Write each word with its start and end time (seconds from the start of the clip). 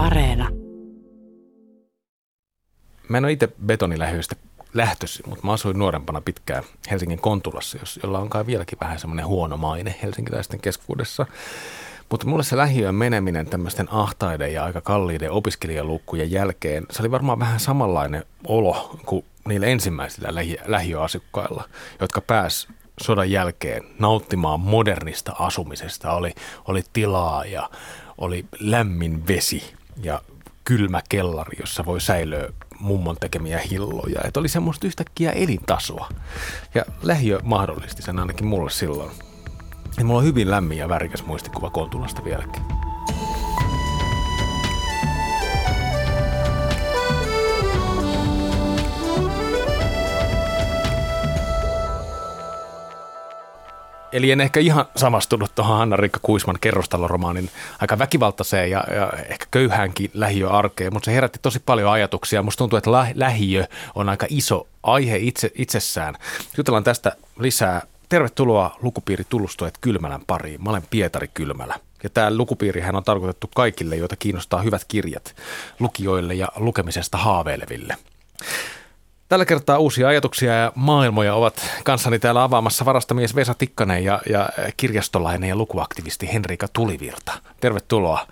Areena. 0.00 0.48
Mä 3.08 3.18
en 3.18 3.24
ole 3.24 3.32
itse 3.32 3.48
betonilähiöistä 3.66 4.36
lähtöisin, 4.74 5.28
mutta 5.28 5.46
mä 5.46 5.52
asuin 5.52 5.78
nuorempana 5.78 6.20
pitkään 6.20 6.64
Helsingin 6.90 7.20
Kontulassa, 7.20 7.78
jolla 8.02 8.18
on 8.18 8.30
kai 8.30 8.46
vieläkin 8.46 8.78
vähän 8.80 8.98
semmoinen 8.98 9.26
huono 9.26 9.56
maine 9.56 9.94
helsinkiläisten 10.02 10.60
keskuudessa. 10.60 11.26
Mutta 12.10 12.26
mulle 12.26 12.42
se 12.42 12.56
lähiöön 12.56 12.94
meneminen 12.94 13.46
tämmöisten 13.46 13.88
ahtaiden 13.90 14.52
ja 14.52 14.64
aika 14.64 14.80
kalliiden 14.80 15.30
opiskelijalukkujen 15.30 16.30
jälkeen, 16.30 16.86
se 16.90 17.02
oli 17.02 17.10
varmaan 17.10 17.38
vähän 17.38 17.60
samanlainen 17.60 18.24
olo 18.46 19.00
kuin 19.06 19.24
niillä 19.48 19.66
ensimmäisillä 19.66 20.28
lähi- 20.28 20.60
lähiöasukkailla, 20.66 21.68
jotka 22.00 22.20
pääs 22.20 22.68
sodan 23.00 23.30
jälkeen 23.30 23.82
nauttimaan 23.98 24.60
modernista 24.60 25.32
asumisesta. 25.38 26.12
Oli, 26.12 26.34
oli 26.68 26.82
tilaa 26.92 27.44
ja 27.44 27.70
oli 28.18 28.44
lämmin 28.60 29.26
vesi 29.26 29.79
ja 30.02 30.22
kylmä 30.64 31.00
kellari, 31.08 31.56
jossa 31.60 31.84
voi 31.84 32.00
säilöä 32.00 32.48
mummon 32.80 33.16
tekemiä 33.20 33.58
hilloja. 33.58 34.20
Että 34.24 34.40
oli 34.40 34.48
semmoista 34.48 34.86
yhtäkkiä 34.86 35.30
elintasoa. 35.30 36.08
Ja 36.74 36.84
lähiö 37.02 37.40
mahdollisti 37.42 38.02
sen 38.02 38.18
ainakin 38.18 38.46
mulle 38.46 38.70
silloin. 38.70 39.10
Ja 39.98 40.04
mulla 40.04 40.18
on 40.18 40.26
hyvin 40.26 40.50
lämmin 40.50 40.78
ja 40.78 40.88
värikäs 40.88 41.26
muistikuva 41.26 41.70
Kontulasta 41.70 42.24
vieläkin. 42.24 42.62
Eli 54.12 54.30
en 54.30 54.40
ehkä 54.40 54.60
ihan 54.60 54.84
samastunut 54.96 55.54
tuohon 55.54 55.78
Hanna-Riikka 55.78 56.20
Kuisman 56.22 56.58
kerrostaloromaanin 56.60 57.50
aika 57.80 57.98
väkivaltaiseen 57.98 58.70
ja, 58.70 58.84
ja 58.94 59.12
ehkä 59.28 59.46
köyhäänkin 59.50 60.10
lähiöarkeen, 60.14 60.92
mutta 60.92 61.04
se 61.04 61.14
herätti 61.14 61.38
tosi 61.42 61.58
paljon 61.66 61.90
ajatuksia. 61.90 62.42
Musta 62.42 62.58
tuntuu, 62.58 62.76
että 62.76 62.90
lähiö 63.14 63.64
on 63.94 64.08
aika 64.08 64.26
iso 64.28 64.66
aihe 64.82 65.16
itse, 65.16 65.50
itsessään. 65.54 66.14
Jutellaan 66.56 66.84
tästä 66.84 67.16
lisää. 67.38 67.82
Tervetuloa 68.08 68.76
lukupiiri 68.82 69.24
Tullustoet 69.28 69.78
Kylmälän 69.80 70.22
pariin. 70.26 70.64
Mä 70.64 70.70
olen 70.70 70.82
Pietari 70.90 71.28
Kylmälä. 71.34 71.74
Ja 72.02 72.10
tämä 72.10 72.36
lukupiirihän 72.36 72.96
on 72.96 73.04
tarkoitettu 73.04 73.50
kaikille, 73.54 73.96
joita 73.96 74.16
kiinnostaa 74.16 74.62
hyvät 74.62 74.84
kirjat, 74.88 75.36
lukijoille 75.80 76.34
ja 76.34 76.48
lukemisesta 76.56 77.18
haaveileville. 77.18 77.96
Tällä 79.30 79.44
kertaa 79.44 79.78
uusia 79.78 80.08
ajatuksia 80.08 80.52
ja 80.54 80.72
maailmoja 80.74 81.34
ovat 81.34 81.70
kanssani 81.84 82.18
täällä 82.18 82.42
avaamassa 82.42 82.84
varastamies 82.84 83.34
Vesa 83.36 83.54
Tikkanen 83.54 84.04
ja, 84.04 84.20
ja 84.30 84.48
kirjastolainen 84.76 85.48
ja 85.48 85.56
lukuaktivisti 85.56 86.32
Henrika 86.32 86.68
Tulivirta. 86.72 87.32
Tervetuloa 87.60 88.26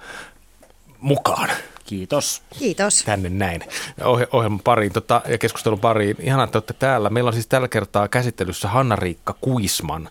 mukaan. 1.01 1.51
Kiitos. 1.85 2.43
Kiitos. 2.59 3.03
Tänne 3.05 3.29
näin 3.29 3.63
oh- 4.01 4.29
ohjelman 4.33 4.61
pariin 4.61 4.93
tota, 4.93 5.21
ja 5.29 5.39
keskustelun 5.39 5.81
pariin. 5.81 6.17
Ihan 6.21 6.45
että 6.45 6.59
olette 6.59 6.75
täällä. 6.75 7.11
Meillä 7.11 7.29
on 7.29 7.35
siis 7.35 7.47
tällä 7.47 7.69
kertaa 7.69 8.09
käsittelyssä 8.09 8.69
Hanna-Riikka 8.69 9.35
Kuisman 9.41 10.09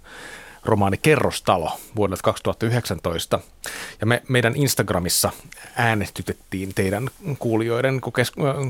romaani 0.67 0.97
Kerrostalo 0.97 1.71
vuodelta 1.95 2.23
2019. 2.23 3.39
Ja 4.01 4.07
me, 4.07 4.23
meidän 4.27 4.55
Instagramissa 4.55 5.31
äänestytettiin 5.75 6.73
teidän 6.75 7.09
kuulijoiden 7.39 8.01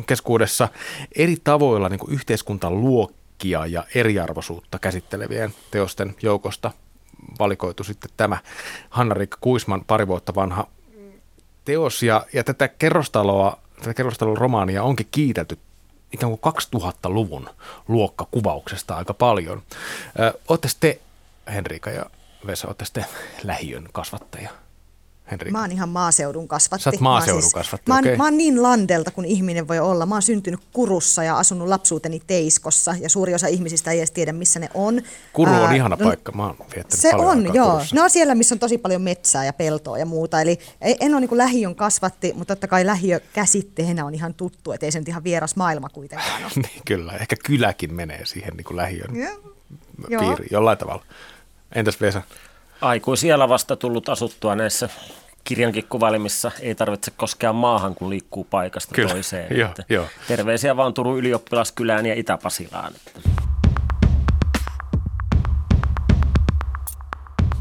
keskuudessa 0.06 0.68
eri 1.16 1.38
tavoilla 1.44 1.90
niin 1.90 2.00
yhteiskuntaluokkia 2.08 3.66
ja 3.66 3.84
eriarvoisuutta 3.96 4.80
käsittelevien 4.80 5.54
teosten 5.72 6.16
joukosta 6.22 6.72
valikoitu 7.40 7.84
sitten 7.84 8.12
tämä 8.18 8.38
Hanna-Riikka 8.90 9.38
Kuisman 9.42 9.84
pari 9.88 10.08
vuotta 10.08 10.36
vanha 10.36 10.68
teos. 11.66 12.04
Ja, 12.04 12.26
ja 12.34 12.44
tätä 12.44 12.68
kerrostaloa, 12.68 13.60
tätä 13.80 13.94
kerrostalon 13.94 14.38
romaania 14.38 14.84
onkin 14.84 15.08
kiitelty 15.12 15.58
ikään 16.14 16.38
kuin 16.38 16.54
2000-luvun 16.54 17.50
luokkakuvauksesta 17.88 18.96
aika 18.96 19.14
paljon. 19.14 19.62
Oletteko 20.48 20.74
te 20.80 21.00
Henrika 21.54 21.90
ja 21.90 22.06
Vesa, 22.48 22.68
olette 22.68 22.86
sitten 22.86 23.06
lähiön 23.44 23.88
kasvattaja. 23.92 24.50
Henrika. 25.32 25.52
Mä 25.52 25.62
oon 25.62 25.72
ihan 25.72 25.90
maaseudun 25.90 26.48
kasvatti. 26.48 26.84
Sä 26.84 26.90
oot 26.90 27.00
maaseudun 27.00 27.42
siis, 27.42 27.54
kasvatti, 27.54 27.92
mä, 27.92 27.96
oon, 27.96 28.04
okay. 28.04 28.16
mä 28.16 28.24
oon 28.24 28.38
niin 28.38 28.64
landelta 28.64 29.12
kuin 29.12 29.26
ihminen 29.26 29.68
voi 29.68 29.80
olla. 29.80 30.06
Mä 30.06 30.16
oon 30.16 30.22
syntynyt 30.22 30.60
Kurussa 30.74 31.24
ja 31.24 31.38
asunut 31.38 31.68
lapsuuteni 31.68 32.22
Teiskossa 32.28 32.96
ja 33.00 33.10
suuri 33.10 33.34
osa 33.34 33.48
ihmisistä 33.48 33.92
ei 33.92 33.98
edes 33.98 34.12
tiedä, 34.12 34.34
missä 34.34 34.60
ne 34.60 34.70
on. 34.74 35.02
Kuru 35.34 35.52
on 35.52 35.70
uh, 35.70 35.76
ihana 35.76 35.96
no, 36.00 36.06
paikka. 36.06 36.32
Mä 36.32 36.46
oon 36.46 36.56
Se 36.90 37.16
on, 37.16 37.54
joo. 37.54 37.72
Kurussa. 37.72 37.96
No 37.96 38.10
siellä, 38.10 38.36
missä 38.36 38.56
on 38.56 38.60
tosi 38.60 38.78
paljon 38.78 39.02
metsää 39.02 39.46
ja 39.46 39.54
peltoa 39.54 39.98
ja 39.98 40.06
muuta. 40.06 40.42
Eli 40.42 40.60
en 40.82 41.14
ole 41.14 41.22
niin 41.22 41.38
lähiön 41.38 41.76
kasvatti, 41.76 42.34
mutta 42.34 42.56
totta 42.56 42.68
kai 42.68 42.86
lähiö 42.86 43.20
käsitteenä 43.34 44.06
on 44.06 44.16
ihan 44.16 44.34
tuttu, 44.34 44.72
että 44.72 44.86
ei 44.86 44.92
se 44.92 45.00
nyt 45.00 45.08
ihan 45.08 45.24
vieras 45.24 45.56
maailma 45.56 45.90
kuitenkaan 45.90 46.44
ole. 46.44 46.52
niin, 46.72 46.82
kyllä. 46.86 47.14
Ehkä 47.14 47.36
kyläkin 47.46 47.94
menee 47.94 48.26
siihen 48.26 48.54
niin 48.58 48.66
kuin 48.66 48.78
lähiön 48.78 49.10
piiriin 50.08 50.50
jollain 50.52 50.78
tavalla. 50.78 51.04
Entäs 51.76 52.02
Vesa? 52.02 52.22
Aikuisiellä 52.82 53.50
vasta 53.50 53.76
tullut 53.76 54.10
asuttua 54.10 54.56
näissä 54.56 54.90
kirjankin 55.44 55.88
kuvailemissa 55.90 56.52
ei 56.60 56.76
tarvitse 56.76 57.12
koskea 57.12 57.54
maahan, 57.54 57.96
kun 57.96 58.10
liikkuu 58.10 58.44
paikasta 58.44 58.96
Kyllä, 58.96 59.10
toiseen. 59.10 59.58
Jo, 59.58 59.70
jo. 59.90 60.08
Terveisiä 60.28 60.78
vaan 60.78 60.94
Turun 60.94 61.18
ylioppilaskylään 61.18 62.06
ja 62.06 62.14
Itä-Pasilaan. 62.14 62.94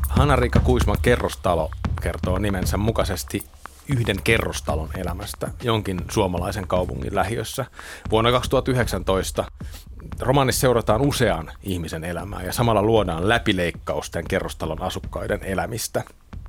Hanna-Riikka 0.09 0.61
Kuisman 0.61 0.97
kerrostalo 1.03 1.71
kertoo 2.03 2.39
nimensä 2.39 2.77
mukaisesti 2.77 3.43
yhden 3.89 4.23
kerrostalon 4.25 4.89
elämästä 4.97 5.51
jonkin 5.63 6.01
suomalaisen 6.11 6.67
kaupungin 6.67 7.15
lähiössä. 7.15 7.65
Vuonna 8.11 8.31
2019 8.31 9.45
romaanissa 10.21 10.61
seurataan 10.61 11.01
usean 11.01 11.53
ihmisen 11.63 12.05
elämää 12.05 12.43
ja 12.43 12.53
samalla 12.53 12.83
luodaan 12.83 13.29
läpileikkaus 13.29 14.11
tämän 14.11 14.29
kerrostalon 14.29 14.83
asukkaiden 14.83 15.43
elämistä. 15.43 16.05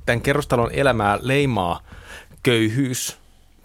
Tämän 0.06 0.20
kerrostalon 0.20 0.72
elämää 0.72 1.18
leimaa 1.22 1.80
köyhyys, 2.42 3.18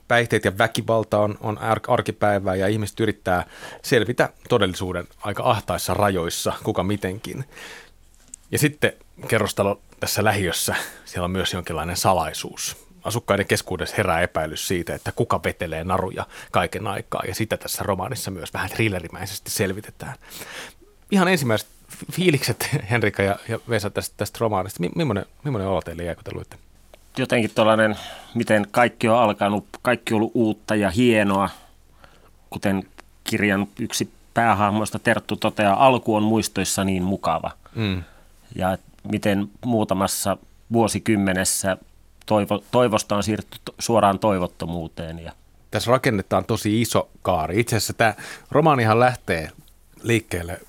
päihteet 0.08 0.46
ja 0.46 0.58
väkivalta 0.58 1.20
on, 1.20 1.38
on 1.42 1.58
arkipäivää 1.88 2.56
ja 2.56 2.68
ihmiset 2.68 3.00
yrittää 3.00 3.46
selvitä 3.82 4.30
todellisuuden 4.50 5.08
aika 5.22 5.44
ahtaissa 5.50 5.94
rajoissa, 5.94 6.54
kuka 6.64 6.84
mitenkin. 6.84 7.46
Ja 8.52 8.60
sitten 8.60 8.94
kerrostalo 9.28 9.82
tässä 10.00 10.24
lähiössä, 10.24 10.76
siellä 11.06 11.26
on 11.26 11.32
myös 11.32 11.54
jonkinlainen 11.54 11.98
salaisuus 11.98 12.83
asukkaiden 13.04 13.48
keskuudessa 13.48 13.96
herää 13.98 14.22
epäilys 14.22 14.68
siitä, 14.68 14.96
että 14.96 15.12
kuka 15.12 15.40
vetelee 15.44 15.84
naruja 15.84 16.26
kaiken 16.52 16.88
aikaa. 16.88 17.24
Ja 17.28 17.36
sitä 17.36 17.58
tässä 17.58 17.84
romaanissa 17.84 18.32
myös 18.32 18.54
vähän 18.54 18.70
thrillerimäisesti 18.70 19.52
selvitetään. 19.52 20.14
Ihan 21.12 21.28
ensimmäiset 21.28 21.68
fiilikset, 22.12 22.70
Henrika 22.92 23.24
ja, 23.24 23.36
ja 23.50 23.60
Vesa, 23.70 23.90
tästä, 23.90 24.14
tästä 24.18 24.38
romaanista. 24.42 24.84
Millainen, 24.96 25.26
millainen 25.44 25.70
olo 25.70 25.82
teille 25.82 26.04
jäi, 26.04 26.16
kun 26.16 26.24
te 26.24 26.34
luitte? 26.34 26.58
Jotenkin 27.18 27.52
tällainen, 27.56 27.96
miten 28.34 28.68
kaikki 28.72 29.10
on 29.10 29.18
alkanut, 29.18 29.66
kaikki 29.82 30.14
on 30.14 30.18
ollut 30.18 30.32
uutta 30.34 30.76
ja 30.76 30.90
hienoa, 30.90 31.50
kuten 32.50 32.84
kirjan 33.24 33.68
yksi 33.80 34.10
päähahmoista 34.34 35.00
Terttu 35.00 35.36
toteaa, 35.36 35.86
alku 35.86 36.16
on 36.16 36.24
muistoissa 36.24 36.84
niin 36.84 37.04
mukava. 37.04 37.52
Mm. 37.76 38.04
Ja 38.56 38.78
miten 39.12 39.50
muutamassa 39.66 40.38
vuosikymmenessä 40.72 41.78
toivo, 42.26 42.64
toivosta 42.72 43.16
on 43.16 43.24
siirrytty 43.24 43.58
suoraan 43.80 44.20
toivottomuuteen. 44.20 45.20
Ja. 45.20 45.32
Tässä 45.72 45.92
rakennetaan 45.92 46.46
tosi 46.46 46.82
iso 46.82 47.10
kaari. 47.22 47.60
Itse 47.60 47.76
asiassa 47.76 47.94
tämä 47.94 48.14
romaanihan 48.52 49.00
lähtee 49.00 49.52
liikkeelle 50.04 50.60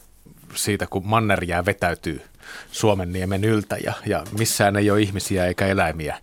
siitä, 0.54 0.86
kun 0.86 1.06
manner 1.06 1.44
jää 1.44 1.64
vetäytyy 1.64 2.22
Suomen 2.72 3.12
niemen 3.12 3.44
yltä 3.44 3.76
ja, 3.84 3.92
ja 4.06 4.24
missään 4.38 4.76
ei 4.76 4.90
ole 4.90 5.00
ihmisiä 5.00 5.46
eikä 5.46 5.66
eläimiä 5.66 6.18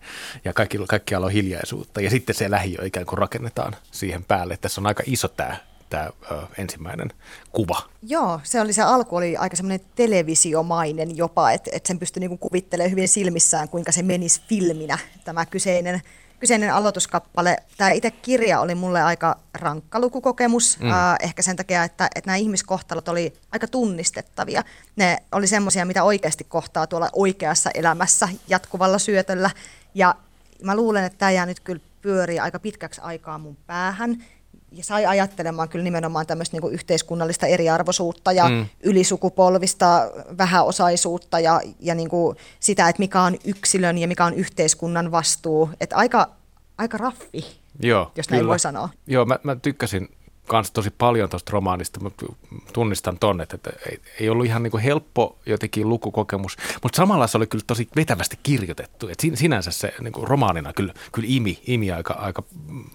ja 0.45 0.53
kaikki, 0.53 0.77
kaikkialla 0.87 1.27
on 1.27 1.33
hiljaisuutta. 1.33 2.01
Ja 2.01 2.09
sitten 2.09 2.35
se 2.35 2.51
lähiö 2.51 2.85
ikään 2.85 3.05
kuin 3.05 3.19
rakennetaan 3.19 3.75
siihen 3.91 4.23
päälle. 4.23 4.57
Tässä 4.57 4.81
on 4.81 4.87
aika 4.87 5.03
iso 5.05 5.27
tämä 5.27 5.57
tämä 5.91 6.09
ensimmäinen 6.57 7.13
kuva. 7.51 7.81
Joo, 8.03 8.39
se 8.43 8.61
oli 8.61 8.73
se 8.73 8.81
alku 8.81 9.15
oli 9.15 9.37
aika 9.37 9.55
semmoinen 9.55 9.87
televisiomainen 9.95 11.17
jopa, 11.17 11.51
että 11.51 11.69
et 11.73 11.85
sen 11.85 11.99
pystyi 11.99 12.19
niinku 12.19 12.37
kuvittelemaan 12.37 12.91
hyvin 12.91 13.07
silmissään, 13.07 13.69
kuinka 13.69 13.91
se 13.91 14.03
menisi 14.03 14.41
filminä 14.47 14.97
tämä 15.23 15.45
kyseinen, 15.45 16.01
kyseinen 16.39 16.73
aloituskappale. 16.73 17.57
Tämä 17.77 17.91
itse 17.91 18.11
kirja 18.11 18.59
oli 18.59 18.75
mulle 18.75 19.01
aika 19.01 19.37
rankka 19.53 19.99
lukukokemus, 19.99 20.79
mm. 20.79 20.91
äh, 20.91 21.15
ehkä 21.21 21.41
sen 21.41 21.55
takia, 21.55 21.83
että, 21.83 22.09
että 22.15 22.27
nämä 22.27 22.35
ihmiskohtalot 22.35 23.07
oli 23.07 23.33
aika 23.51 23.67
tunnistettavia. 23.67 24.63
Ne 24.95 25.17
oli 25.31 25.47
semmoisia, 25.47 25.85
mitä 25.85 26.03
oikeasti 26.03 26.43
kohtaa 26.43 26.87
tuolla 26.87 27.09
oikeassa 27.13 27.71
elämässä 27.73 28.29
jatkuvalla 28.47 28.99
syötöllä. 28.99 29.49
Ja 29.93 30.15
mä 30.63 30.75
luulen, 30.75 31.03
että 31.03 31.17
tämä 31.17 31.31
jää 31.31 31.45
nyt 31.45 31.59
kyllä 31.59 31.81
pyörii 32.01 32.39
aika 32.39 32.59
pitkäksi 32.59 33.01
aikaa 33.01 33.37
mun 33.37 33.57
päähän 33.67 34.23
ja 34.71 34.83
sai 34.83 35.05
ajattelemaan 35.05 35.69
kyllä 35.69 35.83
nimenomaan 35.83 36.27
tämmöistä 36.27 36.57
niin 36.57 36.73
yhteiskunnallista 36.73 37.47
eriarvoisuutta 37.47 38.31
ja 38.31 38.49
mm. 38.49 38.65
ylisukupolvista 38.83 40.11
vähäosaisuutta 40.37 41.39
ja, 41.39 41.61
ja 41.79 41.95
niin 41.95 42.09
kuin 42.09 42.37
sitä, 42.59 42.89
että 42.89 42.99
mikä 42.99 43.21
on 43.21 43.37
yksilön 43.45 43.97
ja 43.97 44.07
mikä 44.07 44.25
on 44.25 44.33
yhteiskunnan 44.33 45.11
vastuu. 45.11 45.69
Että 45.79 45.95
aika, 45.95 46.29
aika 46.77 46.97
raffi 46.97 47.61
Joo, 47.79 48.11
jos 48.15 48.29
näin 48.29 48.39
kyllä. 48.39 48.49
voi 48.49 48.59
sanoa. 48.59 48.89
Joo, 49.07 49.25
mä, 49.25 49.39
mä 49.43 49.55
tykkäsin 49.55 50.09
kanssa 50.47 50.73
tosi 50.73 50.89
paljon 50.89 51.29
tuosta 51.29 51.51
romaanista, 51.51 51.99
mutta 51.99 52.25
tunnistan 52.73 53.19
tonne, 53.19 53.43
että 53.43 53.71
ei, 53.89 53.99
ei 54.19 54.29
ollut 54.29 54.45
ihan 54.45 54.63
niin 54.63 54.71
kuin 54.71 54.83
helppo 54.83 55.37
jotenkin 55.45 55.89
lukukokemus, 55.89 56.57
mutta 56.83 56.97
samalla 56.97 57.27
se 57.27 57.37
oli 57.37 57.47
kyllä 57.47 57.63
tosi 57.67 57.87
vetävästi 57.95 58.39
kirjoitettu. 58.43 59.07
Et 59.07 59.19
sinänsä 59.33 59.71
se 59.71 59.93
niin 60.01 60.13
kuin 60.13 60.27
romaanina 60.27 60.73
kyllä, 60.73 60.93
kyllä 61.11 61.27
imi, 61.31 61.61
imi 61.67 61.91
aika, 61.91 62.13
aika 62.13 62.43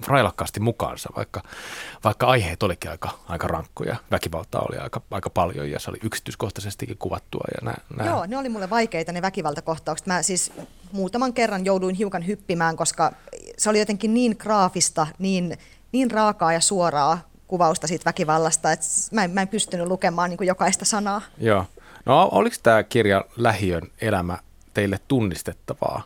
railakkaasti 0.07 0.61
mukaansa, 0.61 1.09
vaikka, 1.17 1.43
vaikka 2.05 2.27
aiheet 2.27 2.63
olikin 2.63 2.91
aika, 2.91 3.11
aika 3.29 3.47
rankkoja. 3.47 3.97
Väkivaltaa 4.11 4.67
oli 4.69 4.79
aika, 4.79 5.01
aika 5.11 5.31
paljon 5.31 5.71
ja 5.71 5.79
se 5.79 5.91
oli 5.91 5.99
yksityiskohtaisestikin 6.03 6.99
kuvattua. 6.99 7.45
Ja 7.55 7.71
nä, 7.71 7.75
nä. 7.97 8.11
Joo, 8.11 8.27
ne 8.27 8.39
oli 8.39 8.49
mulle 8.49 8.71
vaikeita 8.71 9.13
ne 9.13 9.23
väkivaltakohtaukset. 9.23 10.07
Mä 10.07 10.23
siis 10.23 10.53
muutaman 10.93 11.33
kerran 11.33 11.65
jouduin 11.65 11.95
hiukan 11.95 12.27
hyppimään, 12.27 12.77
koska 12.77 13.13
se 13.59 13.71
oli 13.71 13.79
jotenkin 13.79 14.15
niin 14.15 14.37
graafista, 14.39 15.07
niin, 15.19 15.59
niin 15.93 16.11
raakaa 16.11 16.53
ja 16.53 16.61
suoraa 16.61 17.36
kuvausta 17.49 17.87
siitä 17.87 18.05
väkivallasta, 18.05 18.73
että 18.73 18.87
mä 19.13 19.25
en, 19.25 19.31
mä 19.31 19.43
en 19.43 19.49
pystynyt 19.49 19.87
lukemaan 19.87 20.31
niin 20.31 20.39
kuin 20.39 20.49
jokaista 20.49 20.85
sanaa. 20.85 21.23
Joo. 21.39 21.67
No 22.07 22.29
oliko 22.33 22.57
tämä 22.63 22.83
kirja 22.83 23.25
Lähiön 23.37 23.83
elämä 24.01 24.39
teille 24.75 25.01
tunnistettavaa? 25.09 26.03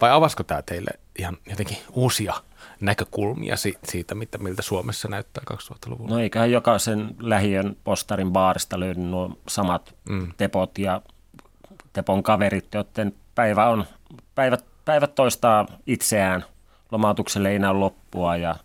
Vai 0.00 0.10
avasko 0.10 0.42
tämä 0.42 0.62
teille 0.62 0.90
ihan 1.18 1.36
jotenkin 1.50 1.78
uusia 1.92 2.34
näkökulmia 2.80 3.56
siitä, 3.84 4.14
mitä, 4.14 4.38
miltä 4.38 4.62
Suomessa 4.62 5.08
näyttää 5.08 5.44
2000-luvulla? 5.52 6.10
No 6.10 6.18
eiköhän 6.18 6.50
jokaisen 6.50 7.16
lähiön 7.20 7.76
postarin 7.84 8.32
baarista 8.32 8.80
löydy 8.80 9.00
nuo 9.00 9.38
samat 9.48 9.94
mm. 10.08 10.32
tepot 10.36 10.78
ja 10.78 11.02
tepon 11.92 12.22
kaverit, 12.22 12.74
joiden 12.74 13.14
päivä 13.34 13.68
on, 13.68 13.84
päivät, 14.34 14.64
päivät 14.84 15.14
toistaa 15.14 15.66
itseään. 15.86 16.44
Lomautukselle 16.92 17.50
ei 17.50 17.58
näy 17.58 17.74
loppua 17.74 18.36
ja 18.36 18.56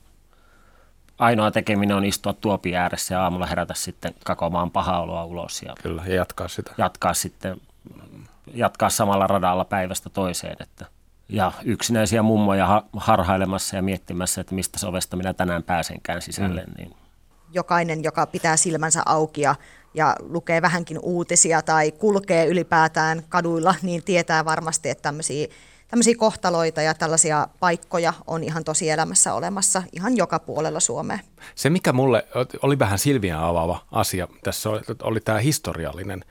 ainoa 1.19 1.51
tekeminen 1.51 1.97
on 1.97 2.05
istua 2.05 2.33
tuopi 2.33 2.75
ääressä 2.75 3.15
ja 3.15 3.23
aamulla 3.23 3.45
herätä 3.45 3.73
sitten 3.73 4.13
kakomaan 4.25 4.71
pahaa 4.71 5.01
oloa 5.01 5.25
ulos. 5.25 5.61
Ja 5.61 5.73
Kyllä, 5.83 6.03
ja 6.07 6.15
jatkaa 6.15 6.47
sitä. 6.47 6.71
Jatkaa 6.77 7.13
sitten, 7.13 7.61
jatkaa 8.53 8.89
samalla 8.89 9.27
radalla 9.27 9.65
päivästä 9.65 10.09
toiseen. 10.09 10.55
Että, 10.59 10.85
ja 11.29 11.51
yksinäisiä 11.63 12.23
mummoja 12.23 12.83
harhailemassa 12.97 13.75
ja 13.75 13.81
miettimässä, 13.81 14.41
että 14.41 14.55
mistä 14.55 14.79
sovesta 14.79 15.17
minä 15.17 15.33
tänään 15.33 15.63
pääsenkään 15.63 16.21
sisälle. 16.21 16.63
Mm. 16.67 16.73
Niin. 16.77 16.95
Jokainen, 17.51 18.03
joka 18.03 18.25
pitää 18.25 18.57
silmänsä 18.57 19.01
auki 19.05 19.41
ja, 19.41 19.55
ja 19.93 20.15
lukee 20.19 20.61
vähänkin 20.61 20.99
uutisia 21.01 21.61
tai 21.61 21.91
kulkee 21.91 22.45
ylipäätään 22.45 23.23
kaduilla, 23.29 23.75
niin 23.81 24.03
tietää 24.03 24.45
varmasti, 24.45 24.89
että 24.89 25.01
tämmöisiä 25.01 25.47
tämmöisiä 25.87 26.15
kohtaloita 26.17 26.81
ja 26.81 26.93
tällaisia 26.93 27.47
paikkoja 27.59 28.13
on 28.27 28.43
ihan 28.43 28.63
tosi 28.63 28.89
elämässä 28.89 29.33
olemassa 29.33 29.83
ihan 29.91 30.17
joka 30.17 30.39
puolella 30.39 30.79
Suomea. 30.79 31.19
Se, 31.55 31.69
mikä 31.69 31.93
mulle 31.93 32.27
oli 32.61 32.79
vähän 32.79 32.99
silmiä 32.99 33.47
avaava 33.47 33.85
asia 33.91 34.27
tässä 34.43 34.69
oli, 34.69 34.81
oli 35.03 35.19
tämä 35.19 35.39
historiallinen 35.39 36.25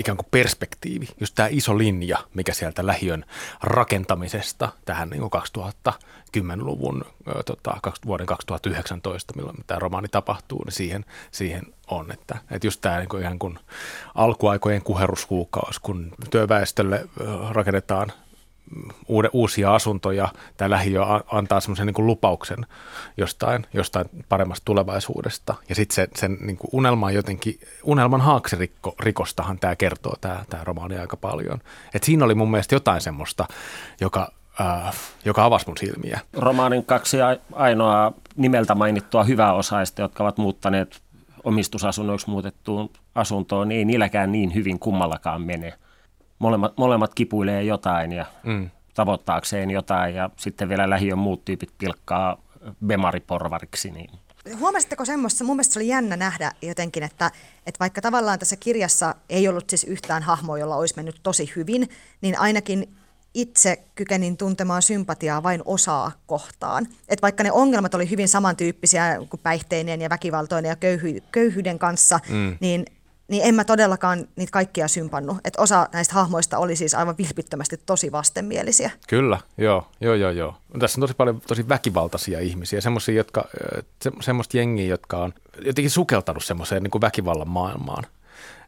ikään 0.00 0.16
kuin 0.16 0.26
perspektiivi, 0.30 1.08
just 1.20 1.34
tämä 1.34 1.48
iso 1.52 1.78
linja, 1.78 2.18
mikä 2.34 2.52
sieltä 2.52 2.86
lähiön 2.86 3.24
rakentamisesta 3.62 4.68
tähän 4.84 5.10
niin 5.10 5.22
2010-luvun 5.22 7.04
tota, 7.46 7.80
vuoden 8.06 8.26
2019, 8.26 9.32
milloin 9.36 9.56
tämä 9.66 9.78
romaani 9.78 10.08
tapahtuu, 10.08 10.64
niin 10.64 10.72
siihen, 10.72 11.04
siihen 11.30 11.62
on. 11.86 12.12
Että, 12.12 12.38
että 12.50 12.66
just 12.66 12.80
tämä 12.80 12.98
niin 12.98 13.08
kuin 13.08 13.22
ihan 13.22 13.38
kuin 13.38 13.58
alkuaikojen 14.14 14.82
kuheruskuukausi, 14.82 15.80
kun 15.82 16.12
työväestölle 16.30 17.08
rakennetaan 17.50 18.12
uusia 19.32 19.74
asuntoja. 19.74 20.28
Tämä 20.56 20.70
lähiö 20.70 21.00
antaa 21.32 21.60
semmoisen 21.60 21.86
niin 21.86 22.06
lupauksen 22.06 22.66
jostain, 23.16 23.66
jostain 23.74 24.06
paremmasta 24.28 24.64
tulevaisuudesta. 24.64 25.54
Ja 25.68 25.74
sitten 25.74 25.94
se, 25.94 26.08
sen 26.14 26.38
niin 26.40 26.56
kuin 26.56 26.70
unelman 26.72 27.14
jotenkin, 27.14 27.60
unelman 27.84 28.20
haaksirikostahan 28.20 29.58
tämä 29.58 29.76
kertoo, 29.76 30.14
tämä, 30.20 30.44
tämä 30.50 30.64
romaani 30.64 30.98
aika 30.98 31.16
paljon. 31.16 31.58
Et 31.94 32.02
siinä 32.02 32.24
oli 32.24 32.34
mun 32.34 32.50
mielestä 32.50 32.74
jotain 32.74 33.00
semmoista, 33.00 33.46
joka, 34.00 34.32
äh, 34.60 34.94
joka 35.24 35.44
avasi 35.44 35.66
mun 35.66 35.76
silmiä. 35.76 36.20
Romaanin 36.32 36.84
kaksi 36.84 37.16
ainoa 37.52 38.12
nimeltä 38.36 38.74
mainittua 38.74 39.24
hyvää 39.24 39.52
osaista, 39.52 40.02
jotka 40.02 40.24
ovat 40.24 40.38
muuttaneet 40.38 41.00
omistusasunnoiksi 41.44 42.30
muutettuun 42.30 42.90
asuntoon, 43.14 43.68
niin 43.68 43.78
ei 43.78 43.84
niilläkään 43.84 44.32
niin 44.32 44.54
hyvin 44.54 44.78
kummallakaan 44.78 45.42
mene 45.42 45.74
molemmat, 46.40 46.78
molemmat 46.78 47.14
kipuilee 47.14 47.62
jotain 47.62 48.12
ja 48.12 48.26
mm. 48.42 48.70
tavoittaakseen 48.94 49.70
jotain 49.70 50.14
ja 50.14 50.30
sitten 50.36 50.68
vielä 50.68 50.90
lähiön 50.90 51.18
muut 51.18 51.44
tyypit 51.44 51.70
pilkkaa 51.78 52.36
bemariporvariksi. 52.86 53.90
Niin. 53.90 54.10
Huomasitteko 54.58 55.04
semmoista, 55.04 55.44
mun 55.44 55.56
mielestä 55.56 55.72
se 55.72 55.78
oli 55.78 55.88
jännä 55.88 56.16
nähdä 56.16 56.52
jotenkin, 56.62 57.02
että, 57.02 57.30
että 57.66 57.78
vaikka 57.80 58.00
tavallaan 58.00 58.38
tässä 58.38 58.56
kirjassa 58.56 59.14
ei 59.28 59.48
ollut 59.48 59.70
siis 59.70 59.84
yhtään 59.84 60.22
hahmoa, 60.22 60.58
jolla 60.58 60.76
olisi 60.76 60.94
mennyt 60.96 61.20
tosi 61.22 61.52
hyvin, 61.56 61.88
niin 62.20 62.38
ainakin 62.38 62.96
itse 63.34 63.82
kykenin 63.94 64.36
tuntemaan 64.36 64.82
sympatiaa 64.82 65.42
vain 65.42 65.62
osaa 65.64 66.12
kohtaan. 66.26 66.86
Et 67.08 67.22
vaikka 67.22 67.42
ne 67.42 67.52
ongelmat 67.52 67.94
oli 67.94 68.10
hyvin 68.10 68.28
samantyyppisiä 68.28 69.18
kuin 69.30 69.40
päihteinen 69.42 70.00
ja 70.00 70.10
väkivaltoinen 70.10 70.68
ja 70.68 70.76
köyhy, 70.76 71.20
köyhyyden 71.32 71.78
kanssa, 71.78 72.20
mm. 72.28 72.56
niin 72.60 72.84
niin 73.30 73.42
en 73.44 73.54
mä 73.54 73.64
todellakaan 73.64 74.28
niitä 74.36 74.50
kaikkia 74.50 74.88
sympannut. 74.88 75.38
Että 75.44 75.62
osa 75.62 75.88
näistä 75.92 76.14
hahmoista 76.14 76.58
oli 76.58 76.76
siis 76.76 76.94
aivan 76.94 77.14
vilpittömästi 77.18 77.76
tosi 77.86 78.12
vastenmielisiä. 78.12 78.90
Kyllä, 79.08 79.38
joo, 79.58 79.86
joo, 80.00 80.14
joo, 80.14 80.30
joo. 80.30 80.56
Tässä 80.78 80.98
on 80.98 81.00
tosi 81.00 81.14
paljon 81.14 81.40
tosi 81.40 81.68
väkivaltaisia 81.68 82.40
ihmisiä, 82.40 82.80
semmoisia, 82.80 83.14
jotka, 83.14 83.44
se, 84.02 84.10
semmoista 84.20 84.56
jengiä, 84.56 84.86
jotka 84.86 85.16
on 85.16 85.32
jotenkin 85.64 85.90
sukeltanut 85.90 86.44
semmoiseen 86.44 86.82
niin 86.82 86.90
kuin 86.90 87.02
väkivallan 87.02 87.48
maailmaan. 87.48 88.04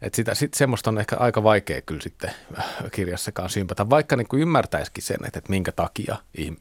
Et 0.03 0.15
sitä, 0.15 0.35
sit 0.35 0.55
semmoista 0.55 0.91
on 0.91 0.99
ehkä 0.99 1.17
aika 1.17 1.43
vaikea 1.43 1.83
kyllä 1.83 2.03
sitten 2.03 2.31
äh, 2.59 2.65
kirjassakaan 2.93 3.51
sympata, 3.51 3.91
vaikka 3.91 4.17
niin 4.17 4.29
kuin 4.29 4.43
ymmärtäisikin 4.43 5.03
sen, 5.03 5.17
että, 5.27 5.39
että 5.39 5.51
minkä 5.51 5.73
takia 5.73 6.17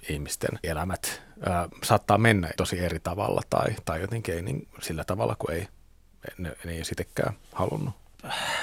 ihmisten 0.09 0.59
elämät 0.63 1.21
ää, 1.45 1.69
saattaa 1.83 2.18
mennä 2.18 2.50
tosi 2.57 2.80
eri 2.80 3.00
tavalla 3.00 3.42
tai, 3.50 3.75
tai 3.86 4.01
jotenkin 4.01 4.36
ei 4.36 4.42
niin 4.42 4.68
sillä 4.81 5.03
tavalla 5.03 5.36
kuin 5.39 5.56
ei 5.57 5.68
ne 6.38 6.71
ei 6.71 6.83
sitekään 6.83 7.33
halunnut. 7.53 7.94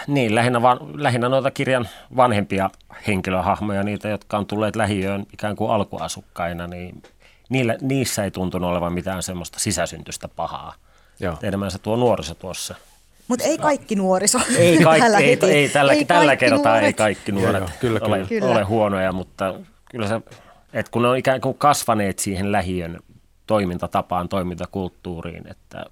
Niin, 0.06 0.34
lähinnä, 0.34 0.62
van, 0.62 0.78
lähinnä 1.02 1.28
noita 1.28 1.50
kirjan 1.50 1.88
vanhempia 2.16 2.70
henkilöhahmoja, 3.06 3.82
niitä, 3.82 4.08
jotka 4.08 4.38
on 4.38 4.46
tulleet 4.46 4.76
lähiöön 4.76 5.26
ikään 5.32 5.56
kuin 5.56 5.70
alkuasukkaina, 5.70 6.66
niin 6.66 7.02
niillä, 7.48 7.76
niissä 7.80 8.24
ei 8.24 8.30
tuntunut 8.30 8.70
olevan 8.70 8.92
mitään 8.92 9.22
semmoista 9.22 9.60
sisäsyntystä 9.60 10.28
pahaa. 10.28 10.74
Joo. 11.20 11.36
Enemmän 11.42 11.70
se 11.70 11.78
tuo 11.78 11.96
nuoriso 11.96 12.34
tuossa. 12.34 12.74
Mutta 13.28 13.44
ei 13.44 13.58
kaikki 13.58 13.96
nuoriso. 13.96 14.38
Ei, 14.58 14.78
kaikki, 14.78 15.02
tällä, 15.04 15.18
ei, 15.18 15.38
ei, 15.42 15.68
tällä, 15.68 15.92
ei 15.92 16.04
tällä 16.04 16.36
kertaa 16.36 16.72
nuoret. 16.72 16.84
ei 16.84 16.92
kaikki 16.92 17.32
nuoret 17.32 17.60
joo, 17.60 17.60
joo, 17.60 17.78
kyllä, 17.80 18.00
ole, 18.02 18.26
kyllä. 18.28 18.46
ole 18.46 18.62
huonoja, 18.62 19.12
mutta 19.12 19.54
kyllä 19.90 20.08
se, 20.08 20.20
että 20.72 20.90
kun 20.90 21.02
ne 21.02 21.08
on 21.08 21.16
ikään 21.16 21.40
kuin 21.40 21.58
kasvaneet 21.58 22.18
siihen 22.18 22.52
lähiön 22.52 22.98
toimintatapaan, 23.46 24.28
toimintakulttuuriin, 24.28 25.48
että 25.50 25.84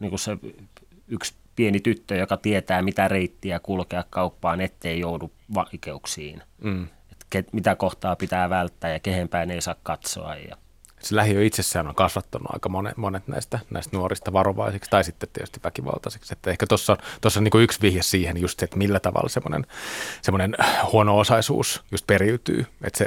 niin 0.00 0.10
kuin 0.10 0.20
se 0.20 0.38
yksi 1.10 1.34
pieni 1.56 1.80
tyttö, 1.80 2.16
joka 2.16 2.36
tietää, 2.36 2.82
mitä 2.82 3.08
reittiä 3.08 3.60
kulkea 3.60 4.04
kauppaan, 4.10 4.60
ettei 4.60 5.00
joudu 5.00 5.32
vaikeuksiin. 5.54 6.42
Mm. 6.58 6.88
Et 7.34 7.52
mitä 7.52 7.76
kohtaa 7.76 8.16
pitää 8.16 8.50
välttää 8.50 8.92
ja 8.92 9.00
kehen 9.00 9.28
päin 9.28 9.50
ei 9.50 9.60
saa 9.60 9.74
katsoa. 9.82 10.34
Ja. 10.36 10.56
Se 11.00 11.16
lähiö 11.16 11.44
itsessään 11.44 11.88
on 11.88 11.94
kasvattanut 11.94 12.52
aika 12.52 12.68
monet, 12.68 12.96
monet 12.96 13.28
näistä, 13.28 13.58
näistä 13.70 13.96
nuorista 13.96 14.32
varovaisiksi 14.32 14.90
tai 14.90 15.04
sitten 15.04 15.28
tietysti 15.32 15.60
väkivaltaisiksi. 15.64 16.32
Että 16.32 16.50
ehkä 16.50 16.66
tuossa 16.66 16.92
on, 16.92 16.98
tossa 17.20 17.40
on 17.40 17.44
niin 17.44 17.62
yksi 17.62 17.80
vihje 17.82 18.02
siihen 18.02 18.36
just 18.36 18.58
se, 18.58 18.64
että 18.64 18.76
millä 18.76 19.00
tavalla 19.00 19.28
semmoinen, 19.28 19.66
semmoinen 20.22 20.56
huono-osaisuus 20.92 21.82
just 21.90 22.06
periytyy. 22.06 22.66
Että 22.84 22.98
se, 22.98 23.04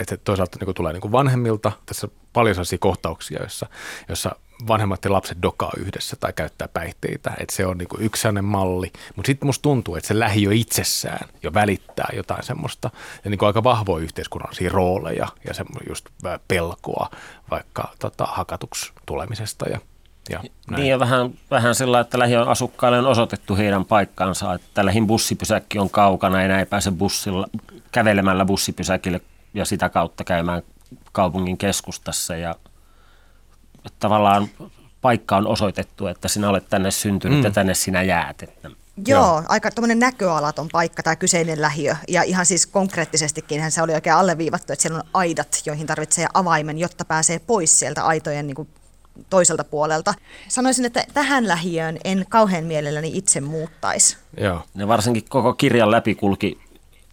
että 0.00 0.14
se 0.14 0.16
toisaalta 0.16 0.58
niin 0.60 0.74
tulee 0.74 0.92
niin 0.92 1.12
vanhemmilta. 1.12 1.72
Tässä 1.86 2.06
on 2.06 2.12
paljon 2.32 2.54
sellaisia 2.54 2.78
kohtauksia, 2.78 3.38
joissa, 3.40 3.66
joissa 4.08 4.36
vanhemmat 4.68 5.04
ja 5.04 5.12
lapset 5.12 5.38
dokaa 5.42 5.72
yhdessä 5.78 6.16
tai 6.20 6.32
käyttää 6.32 6.68
päihteitä. 6.68 7.32
Että 7.38 7.56
se 7.56 7.66
on 7.66 7.78
niin 7.78 7.88
yksi 7.98 8.22
sellainen 8.22 8.44
malli. 8.44 8.92
Mutta 9.16 9.26
sitten 9.26 9.46
musta 9.46 9.62
tuntuu, 9.62 9.96
että 9.96 10.08
se 10.08 10.18
lähiö 10.18 10.50
itsessään 10.52 11.28
jo 11.42 11.54
välittää 11.54 12.08
jotain 12.12 12.42
semmoista 12.42 12.90
ja 13.24 13.30
niin 13.30 13.44
aika 13.44 13.64
vahvoja 13.64 14.04
yhteiskunnallisia 14.04 14.70
rooleja 14.70 15.28
ja 15.46 15.52
just 15.88 16.06
pelkoa 16.48 17.10
vaikka 17.50 17.92
tota, 17.98 18.24
hakatuksi 18.26 18.92
tulemisesta 19.06 19.68
ja 19.68 19.80
ja 20.30 20.38
näin. 20.70 20.80
Niin 20.80 20.90
ja 20.90 20.98
vähän, 20.98 21.30
vähän 21.50 21.74
sillä, 21.74 22.00
että 22.00 22.18
lähiön 22.18 22.48
asukkaille 22.48 22.98
on 22.98 23.06
osoitettu 23.06 23.56
heidän 23.56 23.84
paikkansa, 23.84 24.54
että 24.54 24.86
lähin 24.86 25.06
bussipysäkki 25.06 25.78
on 25.78 25.90
kaukana, 25.90 26.42
enää 26.42 26.58
ei 26.58 26.66
pääse 26.66 26.90
bussilla, 26.90 27.46
kävelemällä 27.92 28.44
bussipysäkille 28.44 29.20
ja 29.54 29.64
sitä 29.64 29.88
kautta 29.88 30.24
käymään 30.24 30.62
kaupungin 31.12 31.58
keskustassa 31.58 32.36
ja 32.36 32.54
tavallaan 33.98 34.48
paikka 35.00 35.36
on 35.36 35.46
osoitettu, 35.46 36.06
että 36.06 36.28
sinä 36.28 36.48
olet 36.48 36.68
tänne 36.70 36.90
syntynyt 36.90 37.38
mm. 37.38 37.44
ja 37.44 37.50
tänne 37.50 37.74
sinä 37.74 38.02
jäät. 38.02 38.42
Että 38.42 38.70
Joo, 39.06 39.20
Joo. 39.20 39.42
aika 39.48 39.70
tuommoinen 39.70 39.98
näköalaton 39.98 40.68
paikka 40.72 41.02
tämä 41.02 41.16
kyseinen 41.16 41.62
lähiö. 41.62 41.96
Ja 42.08 42.22
ihan 42.22 42.46
siis 42.46 42.66
konkreettisestikin 42.66 43.70
se 43.72 43.82
oli 43.82 43.94
oikein 43.94 44.16
alleviivattu, 44.16 44.72
että 44.72 44.82
siellä 44.82 44.98
on 44.98 45.08
aidat, 45.14 45.62
joihin 45.66 45.86
tarvitsee 45.86 46.26
avaimen, 46.34 46.78
jotta 46.78 47.04
pääsee 47.04 47.38
pois 47.38 47.78
sieltä 47.78 48.04
aitojen 48.04 48.46
niin 48.46 48.54
kuin 48.54 48.68
toiselta 49.30 49.64
puolelta. 49.64 50.14
Sanoisin, 50.48 50.84
että 50.84 51.04
tähän 51.14 51.48
lähiöön 51.48 51.98
en 52.04 52.24
kauhean 52.28 52.64
mielelläni 52.64 53.10
itse 53.14 53.40
muuttaisi. 53.40 54.16
Joo. 54.36 54.62
Ja 54.74 54.88
varsinkin 54.88 55.24
koko 55.28 55.52
kirjan 55.52 55.90
läpikulki, 55.90 56.58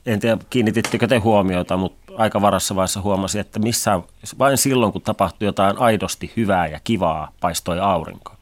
en 0.06 0.20
tiedä 0.20 0.38
kiinnitittekö 0.50 1.08
te 1.08 1.18
huomiota, 1.18 1.78
mutta 1.78 2.01
aika 2.18 2.42
varassa 2.42 2.76
vaiheessa 2.76 3.02
huomasi, 3.02 3.40
että 3.40 3.60
missään, 3.60 4.04
vain 4.40 4.58
silloin 4.58 4.92
kun 4.92 5.02
tapahtui 5.02 5.46
jotain 5.46 5.78
aidosti 5.78 6.34
hyvää 6.38 6.68
ja 6.68 6.80
kivaa, 6.84 7.32
paistoi 7.40 7.80
aurinko. 7.80 8.34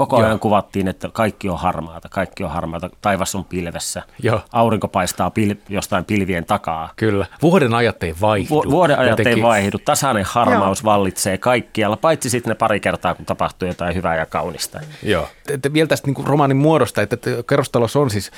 Koko 0.00 0.16
ajan 0.16 0.30
Joo. 0.30 0.38
kuvattiin, 0.38 0.88
että 0.88 1.08
kaikki 1.12 1.48
on 1.48 1.58
harmaata, 1.58 2.08
kaikki 2.08 2.44
on 2.44 2.50
harmaata, 2.50 2.90
taivas 3.02 3.34
on 3.34 3.44
pilvessä, 3.44 4.02
Joo. 4.22 4.40
aurinko 4.52 4.88
paistaa 4.88 5.28
pil- 5.38 5.56
jostain 5.68 6.04
pilvien 6.04 6.44
takaa. 6.44 6.90
Kyllä, 6.96 7.26
vuoden 7.42 7.74
ajat 7.74 8.02
ei 8.02 8.14
vaihdu. 8.20 8.54
Vu- 8.54 8.70
vuoden 8.70 8.98
ajat 8.98 9.10
jotenkin. 9.10 9.38
ei 9.38 9.42
vaihdu, 9.42 9.78
tasainen 9.84 10.24
harmaus 10.28 10.82
Joo. 10.82 10.92
vallitsee 10.92 11.38
kaikkialla, 11.38 11.96
paitsi 11.96 12.30
sitten 12.30 12.50
ne 12.50 12.54
pari 12.54 12.80
kertaa, 12.80 13.14
kun 13.14 13.26
tapahtuu 13.26 13.68
jotain 13.68 13.94
hyvää 13.94 14.16
ja 14.16 14.26
kaunista. 14.26 14.80
Joo, 15.02 15.28
että 15.48 15.72
vielä 15.72 15.88
tästä 15.88 16.06
niin 16.10 16.26
romaanin 16.26 16.56
muodosta, 16.56 17.02
että 17.02 17.16
kerrostalossa 17.48 17.98
on 18.00 18.10
siis 18.10 18.30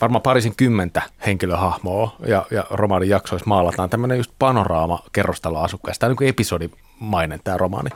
varmaan 0.00 0.22
parisin 0.22 0.56
kymmentä 0.56 1.02
henkilöhahmoa 1.26 2.16
ja, 2.26 2.46
ja 2.50 2.64
romaanin 2.70 3.08
jaksoissa 3.08 3.48
maalataan 3.48 3.90
tämmöinen 3.90 4.16
just 4.16 4.30
panoraama 4.38 5.02
kerrostaloasukkaista, 5.12 6.00
tämä 6.00 6.10
on 6.10 6.16
niin 6.20 6.28
episodi 6.28 6.70
mainen 6.98 7.40
tämä 7.44 7.56
romaani. 7.56 7.90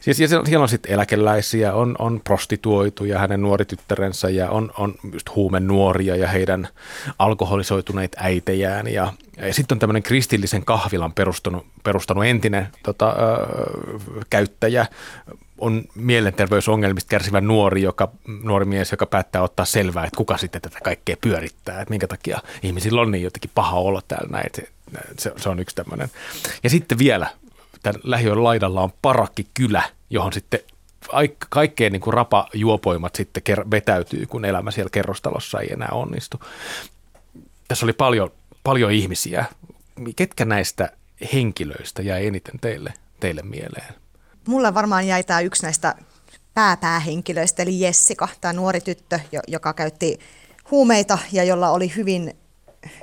Siis, 0.00 0.20
ja 0.20 0.28
siellä 0.28 0.62
on 0.62 0.68
sitten 0.68 0.92
eläkeläisiä, 0.92 1.74
on, 1.74 1.96
on 1.98 2.20
prostituoituja, 2.24 3.18
hänen 3.18 3.42
nuori 3.42 3.64
tyttärensä 3.64 4.30
ja 4.30 4.50
on, 4.50 4.72
on 4.78 4.94
just 5.12 5.28
nuoria 5.60 6.16
ja 6.16 6.28
heidän 6.28 6.68
alkoholisoituneet 7.18 8.16
äitejään. 8.18 8.86
Ja, 8.86 9.12
ja 9.36 9.54
sitten 9.54 9.74
on 9.74 9.78
tämmöinen 9.78 10.02
kristillisen 10.02 10.64
kahvilan 10.64 11.12
perustanut, 11.12 11.66
perustanut 11.84 12.24
entinen 12.24 12.68
tota, 12.82 13.08
ö, 13.08 13.46
käyttäjä, 14.30 14.86
on 15.58 15.84
mielenterveysongelmista 15.94 17.08
kärsivä 17.08 17.40
nuori, 17.40 17.82
joka, 17.82 18.08
nuori 18.42 18.64
mies, 18.64 18.90
joka 18.90 19.06
päättää 19.06 19.42
ottaa 19.42 19.64
selvää, 19.64 20.04
että 20.04 20.16
kuka 20.16 20.36
sitten 20.36 20.62
tätä 20.62 20.78
kaikkea 20.84 21.16
pyörittää, 21.20 21.80
että 21.80 21.90
minkä 21.90 22.06
takia 22.06 22.38
ihmisillä 22.62 23.00
on 23.00 23.10
niin 23.10 23.24
jotenkin 23.24 23.50
paha 23.54 23.76
olla 23.76 24.00
täällä 24.08 24.28
näin. 24.30 24.50
Se, 25.18 25.32
se 25.36 25.48
on 25.48 25.60
yksi 25.60 25.76
tämmöinen. 25.76 26.08
Ja 26.62 26.70
sitten 26.70 26.98
vielä 26.98 27.26
tämän 27.82 28.00
lähiön 28.04 28.44
laidalla 28.44 28.82
on 28.82 28.92
parakkikylä, 29.02 29.82
johon 30.10 30.32
sitten 30.32 30.60
kaikkein 31.48 31.92
niin 31.92 32.00
kuin 32.00 32.14
rapajuopoimat 32.14 33.14
sitten 33.14 33.42
vetäytyy, 33.70 34.26
kun 34.26 34.44
elämä 34.44 34.70
siellä 34.70 34.90
kerrostalossa 34.90 35.60
ei 35.60 35.72
enää 35.72 35.88
onnistu. 35.92 36.40
Tässä 37.68 37.86
oli 37.86 37.92
paljon, 37.92 38.30
paljon 38.64 38.92
ihmisiä. 38.92 39.44
Ketkä 40.16 40.44
näistä 40.44 40.92
henkilöistä 41.32 42.02
jäi 42.02 42.26
eniten 42.26 42.60
teille, 42.60 42.92
teille 43.20 43.42
mieleen? 43.42 43.94
Mulla 44.46 44.74
varmaan 44.74 45.06
jäi 45.06 45.24
tämä 45.24 45.40
yksi 45.40 45.62
näistä 45.62 45.94
pääpäähenkilöistä, 46.54 47.62
eli 47.62 47.80
Jessica, 47.80 48.28
tämä 48.40 48.52
nuori 48.52 48.80
tyttö, 48.80 49.20
joka 49.48 49.72
käytti 49.72 50.18
huumeita 50.70 51.18
ja 51.32 51.44
jolla 51.44 51.70
oli 51.70 51.92
hyvin, 51.96 52.36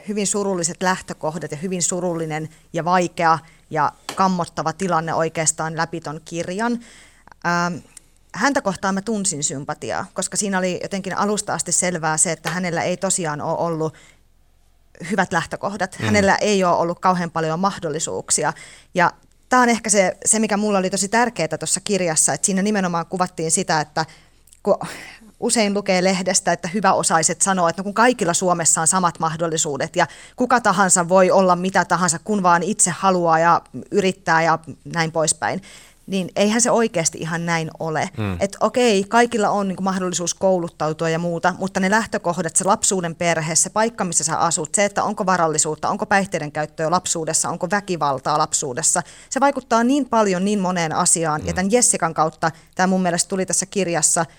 hyvin 0.08 0.28
surulliset 0.28 0.84
lähtökohdat 0.84 1.52
ja 1.52 1.58
hyvin 1.58 1.84
surullinen 1.84 2.50
ja 2.74 2.86
vaikea 2.86 3.40
ja 3.70 3.92
kammottava 4.16 4.74
tilanne 4.74 5.14
oikeastaan 5.14 5.78
läpi 5.78 6.02
ton 6.02 6.22
kirjan. 6.26 6.80
Ähm, 7.46 7.76
häntä 8.36 8.62
kohtaan 8.62 8.94
mä 8.94 9.02
tunsin 9.02 9.44
sympatiaa, 9.44 10.06
koska 10.14 10.38
siinä 10.38 10.58
oli 10.58 10.80
jotenkin 10.84 11.18
alusta 11.18 11.54
asti 11.54 11.72
selvää 11.72 12.18
se, 12.18 12.32
että 12.32 12.50
hänellä 12.50 12.84
ei 12.84 12.98
tosiaan 12.98 13.42
ole 13.42 13.58
ollut 13.58 13.94
hyvät 15.12 15.34
lähtökohdat. 15.34 15.96
Mm. 16.00 16.06
Hänellä 16.06 16.36
ei 16.36 16.64
ole 16.64 16.76
ollut 16.76 17.00
kauhean 17.00 17.32
paljon 17.32 17.60
mahdollisuuksia. 17.60 18.54
Ja 18.94 19.12
tämä 19.50 19.62
on 19.62 19.70
ehkä 19.70 19.90
se, 19.90 20.18
se, 20.26 20.40
mikä 20.40 20.58
mulla 20.58 20.78
oli 20.80 20.90
tosi 20.90 21.08
tärkeää 21.08 21.58
tuossa 21.60 21.80
kirjassa, 21.80 22.34
että 22.34 22.46
siinä 22.46 22.62
nimenomaan 22.62 23.06
kuvattiin 23.06 23.52
sitä, 23.52 23.82
että 23.82 24.06
kun 24.64 24.78
usein 25.46 25.74
lukee 25.74 26.04
lehdestä, 26.04 26.52
että 26.52 26.68
hyväosaiset 26.68 27.42
sanoo, 27.42 27.68
että 27.68 27.80
no 27.80 27.84
kun 27.84 27.94
kaikilla 27.94 28.34
Suomessa 28.34 28.82
on 28.82 28.88
samat 28.88 29.20
mahdollisuudet 29.20 29.96
ja 29.96 30.08
kuka 30.36 30.62
tahansa 30.62 31.10
voi 31.10 31.32
olla 31.32 31.56
mitä 31.56 31.86
tahansa, 31.86 32.20
kun 32.20 32.44
vaan 32.44 32.64
itse 32.64 32.92
haluaa 32.92 33.40
ja 33.40 33.62
yrittää 33.92 34.42
ja 34.42 34.60
näin 34.86 35.12
poispäin. 35.12 35.62
Niin 36.08 36.30
eihän 36.36 36.62
se 36.62 36.72
oikeasti 36.72 37.18
ihan 37.18 37.46
näin 37.46 37.70
ole. 37.80 38.10
Mm. 38.18 38.38
Että 38.40 38.58
okei, 38.62 39.04
kaikilla 39.04 39.50
on 39.50 39.68
niin 39.68 39.84
mahdollisuus 39.84 40.34
kouluttautua 40.34 41.10
ja 41.10 41.20
muuta, 41.20 41.54
mutta 41.60 41.80
ne 41.80 41.90
lähtökohdat, 41.90 42.56
se 42.56 42.64
lapsuuden 42.64 43.16
perhe, 43.16 43.56
se 43.56 43.70
paikka, 43.70 44.04
missä 44.04 44.24
sä 44.24 44.38
asut, 44.38 44.76
se, 44.76 44.86
että 44.86 45.04
onko 45.04 45.26
varallisuutta, 45.26 45.90
onko 45.90 46.06
päihteiden 46.06 46.52
käyttöä 46.52 46.92
lapsuudessa, 46.92 47.50
onko 47.50 47.68
väkivaltaa 47.72 48.38
lapsuudessa, 48.38 49.02
se 49.30 49.40
vaikuttaa 49.40 49.84
niin 49.84 50.10
paljon 50.10 50.46
niin 50.46 50.60
moneen 50.60 50.96
asiaan. 50.96 51.42
Mm. 51.42 51.48
Ja 51.48 51.54
tämän 51.54 51.72
Jessikan 51.72 52.14
kautta 52.14 52.52
tämä 52.76 52.88
mun 52.88 53.02
mielestä 53.02 53.30
tuli 53.30 53.46
tässä 53.46 53.66
kirjassa– 53.66 54.26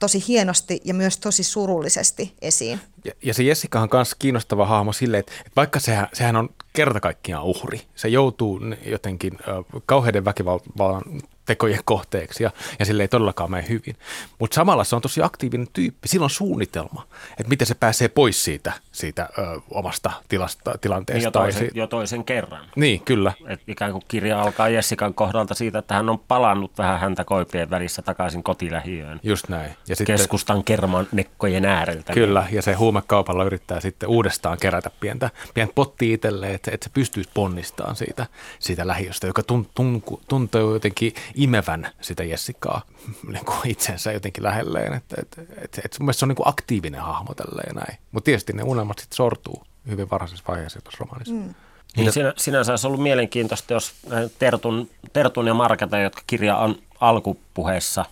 tosi 0.00 0.24
hienosti 0.28 0.80
ja 0.84 0.94
myös 0.94 1.16
tosi 1.16 1.42
surullisesti 1.42 2.34
esiin. 2.42 2.80
Ja, 3.04 3.12
ja 3.22 3.34
se 3.34 3.42
Jessica 3.42 3.80
on 3.80 3.88
myös 3.92 4.14
kiinnostava 4.14 4.66
hahmo 4.66 4.92
sille, 4.92 5.18
että, 5.18 5.32
että 5.38 5.52
vaikka 5.56 5.80
sehän, 5.80 6.08
sehän 6.12 6.36
on 6.36 6.48
kerta 6.72 7.00
kaikkiaan 7.00 7.44
uhri, 7.44 7.80
se 7.94 8.08
joutuu 8.08 8.60
jotenkin 8.86 9.32
äh, 9.34 9.82
kauheiden 9.86 10.24
väkivallan 10.24 11.02
tekojen 11.46 11.80
kohteeksi 11.84 12.42
ja, 12.42 12.50
ja 12.78 12.84
sille 12.84 13.02
ei 13.02 13.08
todellakaan 13.08 13.50
mene 13.50 13.68
hyvin. 13.68 13.96
Mutta 14.38 14.54
samalla 14.54 14.84
se 14.84 14.96
on 14.96 15.02
tosi 15.02 15.22
aktiivinen 15.22 15.68
tyyppi. 15.72 16.08
Sillä 16.08 16.24
on 16.24 16.30
suunnitelma, 16.30 17.06
että 17.30 17.48
miten 17.48 17.66
se 17.66 17.74
pääsee 17.74 18.08
pois 18.08 18.44
siitä, 18.44 18.72
siitä 18.92 19.28
ö, 19.38 19.60
omasta 19.70 20.10
tilasta, 20.28 20.78
tilanteesta. 20.80 21.26
Jo 21.26 21.30
toisen, 21.30 21.70
jo 21.74 21.86
toisen 21.86 22.24
kerran. 22.24 22.66
Niin, 22.76 23.00
kyllä. 23.00 23.32
Et 23.46 23.60
ikään 23.66 23.92
kuin 23.92 24.02
kirja 24.08 24.42
alkaa 24.42 24.68
Jessikan 24.68 25.14
kohdalta 25.14 25.54
siitä, 25.54 25.78
että 25.78 25.94
hän 25.94 26.08
on 26.08 26.18
palannut 26.18 26.78
vähän 26.78 27.00
häntä 27.00 27.24
koipien 27.24 27.70
välissä 27.70 28.02
takaisin 28.02 28.42
kotilähiöön. 28.42 29.20
Just 29.22 29.48
näin. 29.48 29.76
Ja 29.88 29.96
sitten, 29.96 30.16
Keskustan 30.16 30.64
kerman 30.64 31.08
nekkojen 31.12 31.64
ääreltä. 31.64 32.12
Kyllä, 32.12 32.46
ja 32.52 32.62
se 32.62 32.72
huumekaupalla 32.72 33.44
yrittää 33.44 33.80
sitten 33.80 34.08
uudestaan 34.08 34.58
kerätä 34.58 34.90
pientä, 35.00 35.30
pientä 35.54 35.72
potti 35.74 36.12
itselleen, 36.12 36.54
että, 36.54 36.70
että 36.74 36.84
se 36.84 36.90
pystyisi 36.94 37.30
ponnistamaan 37.34 37.96
siitä, 37.96 38.26
siitä 38.58 38.86
lähiöstä, 38.86 39.26
joka 39.26 39.42
tun, 39.42 39.66
tun, 39.74 40.02
tuntuu 40.28 40.72
jotenkin 40.72 41.12
imevän 41.34 41.90
sitä 42.00 42.24
Jessikaa 42.24 42.82
niin 43.32 43.44
kuin 43.44 43.58
itsensä 43.64 44.12
jotenkin 44.12 44.44
lähelleen. 44.44 44.92
Että, 44.92 45.16
et, 45.22 45.48
et, 45.56 45.78
et 45.84 45.96
mun 45.98 46.06
mielestä 46.06 46.18
se 46.18 46.24
on 46.24 46.28
niin 46.28 46.36
kuin 46.36 46.48
aktiivinen 46.48 47.00
hahmo 47.00 47.34
tälleen 47.34 47.74
näin. 47.74 47.98
Mutta 48.12 48.24
tietysti 48.24 48.52
ne 48.52 48.62
unelmat 48.62 48.98
sitten 48.98 49.16
sortuu 49.16 49.62
hyvin 49.90 50.10
varhaisessa 50.10 50.44
vaiheessa 50.48 50.80
tuossa 50.80 50.98
romaanissa. 51.00 51.34
Mm. 51.34 51.54
Niin 51.96 52.12
sinä, 52.12 52.32
sinänsä 52.36 52.72
olisi 52.72 52.86
ollut 52.86 53.02
mielenkiintoista, 53.02 53.72
jos 53.72 53.94
Tertun, 54.38 54.90
Tertun 55.12 55.46
ja 55.46 55.54
Marketa, 55.54 55.98
jotka 55.98 56.22
kirja 56.26 56.56
on 56.56 56.78
alkupuheessa 57.00 58.04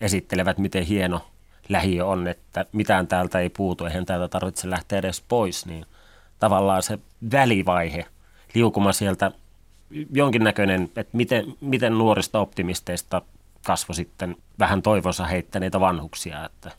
esittelevät, 0.00 0.58
miten 0.58 0.84
hieno 0.84 1.20
lähiö 1.68 2.06
on, 2.06 2.28
että 2.28 2.66
mitään 2.72 3.06
täältä 3.06 3.40
ei 3.40 3.48
puutu, 3.48 3.84
eihän 3.84 4.06
täältä 4.06 4.28
tarvitse 4.28 4.70
lähteä 4.70 4.98
edes 4.98 5.24
pois, 5.28 5.66
niin 5.66 5.86
tavallaan 6.38 6.82
se 6.82 6.98
välivaihe, 7.32 8.06
liukuma 8.54 8.92
sieltä 8.92 9.32
jonkinnäköinen, 10.12 10.82
että 10.96 11.16
miten, 11.16 11.44
miten 11.60 11.98
nuorista 11.98 12.40
optimisteista 12.40 13.22
kasvoi 13.66 13.94
sitten 13.94 14.36
vähän 14.58 14.82
toivonsa 14.82 15.26
heittäneitä 15.26 15.80
vanhuksia, 15.80 16.46
että 16.46 16.70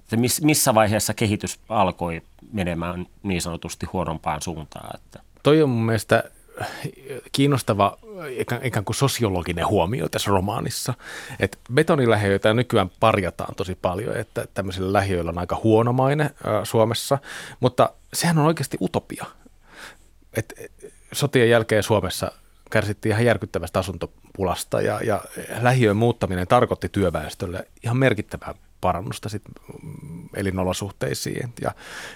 missä 0.41 0.75
vaiheessa 0.75 1.13
kehitys 1.13 1.59
alkoi 1.69 2.21
menemään 2.53 3.05
niin 3.23 3.41
sanotusti 3.41 3.85
huonompaan 3.85 4.41
suuntaan. 4.41 4.95
Että. 4.95 5.19
Toi 5.43 5.61
on 5.61 5.69
mun 5.69 5.85
mielestä 5.85 6.23
kiinnostava 7.31 7.97
ikään 8.63 8.85
kuin 8.85 8.95
sosiologinen 8.95 9.67
huomio 9.67 10.09
tässä 10.09 10.31
romaanissa. 10.31 10.93
Että 11.39 11.57
betonilähiöitä 11.73 12.53
nykyään 12.53 12.91
parjataan 12.99 13.55
tosi 13.55 13.77
paljon, 13.81 14.17
että 14.17 14.45
tämmöisillä 14.53 14.93
lähiöillä 14.93 15.29
on 15.29 15.37
aika 15.37 15.61
huono 15.63 15.93
maine 15.93 16.29
Suomessa, 16.63 17.17
mutta 17.59 17.89
sehän 18.13 18.37
on 18.37 18.45
oikeasti 18.45 18.77
utopia. 18.81 19.25
Et 20.37 20.53
sotien 21.13 21.49
jälkeen 21.49 21.83
Suomessa 21.83 22.31
kärsittiin 22.71 23.11
ihan 23.11 23.25
järkyttävästä 23.25 23.79
asuntopulasta 23.79 24.81
ja, 24.81 24.99
ja 25.03 25.21
lähiön 25.61 25.97
muuttaminen 25.97 26.47
tarkoitti 26.47 26.89
työväestölle 26.89 27.67
ihan 27.83 27.97
merkittävää 27.97 28.53
parannusta 28.81 29.29
sit 29.29 29.41
elinolosuhteisiin. 30.35 31.53
Ja, 31.61 31.71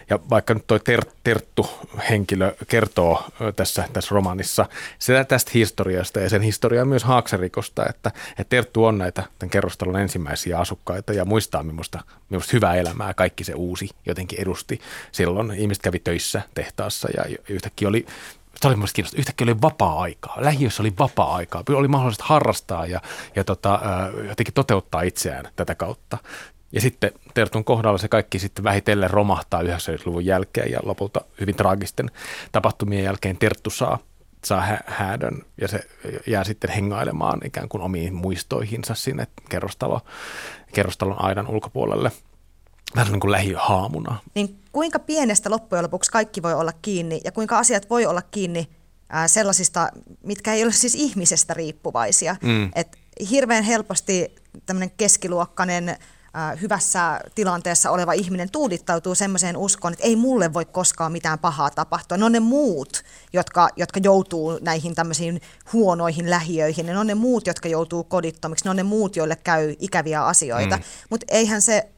ja 0.09 0.19
vaikka 0.29 0.53
nyt 0.53 0.67
toi 0.67 0.79
ter, 0.79 1.05
Terttu-henkilö 1.23 2.55
kertoo 2.67 3.23
tässä, 3.55 3.85
tässä 3.93 4.15
romanissa 4.15 4.65
sitä 4.99 5.23
tästä 5.23 5.51
historiasta 5.53 6.19
ja 6.19 6.29
sen 6.29 6.41
historiaa 6.41 6.85
myös 6.85 7.03
Haakserikosta, 7.03 7.85
että, 7.89 8.11
että 8.29 8.49
Terttu 8.49 8.85
on 8.85 8.97
näitä 8.97 9.23
tämän 9.39 9.49
kerrostalon 9.49 9.99
ensimmäisiä 9.99 10.59
asukkaita 10.59 11.13
ja 11.13 11.25
muistaa 11.25 11.63
minusta, 11.63 11.99
minusta 12.29 12.51
hyvää 12.53 12.75
elämää 12.75 13.13
kaikki 13.13 13.43
se 13.43 13.53
uusi 13.53 13.89
jotenkin 14.05 14.41
edusti. 14.41 14.81
Silloin 15.11 15.51
ihmiset 15.51 15.83
kävi 15.83 15.99
töissä 15.99 16.41
tehtaassa 16.53 17.07
ja 17.17 17.37
yhtäkkiä 17.49 17.87
oli 17.87 18.05
se 18.61 18.67
oli 18.67 18.75
minusta 18.75 18.95
kiinnostavaa. 18.95 19.19
Yhtäkkiä 19.19 19.45
oli 19.45 19.61
vapaa-aikaa. 19.61 20.37
Lähiössä 20.39 20.83
oli 20.83 20.93
vapaa-aikaa. 20.99 21.63
Oli 21.69 21.87
mahdollista 21.87 22.23
harrastaa 22.27 22.85
ja, 22.85 23.01
ja 23.35 23.43
tota, 23.43 23.79
jotenkin 24.27 24.53
toteuttaa 24.53 25.01
itseään 25.01 25.47
tätä 25.55 25.75
kautta. 25.75 26.17
Ja 26.71 26.81
sitten 26.81 27.11
Tertun 27.33 27.63
kohdalla 27.63 27.97
se 27.97 28.07
kaikki 28.07 28.39
sitten 28.39 28.63
vähitellen 28.63 29.09
romahtaa 29.09 29.61
90-luvun 29.61 30.25
jälkeen 30.25 30.71
ja 30.71 30.79
lopulta 30.83 31.21
hyvin 31.39 31.55
traagisten 31.55 32.11
tapahtumien 32.51 33.03
jälkeen 33.03 33.37
Terttu 33.37 33.69
saa, 33.69 33.99
saa 34.43 34.61
hä- 34.61 34.83
häädön 34.87 35.41
ja 35.61 35.67
se 35.67 35.79
jää 36.27 36.43
sitten 36.43 36.69
hengailemaan 36.69 37.41
ikään 37.45 37.69
kuin 37.69 37.81
omiin 37.81 38.13
muistoihinsa 38.13 38.95
sinne 38.95 39.27
kerrostalo, 39.49 40.01
kerrostalon 40.73 41.21
aidan 41.21 41.47
ulkopuolelle 41.47 42.11
vähän 42.95 43.11
niin 43.11 43.19
kuin 43.19 43.31
lähihaamuna. 43.31 44.17
Niin 44.35 44.59
kuinka 44.71 44.99
pienestä 44.99 45.49
loppujen 45.49 45.83
lopuksi 45.83 46.11
kaikki 46.11 46.41
voi 46.41 46.53
olla 46.53 46.73
kiinni 46.81 47.21
ja 47.23 47.31
kuinka 47.31 47.57
asiat 47.57 47.89
voi 47.89 48.05
olla 48.05 48.21
kiinni 48.21 48.69
ää, 49.09 49.27
sellaisista, 49.27 49.89
mitkä 50.23 50.53
ei 50.53 50.63
ole 50.63 50.71
siis 50.71 50.95
ihmisestä 50.95 51.53
riippuvaisia. 51.53 52.35
Mm. 52.41 52.71
Et 52.75 52.97
hirveän 53.29 53.63
helposti 53.63 54.35
tämmöinen 54.65 54.91
keskiluokkainen 54.97 55.97
hyvässä 56.61 57.19
tilanteessa 57.35 57.91
oleva 57.91 58.13
ihminen 58.13 58.51
tuudittautuu 58.51 59.15
semmoiseen 59.15 59.57
uskoon, 59.57 59.93
että 59.93 60.05
ei 60.05 60.15
mulle 60.15 60.53
voi 60.53 60.65
koskaan 60.65 61.11
mitään 61.11 61.39
pahaa 61.39 61.69
tapahtua. 61.69 62.17
Ne 62.17 62.25
on 62.25 62.31
ne 62.31 62.39
muut, 62.39 63.03
jotka, 63.33 63.69
jotka 63.75 63.99
joutuu 64.03 64.59
näihin 64.61 64.95
tämmöisiin 64.95 65.41
huonoihin 65.73 66.29
lähiöihin. 66.29 66.85
Ne 66.85 66.99
on 66.99 67.07
ne 67.07 67.15
muut, 67.15 67.47
jotka 67.47 67.67
joutuu 67.67 68.03
kodittomiksi. 68.03 68.65
Ne 68.65 68.69
on 68.69 68.75
ne 68.75 68.83
muut, 68.83 69.15
joille 69.15 69.35
käy 69.35 69.75
ikäviä 69.79 70.25
asioita. 70.25 70.77
Mm. 70.77 70.83
Mutta 71.09 71.25
eihän 71.29 71.61
se 71.61 71.89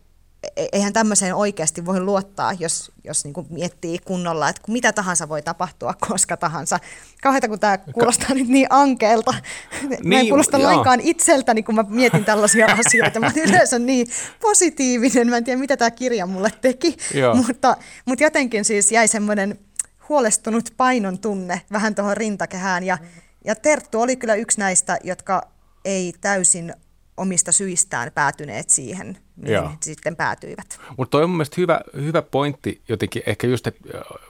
eihän 0.72 0.94
tämmöiseen 0.94 1.36
oikeasti 1.36 1.86
voi 1.86 2.00
luottaa, 2.00 2.54
jos, 2.60 2.92
jos 3.04 3.24
niin 3.24 3.34
kuin 3.34 3.48
miettii 3.50 4.00
kunnolla, 4.00 4.50
että 4.50 4.62
mitä 4.68 4.94
tahansa 4.94 5.30
voi 5.30 5.42
tapahtua 5.42 5.94
koska 6.10 6.38
tahansa. 6.38 6.80
Kauheita, 7.24 7.48
kun 7.48 7.60
tämä 7.60 7.78
kuulostaa 7.78 8.28
Ka- 8.28 8.34
nyt 8.34 8.48
niin 8.48 8.68
ankeelta. 8.70 9.34
Niin, 9.82 10.08
mä 10.08 10.20
en 10.20 10.28
kuulosta 10.28 10.58
joo. 10.58 10.72
lainkaan 10.72 11.00
itseltäni, 11.02 11.64
kun 11.64 11.76
mä 11.76 11.86
mietin 11.90 12.26
tällaisia 12.26 12.68
asioita. 12.88 13.20
Mä 13.20 13.32
yleensä 13.48 13.80
niin 13.80 14.08
positiivinen. 14.42 15.30
Mä 15.30 15.38
en 15.38 15.44
tiedä, 15.44 15.60
mitä 15.60 15.78
tämä 15.78 15.92
kirja 15.92 16.26
mulle 16.26 16.52
teki. 16.62 16.98
Mutta, 17.36 17.78
mutta 18.06 18.24
jotenkin 18.24 18.66
siis 18.66 18.92
jäi 18.92 19.08
semmoinen 19.08 19.60
huolestunut 20.10 20.74
painon 20.78 21.20
tunne 21.20 21.62
vähän 21.72 21.96
tuohon 21.96 22.18
rintakehään. 22.18 22.84
Ja, 22.84 22.98
ja 23.46 23.56
Terttu 23.56 24.02
oli 24.02 24.16
kyllä 24.16 24.36
yksi 24.36 24.60
näistä, 24.60 24.98
jotka 25.04 25.48
ei 25.86 26.14
täysin 26.22 26.74
omista 27.18 27.52
syistään 27.52 28.12
päätyneet 28.16 28.70
siihen, 28.70 29.18
mihin 29.36 29.54
Joo. 29.54 29.72
sitten 29.82 30.16
päätyivät. 30.16 30.80
Mutta 30.98 31.12
toi 31.12 31.24
on 31.24 31.30
mun 31.30 31.46
hyvä, 31.58 31.82
hyvä 31.94 32.22
pointti 32.22 32.82
jotenkin, 32.88 33.24
ehkä 33.26 33.48
just, 33.48 33.68
äh, 33.68 33.74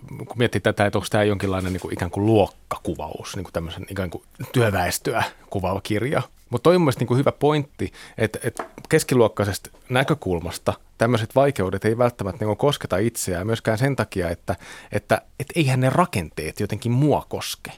kun 0.09 0.37
miettii 0.37 0.61
tätä, 0.61 0.85
että 0.85 0.97
onko 0.97 1.07
tämä 1.11 1.23
jonkinlainen 1.23 1.73
niin 1.73 1.81
kuin 1.81 1.93
ikään 1.93 2.11
kuin 2.11 2.25
luokkakuvaus, 2.25 3.35
niin 3.35 3.43
kuin 3.43 3.53
tämmöisen 3.53 3.85
ikään 3.89 4.09
kuin 4.09 4.23
työväestöä 4.51 5.23
kuvaava 5.49 5.81
kirja. 5.81 6.21
Mutta 6.49 6.63
toi 6.63 6.75
on 6.75 6.81
mun 6.81 6.93
niin 6.99 7.07
kuin 7.07 7.17
hyvä 7.17 7.31
pointti, 7.31 7.91
että, 8.17 8.39
että 8.43 8.65
keskiluokkaisesta 8.89 9.69
näkökulmasta 9.89 10.73
tämmöiset 10.97 11.35
vaikeudet 11.35 11.85
ei 11.85 11.97
välttämättä 11.97 12.45
niin 12.45 12.57
kosketa 12.57 12.97
itseään 12.97 13.47
myöskään 13.47 13.77
sen 13.77 13.95
takia, 13.95 14.29
että, 14.29 14.55
että, 14.91 15.21
että 15.39 15.53
eihän 15.55 15.79
ne 15.79 15.89
rakenteet 15.89 16.59
jotenkin 16.59 16.91
mua 16.91 17.25
koske 17.29 17.71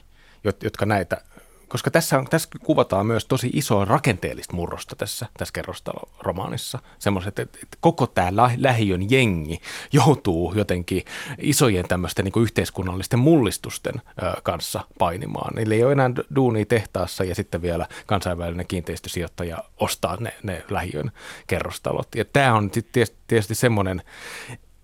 jotka 0.62 0.86
näitä 0.86 1.22
koska 1.70 1.90
tässä, 1.90 2.18
on, 2.18 2.26
tässä 2.26 2.48
kuvataan 2.64 3.06
myös 3.06 3.26
tosi 3.26 3.50
isoa 3.52 3.84
rakenteellista 3.84 4.54
murrosta 4.56 4.96
tässä, 4.96 5.26
tässä 5.38 5.52
kerrostalo-romaanissa. 5.52 6.78
Semmoiset, 6.98 7.38
että, 7.38 7.58
että 7.62 7.78
koko 7.80 8.06
tämä 8.06 8.32
lähiön 8.56 9.10
jengi 9.10 9.60
joutuu 9.92 10.52
jotenkin 10.56 11.04
isojen 11.38 11.88
tämmöisten 11.88 12.24
niin 12.24 12.42
yhteiskunnallisten 12.42 13.18
mullistusten 13.18 13.94
ö, 13.94 14.40
kanssa 14.42 14.80
painimaan. 14.98 15.54
Niillä 15.54 15.74
ei 15.74 15.84
ole 15.84 15.92
enää 15.92 16.10
duunia 16.34 16.66
tehtaassa 16.66 17.24
ja 17.24 17.34
sitten 17.34 17.62
vielä 17.62 17.86
kansainvälinen 18.06 18.66
kiinteistösijoittaja 18.66 19.64
ostaa 19.80 20.16
ne, 20.20 20.34
ne 20.42 20.64
lähiön 20.70 21.12
kerrostalot. 21.46 22.08
Ja 22.14 22.24
tämä 22.24 22.54
on 22.54 22.70
tietysti, 22.70 23.54
semmoinen 23.54 24.02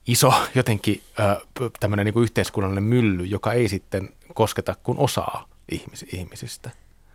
iso 0.07 0.35
jotenkin 0.55 1.03
tämmöinen 1.81 2.07
niin 2.07 2.23
yhteiskunnallinen 2.23 2.85
mylly, 2.85 3.25
joka 3.25 3.53
ei 3.53 3.69
sitten 3.69 4.09
kosketa 4.35 4.75
kuin 4.83 4.99
osaa 4.99 5.56
ihmis, 5.73 6.05
ihmisistä. 6.13 6.71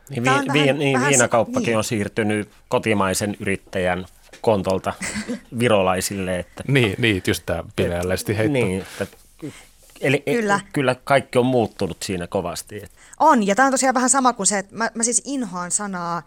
Niin, 0.10 0.24
vi, 0.24 0.30
vi, 0.54 0.74
niin 0.74 1.00
viinakauppakin 1.08 1.68
niin. 1.68 1.78
on 1.78 1.84
siirtynyt 1.84 2.50
kotimaisen 2.68 3.38
yrittäjän 3.40 4.06
kontolta 4.42 4.94
virolaisille. 5.60 6.40
Että, 6.40 6.64
niin, 6.74 6.96
niin, 6.98 7.24
just 7.28 7.44
tämä 7.46 7.64
pimeällisesti 7.76 8.38
heitto. 8.38 8.54
Niin, 8.54 8.86
että, 9.02 9.18
eli 10.02 10.24
e- 10.26 10.36
kyllä. 10.36 10.60
kyllä 10.74 10.96
kaikki 11.04 11.38
on 11.38 11.46
muuttunut 11.46 11.98
siinä 12.04 12.28
kovasti. 12.28 12.84
On, 13.20 13.48
ja 13.48 13.56
tämä 13.56 13.66
on 13.66 13.72
tosiaan 13.72 13.96
vähän 13.96 14.10
sama 14.10 14.34
kuin 14.34 14.48
se, 14.48 14.58
että 14.58 14.76
mä, 14.76 14.92
mä 14.96 15.04
siis 15.04 15.22
inhoan 15.26 15.72
sanaa 15.72 16.24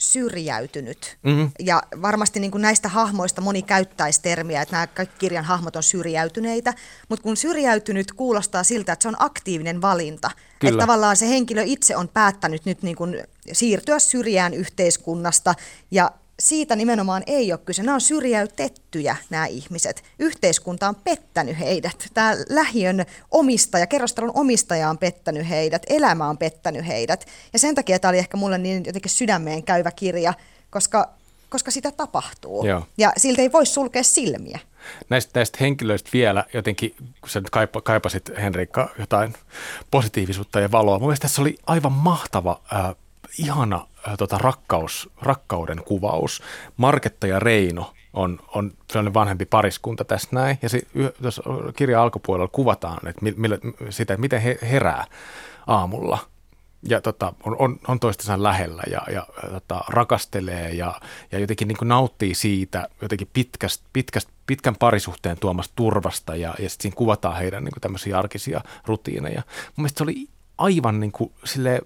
syrjäytynyt. 0.00 1.18
Mm-hmm. 1.22 1.50
Ja 1.58 1.82
varmasti 2.02 2.40
niin 2.40 2.50
kuin 2.50 2.62
näistä 2.62 2.88
hahmoista 2.88 3.40
moni 3.40 3.62
käyttäisi 3.62 4.22
termiä, 4.22 4.62
että 4.62 4.72
nämä 4.76 4.86
kaikki 4.86 5.14
kirjan 5.18 5.44
hahmot 5.44 5.76
on 5.76 5.82
syrjäytyneitä, 5.82 6.74
mutta 7.08 7.22
kun 7.22 7.36
syrjäytynyt 7.36 8.12
kuulostaa 8.12 8.64
siltä, 8.64 8.92
että 8.92 9.02
se 9.02 9.08
on 9.08 9.16
aktiivinen 9.18 9.82
valinta. 9.82 10.30
Kyllä. 10.58 10.70
Että 10.70 10.82
tavallaan 10.82 11.16
se 11.16 11.28
henkilö 11.28 11.62
itse 11.66 11.96
on 11.96 12.08
päättänyt 12.08 12.64
nyt 12.64 12.82
niin 12.82 12.96
kuin 12.96 13.22
siirtyä 13.52 13.98
syrjään 13.98 14.54
yhteiskunnasta 14.54 15.54
ja 15.90 16.10
siitä 16.40 16.76
nimenomaan 16.76 17.22
ei 17.26 17.52
ole 17.52 17.60
kyse. 17.64 17.82
Nämä 17.82 17.94
on 17.94 18.00
syrjäytettyjä 18.00 19.16
nämä 19.30 19.46
ihmiset. 19.46 20.04
Yhteiskunta 20.18 20.88
on 20.88 20.94
pettänyt 20.94 21.58
heidät. 21.58 22.08
Tämä 22.14 22.36
lähiön 22.48 23.04
omistaja, 23.30 23.86
kerrostalon 23.86 24.32
omistaja 24.34 24.90
on 24.90 24.98
pettänyt 24.98 25.48
heidät. 25.48 25.82
Elämä 25.88 26.28
on 26.28 26.38
pettänyt 26.38 26.86
heidät. 26.86 27.26
Ja 27.52 27.58
sen 27.58 27.74
takia 27.74 27.98
tämä 27.98 28.10
oli 28.10 28.18
ehkä 28.18 28.36
mulle 28.36 28.58
niin 28.58 28.82
jotenkin 28.86 29.10
sydämeen 29.10 29.62
käyvä 29.62 29.90
kirja, 29.90 30.34
koska, 30.70 31.08
koska 31.48 31.70
sitä 31.70 31.92
tapahtuu. 31.92 32.66
Joo. 32.66 32.86
Ja 32.98 33.12
siltä 33.16 33.42
ei 33.42 33.52
voi 33.52 33.66
sulkea 33.66 34.02
silmiä. 34.02 34.58
Näistä, 35.08 35.30
näistä 35.34 35.58
henkilöistä 35.60 36.10
vielä 36.12 36.44
jotenkin, 36.54 36.94
kun 37.20 37.30
sä 37.30 37.40
nyt 37.40 37.50
kaipa, 37.50 37.80
kaipasit 37.80 38.30
Henrikka 38.36 38.88
jotain 38.98 39.34
positiivisuutta 39.90 40.60
ja 40.60 40.70
valoa. 40.70 40.98
Mun 40.98 41.08
mielestä 41.08 41.22
tässä 41.22 41.42
oli 41.42 41.58
aivan 41.66 41.92
mahtava 41.92 42.60
äh, 42.72 42.94
ihana 43.38 43.86
tota, 44.18 44.38
rakkaus, 44.38 45.10
rakkauden 45.22 45.82
kuvaus. 45.84 46.42
Marketta 46.76 47.26
ja 47.26 47.38
Reino 47.38 47.92
on, 48.12 48.40
on 48.54 48.72
sellainen 48.92 49.14
vanhempi 49.14 49.44
pariskunta 49.44 50.04
tässä 50.04 50.28
näin. 50.32 50.58
Ja 50.62 50.68
se, 50.68 50.80
tuossa 51.22 51.42
kirjan 51.76 52.02
alkupuolella 52.02 52.48
kuvataan 52.48 53.08
että 53.08 53.24
millä, 53.36 53.58
sitä, 53.90 54.14
että 54.14 54.20
miten 54.20 54.40
he 54.40 54.58
herää 54.62 55.04
aamulla. 55.66 56.18
Ja 56.82 57.00
tota, 57.00 57.32
on, 57.44 57.56
on, 57.58 57.78
on 57.88 58.00
toistensa 58.00 58.42
lähellä 58.42 58.82
ja, 58.90 59.02
ja 59.12 59.26
tota, 59.50 59.80
rakastelee 59.88 60.70
ja, 60.70 60.94
ja 61.32 61.38
jotenkin 61.38 61.68
niin 61.68 61.76
nauttii 61.82 62.34
siitä 62.34 62.88
jotenkin 63.02 63.28
pitkäst, 63.32 63.82
pitkäst, 63.92 64.28
pitkän 64.46 64.76
parisuhteen 64.76 65.36
tuomasta 65.40 65.72
turvasta 65.76 66.36
ja, 66.36 66.54
ja 66.58 66.70
sitten 66.70 66.82
siinä 66.82 66.96
kuvataan 66.96 67.36
heidän 67.36 67.64
niin 67.64 67.72
tämmöisiä 67.80 68.18
arkisia 68.18 68.60
rutiineja. 68.86 69.42
Mun 69.66 69.72
mielestä 69.76 69.98
se 69.98 70.04
oli 70.04 70.26
aivan 70.58 71.00
niin 71.00 71.12
kuin, 71.12 71.32
silleen, 71.44 71.82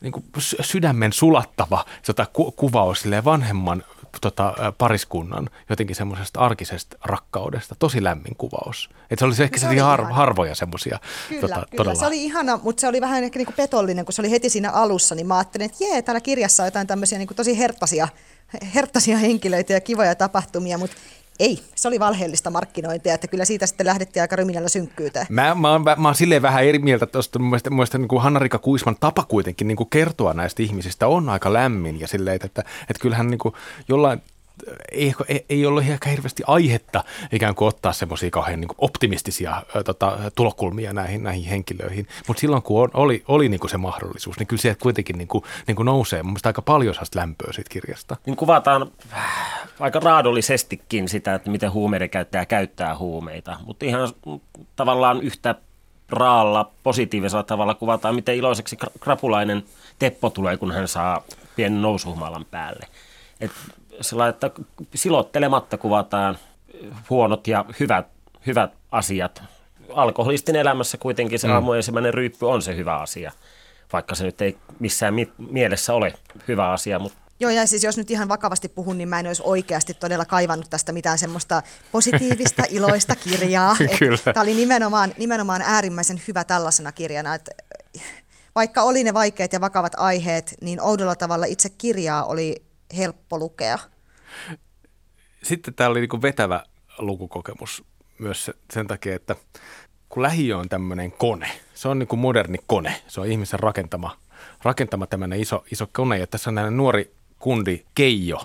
niin 0.00 0.12
kuin 0.12 0.24
sydämen 0.60 1.12
sulattava 1.12 1.84
tota, 2.06 2.26
ku, 2.32 2.52
kuvaus 2.52 3.04
vanhemman 3.24 3.84
tota, 4.20 4.54
pariskunnan 4.78 5.50
jotenkin 5.70 5.96
semmoisesta 5.96 6.40
arkisesta 6.40 6.96
rakkaudesta. 7.04 7.74
Tosi 7.78 8.04
lämmin 8.04 8.36
kuvaus. 8.36 8.90
Et 9.10 9.18
se 9.18 9.24
olisi 9.24 9.42
ehkä 9.42 9.58
se 9.58 9.66
oli 9.66 9.78
har, 9.78 10.04
harvoja 10.12 10.54
semmoisia. 10.54 10.98
Kyllä, 11.28 11.40
tota, 11.40 11.54
kyllä. 11.54 11.66
Todella. 11.76 12.00
se 12.00 12.06
oli 12.06 12.24
ihana, 12.24 12.60
mutta 12.62 12.80
se 12.80 12.88
oli 12.88 13.00
vähän 13.00 13.24
ehkä 13.24 13.38
niinku 13.38 13.52
petollinen, 13.56 14.04
kun 14.04 14.12
se 14.12 14.22
oli 14.22 14.30
heti 14.30 14.50
siinä 14.50 14.70
alussa, 14.70 15.14
niin 15.14 15.26
mä 15.26 15.36
ajattelin, 15.36 15.64
että 15.64 15.84
jee, 15.84 16.02
täällä 16.02 16.20
kirjassa 16.20 16.62
on 16.62 16.66
jotain 16.66 16.86
tämmöisiä 16.86 17.18
niinku 17.18 17.34
tosi 17.34 17.58
herttaisia, 17.58 18.08
herttaisia 18.74 19.16
henkilöitä 19.16 19.72
ja 19.72 19.80
kivoja 19.80 20.14
tapahtumia, 20.14 20.78
mutta 20.78 20.96
ei, 21.38 21.62
se 21.74 21.88
oli 21.88 22.00
valheellista 22.00 22.50
markkinointia, 22.50 23.14
että 23.14 23.28
kyllä 23.28 23.44
siitä 23.44 23.66
sitten 23.66 23.86
lähdettiin 23.86 24.22
aika 24.22 24.36
ryminällä 24.36 24.68
synkkyyteen. 24.68 25.26
Mä, 25.28 25.54
mä, 25.54 25.72
oon, 25.72 25.84
mä, 25.84 25.96
mä 25.98 26.08
oon 26.08 26.14
silleen 26.14 26.42
vähän 26.42 26.64
eri 26.64 26.78
mieltä 26.78 27.06
tuosta, 27.06 27.38
mun 27.38 27.48
mielestä, 27.48 27.70
mielestä 27.70 27.98
niin 27.98 28.08
kuin 28.08 28.22
Hanna-Rika 28.22 28.58
Kuisman 28.58 28.96
tapa 29.00 29.24
kuitenkin 29.24 29.68
niin 29.68 29.76
kuin 29.76 29.90
kertoa 29.90 30.34
näistä 30.34 30.62
ihmisistä 30.62 31.06
on 31.06 31.28
aika 31.28 31.52
lämmin 31.52 32.00
ja 32.00 32.08
silleen, 32.08 32.34
että, 32.44 32.60
että 32.80 33.00
kyllähän 33.00 33.30
niin 33.30 33.38
kuin 33.38 33.54
jollain 33.88 34.22
ei, 34.92 35.14
ei, 35.48 35.66
ollut 35.66 35.84
ehkä 35.88 36.10
hirveästi 36.10 36.42
aihetta 36.46 37.04
ikään 37.32 37.54
kuin 37.54 37.68
ottaa 37.68 37.92
semmoisia 37.92 38.30
kauhean 38.30 38.60
niin 38.60 38.68
optimistisia 38.78 39.62
tota, 39.84 40.18
tulokulmia 40.34 40.92
näihin, 40.92 41.22
näihin 41.22 41.44
henkilöihin. 41.44 42.06
Mutta 42.28 42.40
silloin 42.40 42.62
kun 42.62 42.82
on, 42.82 42.90
oli, 42.94 43.24
oli 43.28 43.48
niin 43.48 43.60
kuin 43.60 43.70
se 43.70 43.76
mahdollisuus, 43.76 44.38
niin 44.38 44.46
kyllä 44.46 44.60
sieltä 44.60 44.82
kuitenkin 44.82 45.18
niin 45.18 45.28
kuin, 45.28 45.44
niin 45.66 45.76
kuin 45.76 45.86
nousee 45.86 46.22
mun 46.22 46.36
aika 46.44 46.62
paljon 46.62 46.94
sellaista 46.94 47.20
lämpöä 47.20 47.52
siitä 47.52 47.70
kirjasta. 47.70 48.16
Niin 48.26 48.36
kuvataan 48.36 48.90
aika 49.80 50.00
raadollisestikin 50.00 51.08
sitä, 51.08 51.34
että 51.34 51.50
miten 51.50 51.72
huumeiden 51.72 52.10
käyttäjä 52.10 52.46
käyttää 52.46 52.98
huumeita, 52.98 53.56
mutta 53.66 53.86
ihan 53.86 54.08
tavallaan 54.76 55.22
yhtä 55.22 55.54
raalla 56.10 56.70
positiivisella 56.82 57.42
tavalla 57.42 57.74
kuvataan, 57.74 58.14
miten 58.14 58.36
iloiseksi 58.36 58.76
krapulainen 59.00 59.64
Teppo 59.98 60.30
tulee, 60.30 60.56
kun 60.56 60.72
hän 60.72 60.88
saa 60.88 61.22
pienen 61.56 61.82
nousuhumalan 61.82 62.44
päälle. 62.50 62.86
Et 63.40 63.50
sillä 64.00 64.28
että 64.28 64.50
silottelematta 64.94 65.78
kuvataan 65.78 66.38
huonot 67.10 67.48
ja 67.48 67.64
hyvät, 67.80 68.06
hyvät 68.46 68.70
asiat. 68.92 69.42
Alkoholistin 69.94 70.56
elämässä 70.56 70.98
kuitenkin 70.98 71.38
se 71.38 71.46
mm. 71.46 71.54
aamu 71.54 71.72
ensimmäinen 71.72 72.14
ryyppy 72.14 72.46
on 72.46 72.62
se 72.62 72.76
hyvä 72.76 72.96
asia, 72.96 73.32
vaikka 73.92 74.14
se 74.14 74.24
nyt 74.24 74.40
ei 74.40 74.56
missään 74.78 75.14
mi- 75.14 75.32
mielessä 75.38 75.94
ole 75.94 76.14
hyvä 76.48 76.70
asia, 76.70 76.98
mutta 76.98 77.18
Joo, 77.40 77.50
ja 77.50 77.66
siis 77.66 77.84
jos 77.84 77.96
nyt 77.96 78.10
ihan 78.10 78.28
vakavasti 78.28 78.68
puhun, 78.68 78.98
niin 78.98 79.08
mä 79.08 79.20
en 79.20 79.26
olisi 79.26 79.42
oikeasti 79.44 79.94
todella 79.94 80.24
kaivannut 80.24 80.70
tästä 80.70 80.92
mitään 80.92 81.18
semmoista 81.18 81.62
positiivista, 81.92 82.62
iloista 82.70 83.16
kirjaa. 83.16 83.76
Tämä 84.24 84.42
oli 84.42 84.54
nimenomaan, 84.54 85.14
nimenomaan 85.18 85.62
äärimmäisen 85.62 86.22
hyvä 86.28 86.44
tällaisena 86.44 86.92
kirjana, 86.92 87.34
että 87.34 87.50
vaikka 88.54 88.82
oli 88.82 89.04
ne 89.04 89.14
vaikeat 89.14 89.52
ja 89.52 89.60
vakavat 89.60 89.92
aiheet, 89.96 90.54
niin 90.60 90.80
oudolla 90.80 91.14
tavalla 91.14 91.46
itse 91.46 91.68
kirjaa 91.68 92.24
oli 92.24 92.65
helppo 92.96 93.38
lukea. 93.38 93.78
Sitten 95.42 95.74
tämä 95.74 95.90
oli 95.90 96.00
niin 96.00 96.22
vetävä 96.22 96.64
lukukokemus 96.98 97.84
myös 98.18 98.50
sen 98.72 98.86
takia, 98.86 99.14
että 99.16 99.36
kun 100.08 100.22
lähiö 100.22 100.58
on 100.58 100.68
tämmöinen 100.68 101.12
kone, 101.12 101.50
se 101.74 101.88
on 101.88 101.98
niin 101.98 102.06
kuin 102.06 102.20
moderni 102.20 102.58
kone, 102.66 103.02
se 103.08 103.20
on 103.20 103.26
ihmisen 103.26 103.60
rakentama, 103.60 104.16
rakentama 104.62 105.06
tämmöinen 105.06 105.40
iso, 105.40 105.64
iso 105.72 105.86
kone, 105.92 106.18
ja 106.18 106.26
tässä 106.26 106.50
on 106.50 106.54
näinen 106.54 106.76
nuori 106.76 107.14
kundi 107.38 107.84
Keijo, 107.94 108.40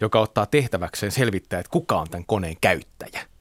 joka 0.00 0.20
ottaa 0.20 0.46
tehtäväkseen 0.46 1.12
selvittää, 1.12 1.60
että 1.60 1.70
kuka 1.70 2.00
on 2.00 2.10
tämän 2.10 2.26
koneen 2.26 2.56
käyttäjä. 2.60 3.31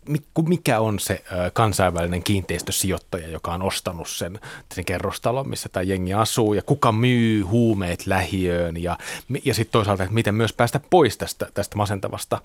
Mikä 0.48 0.80
on 0.80 1.00
se 1.00 1.24
kansainvälinen 1.54 2.24
kiinteistösijoittaja, 2.24 3.28
joka 3.28 3.54
on 3.54 3.62
ostanut 3.62 4.10
sen, 4.10 4.40
sen 4.74 4.86
kerrostalon, 4.86 5.50
missä 5.50 5.70
tämä 5.70 5.84
jengi 5.84 6.14
asuu, 6.14 6.54
ja 6.54 6.62
kuka 6.62 6.92
myy 6.92 7.42
huumeet 7.42 8.08
lähiöön, 8.08 8.84
ja, 8.84 8.98
ja 9.46 9.54
sitten 9.54 9.72
toisaalta, 9.72 10.04
että 10.04 10.14
miten 10.14 10.36
myös 10.36 10.54
päästä 10.54 10.80
pois 10.90 11.18
tästä, 11.18 11.48
tästä 11.54 11.78
masentavasta, 11.78 12.42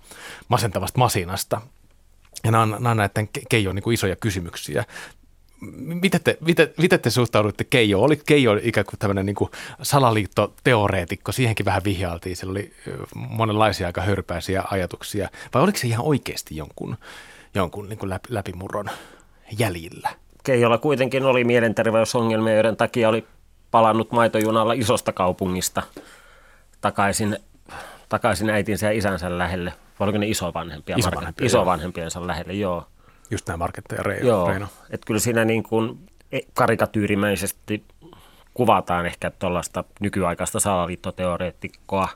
masentavasta 0.49 0.99
masinasta. 0.99 1.61
Ja 2.45 2.51
nämä 2.51 2.63
on, 2.63 2.71
nämä 2.71 2.91
on 2.91 2.97
näiden 2.97 3.29
Keijon 3.49 3.75
niin 3.75 3.93
isoja 3.93 4.17
kysymyksiä 4.17 4.85
miten 5.61 6.21
te, 6.25 6.39
miten, 6.41 6.69
miten 6.79 7.01
te 7.01 7.11
suhtaudutte 7.11 7.65
Keijo? 7.65 8.01
Olit 8.01 8.23
Keijo 8.27 8.59
ikään 8.63 8.87
kuin 8.87 8.99
tämmöinen 8.99 9.27
niin 9.27 9.37
kuin 9.37 9.51
salaliittoteoreetikko? 9.83 11.33
Siihenkin 11.33 11.67
vähän 11.67 11.85
vihjailtiin. 11.85 12.37
Sillä 12.37 12.51
oli 12.51 12.73
monenlaisia 13.15 13.87
aika 13.87 14.01
hörpäisiä 14.01 14.65
ajatuksia. 14.71 15.29
Vai 15.55 15.63
oliko 15.63 15.79
se 15.79 15.87
ihan 15.87 16.07
oikeasti 16.07 16.57
jonkun, 16.57 16.97
jonkun 17.57 17.89
niin 17.89 17.99
kuin 17.99 18.11
läpi, 18.11 18.29
läpimurron 18.31 18.91
jäljillä? 19.59 20.09
Keijolla 20.45 20.79
kuitenkin 20.79 21.25
oli 21.25 21.45
mielenterveysongelmia, 21.45 22.55
joiden 22.55 22.77
takia 22.77 23.09
oli 23.09 23.27
palannut 23.71 24.13
maitojunalla 24.13 24.73
isosta 24.73 25.13
kaupungista 25.13 25.83
takaisin, 26.81 27.39
takaisin 28.09 28.51
äitinsä 28.51 28.87
ja 28.87 28.93
isänsä 28.93 29.39
lähelle. 29.39 29.73
Vai 30.01 30.07
oliko 30.07 30.19
ne 30.19 30.27
isovanhempia? 30.27 30.97
Isovanhempia, 30.99 31.47
isovanhempiensa 31.47 32.27
lähelle, 32.27 32.53
joo. 32.53 32.87
Just 33.31 33.47
nämä 33.49 33.57
Marketta 33.57 33.95
ja 33.95 34.03
Reino. 34.03 34.27
Joo, 34.27 34.51
että 34.91 35.07
kyllä 35.07 35.21
siinä 35.21 35.45
niin 35.45 35.63
kuin 35.63 35.99
e, 36.33 36.39
karikatyyrimäisesti 36.55 37.85
kuvataan 38.55 39.07
ehkä 39.07 39.31
tuollaista 39.31 39.85
nykyaikaista 40.01 40.61
salaliittoteoreetikkoa, 40.61 42.09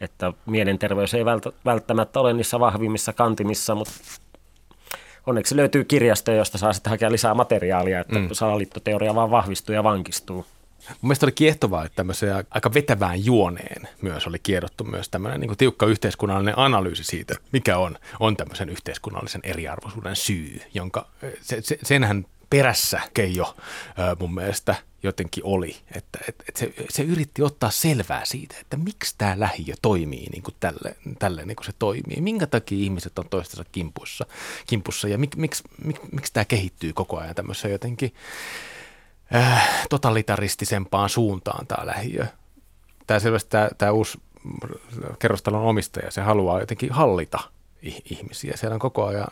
että 0.00 0.32
mielenterveys 0.46 1.14
ei 1.14 1.24
välttämättä 1.64 2.20
ole 2.20 2.32
niissä 2.32 2.60
vahvimmissa 2.60 3.12
kantimissa, 3.12 3.74
mutta 3.74 3.92
onneksi 5.30 5.56
löytyy 5.56 5.84
kirjastoja, 5.84 6.36
josta 6.36 6.58
saa 6.58 6.72
sitten 6.72 6.90
hakea 6.90 7.12
lisää 7.12 7.34
materiaalia, 7.34 8.00
että 8.00 8.18
mm. 8.18 8.28
salaliittoteoria 8.32 9.14
vaan 9.14 9.30
vahvistuu 9.30 9.74
ja 9.74 9.84
vankistuu. 9.84 10.46
Mun 10.88 11.08
mielestä 11.08 11.26
oli 11.26 11.32
kiehtovaa, 11.32 11.84
että 11.84 11.96
tämmöiseen 11.96 12.44
aika 12.50 12.74
vetävään 12.74 13.24
juoneen 13.24 13.88
myös 14.02 14.26
oli 14.26 14.38
kiedottu 14.38 14.84
myös 14.84 15.08
tämmöinen 15.08 15.40
niin 15.40 15.56
tiukka 15.56 15.86
yhteiskunnallinen 15.86 16.58
analyysi 16.58 17.04
siitä, 17.04 17.34
mikä 17.52 17.78
on, 17.78 17.96
on 18.20 18.36
tämmöisen 18.36 18.68
yhteiskunnallisen 18.68 19.40
eriarvoisuuden 19.44 20.16
syy, 20.16 20.60
jonka 20.74 21.06
se, 21.40 21.62
se, 21.62 21.78
senhän 21.82 22.24
perässä 22.50 23.00
Keijo 23.14 23.56
mun 24.20 24.34
mielestä 24.34 24.74
jotenkin 25.02 25.44
oli, 25.44 25.76
että, 25.96 26.18
että, 26.28 26.44
että 26.48 26.58
se, 26.58 26.74
se 26.88 27.02
yritti 27.02 27.42
ottaa 27.42 27.70
selvää 27.70 28.24
siitä, 28.24 28.56
että 28.60 28.76
miksi 28.76 29.14
tämä 29.18 29.40
lähiö 29.40 29.74
toimii 29.82 30.26
niin 30.26 30.42
kuin 30.42 30.54
tälle, 30.60 30.96
tälle 31.18 31.44
niin 31.44 31.56
kuin 31.56 31.66
se 31.66 31.72
toimii, 31.78 32.20
minkä 32.20 32.46
takia 32.46 32.78
ihmiset 32.78 33.18
on 33.18 33.28
toistensa 33.28 33.64
kimpussa, 33.72 34.26
kimpussa 34.66 35.08
ja 35.08 35.18
mik, 35.18 35.36
miksi, 35.36 35.62
mik, 35.84 36.12
miksi 36.12 36.32
tämä 36.32 36.44
kehittyy 36.44 36.92
koko 36.92 37.18
ajan 37.18 37.34
tämmöisessä 37.34 37.68
jotenkin 37.68 38.14
äh, 39.34 39.86
totalitaristisempaan 39.90 41.08
suuntaan 41.08 41.66
tämä 41.66 41.86
lähiö. 41.86 42.26
Tämä 43.06 43.20
selvästi 43.20 43.50
tämä, 43.50 43.68
tämä 43.78 43.92
uusi 43.92 44.18
kerrostalon 45.18 45.62
omistaja, 45.62 46.10
se 46.10 46.20
haluaa 46.20 46.60
jotenkin 46.60 46.92
hallita 46.92 47.38
ihmisiä. 47.82 48.56
Siellä 48.56 48.74
on 48.74 48.80
koko 48.80 49.06
ajan 49.06 49.28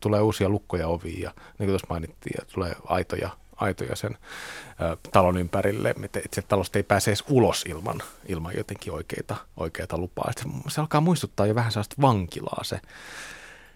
tulee 0.00 0.20
uusia 0.20 0.48
lukkoja 0.48 0.88
oviin 0.88 1.20
ja 1.20 1.30
niin 1.30 1.56
kuin 1.56 1.68
tuossa 1.68 1.86
mainittiin, 1.90 2.34
ja 2.38 2.44
tulee 2.54 2.76
aitoja, 2.84 3.30
aitoja 3.56 3.96
sen 3.96 4.18
talon 5.12 5.36
ympärille, 5.36 5.94
että 6.04 6.20
se 6.32 6.42
talosta 6.42 6.78
ei 6.78 6.82
pääse 6.82 7.10
edes 7.10 7.24
ulos 7.28 7.64
ilman, 7.68 8.02
ilman 8.28 8.56
jotenkin 8.56 8.92
oikeita, 8.92 9.36
oikeita 9.56 9.98
lupaa. 9.98 10.32
Se, 10.36 10.44
se 10.68 10.80
alkaa 10.80 11.00
muistuttaa 11.00 11.46
jo 11.46 11.54
vähän 11.54 11.72
sellaista 11.72 11.96
vankilaa 12.00 12.64
se, 12.64 12.80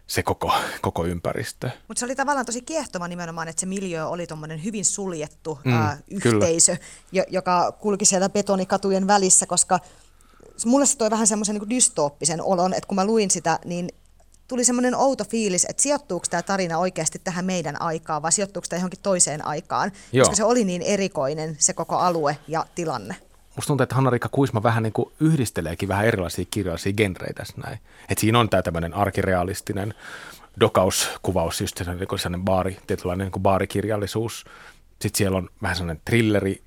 se 0.07 0.23
koko, 0.23 0.55
koko 0.81 1.05
ympäristö. 1.07 1.71
Mutta 1.89 1.99
se 1.99 2.05
oli 2.05 2.17
tavallaan 2.17 2.47
tosi 2.47 2.63
kiehtova 2.63 3.09
nimenomaan, 3.09 3.49
että 3.49 3.61
se 3.61 3.67
miljö 3.67 4.07
oli 4.07 4.27
tuommoinen 4.27 4.65
hyvin 4.65 4.85
suljettu 4.85 5.59
mm, 5.65 5.73
ää, 5.73 5.99
yhteisö, 6.11 6.77
jo, 7.13 7.25
joka 7.29 7.73
kulki 7.73 8.05
siellä 8.05 8.29
betonikatujen 8.29 9.07
välissä, 9.07 9.47
koska 9.47 9.81
mulle 10.67 10.87
se 10.87 10.97
toi 10.97 11.11
vähän 11.11 11.27
semmoisen 11.27 11.57
niin 11.57 11.71
dystooppisen 11.71 12.43
olon, 12.43 12.75
että 12.75 12.87
kun 12.87 12.97
mä 12.97 13.05
luin 13.05 13.31
sitä, 13.31 13.59
niin 13.65 13.89
tuli 14.49 14.65
semmoinen 14.65 14.95
outo 14.95 15.25
fiilis, 15.25 15.67
että 15.69 15.83
sijoittuuko 15.83 16.27
tämä 16.31 16.43
tarina 16.43 16.79
oikeasti 16.79 17.21
tähän 17.25 17.45
meidän 17.45 17.83
aikaan 17.83 18.23
vai 18.23 18.33
sijoittuuko 18.33 18.67
tämä 18.69 18.79
johonkin 18.79 19.01
toiseen 19.03 19.47
aikaan, 19.47 19.93
Joo. 20.13 20.25
koska 20.25 20.37
se 20.37 20.45
oli 20.45 20.65
niin 20.65 20.83
erikoinen 20.83 21.57
se 21.59 21.73
koko 21.73 21.97
alue 21.97 22.39
ja 22.49 22.67
tilanne 22.75 23.17
musta 23.57 23.67
tuntuu, 23.67 23.83
että 23.83 23.95
Hanna-Riikka 23.95 24.29
Kuisma 24.29 24.63
vähän 24.63 24.83
niin 24.83 24.93
kuin 24.93 25.13
yhdisteleekin 25.21 25.89
vähän 25.89 26.07
erilaisia 26.07 26.45
kirjallisia 26.51 26.93
genreitä 26.93 27.35
tässä 27.35 27.55
näin. 27.67 27.79
Että 28.09 28.21
siinä 28.21 28.39
on 28.39 28.49
tämä 28.49 28.63
tämmöinen 28.63 28.95
arkirealistinen 28.95 29.95
dokauskuvaus, 30.61 31.61
just 31.61 31.77
sellainen, 31.77 32.07
niin 32.11 32.19
sellainen 32.19 32.45
baari, 32.45 32.79
tietynlainen 32.87 33.31
niin 33.35 33.43
baarikirjallisuus. 33.43 34.45
Sitten 35.03 35.19
siellä 35.19 35.39
on 35.39 35.51
vähän 35.63 35.77
sellainen 35.77 36.03
trilleri, 36.05 36.63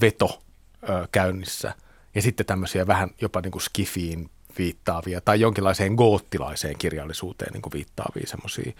veto 0.00 0.42
ö, 0.88 1.08
käynnissä. 1.12 1.74
Ja 2.14 2.22
sitten 2.22 2.46
tämmöisiä 2.46 2.86
vähän 2.86 3.10
jopa 3.20 3.40
niin 3.40 3.52
kuin 3.52 3.62
skifiin 3.62 4.30
viittaavia 4.58 5.20
tai 5.20 5.40
jonkinlaiseen 5.40 5.94
goottilaiseen 5.94 6.78
kirjallisuuteen 6.78 7.52
niin 7.52 7.62
kuin 7.62 7.72
viittaavia 7.72 8.26
semmoisia 8.26 8.72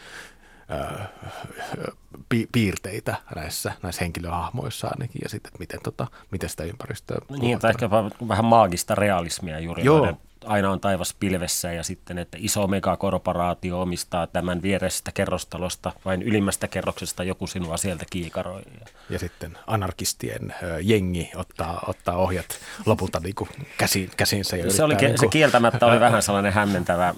pi- 2.28 2.48
piirteitä 2.52 3.16
näissä, 3.36 3.72
näissä 3.82 4.04
henkilöhahmoissa 4.04 4.88
ainakin, 4.88 5.20
ja 5.22 5.28
sitten, 5.28 5.52
miten, 5.58 5.80
tota, 5.82 6.06
miten 6.30 6.48
sitä 6.48 6.64
ympäristöä 6.64 7.18
Niin, 7.40 7.58
tai 7.58 7.70
ehkä 7.70 7.90
vähän 8.28 8.44
maagista 8.44 8.94
realismia 8.94 9.60
juuri, 9.60 9.84
Joo. 9.84 10.20
Aina 10.48 10.70
on 10.70 10.80
taivas 10.80 11.14
pilvessä, 11.20 11.72
ja 11.72 11.82
sitten, 11.82 12.18
että 12.18 12.38
iso 12.40 12.66
megakorporaatio 12.66 13.80
omistaa 13.80 14.26
tämän 14.26 14.62
viereisestä 14.62 15.12
kerrostalosta, 15.12 15.92
vain 16.04 16.22
ylimmästä 16.22 16.68
kerroksesta 16.68 17.24
joku 17.24 17.46
sinua 17.46 17.76
sieltä 17.76 18.04
kiikaroi. 18.10 18.62
Ja 19.10 19.18
sitten 19.18 19.58
anarkistien 19.66 20.54
jengi 20.82 21.30
ottaa, 21.34 21.84
ottaa 21.86 22.16
ohjat 22.16 22.58
lopulta 22.86 23.20
niin 23.20 23.34
kuin 23.34 23.50
käsi, 23.78 24.10
käsinsä. 24.16 24.56
Ja 24.56 24.70
se, 24.70 24.84
oli, 24.84 24.94
niin 24.94 25.06
kuin... 25.06 25.18
se 25.18 25.26
kieltämättä 25.26 25.86
oli 25.86 26.00
vähän 26.00 26.22
sellainen 26.22 26.52
hämmentävä 26.52 27.14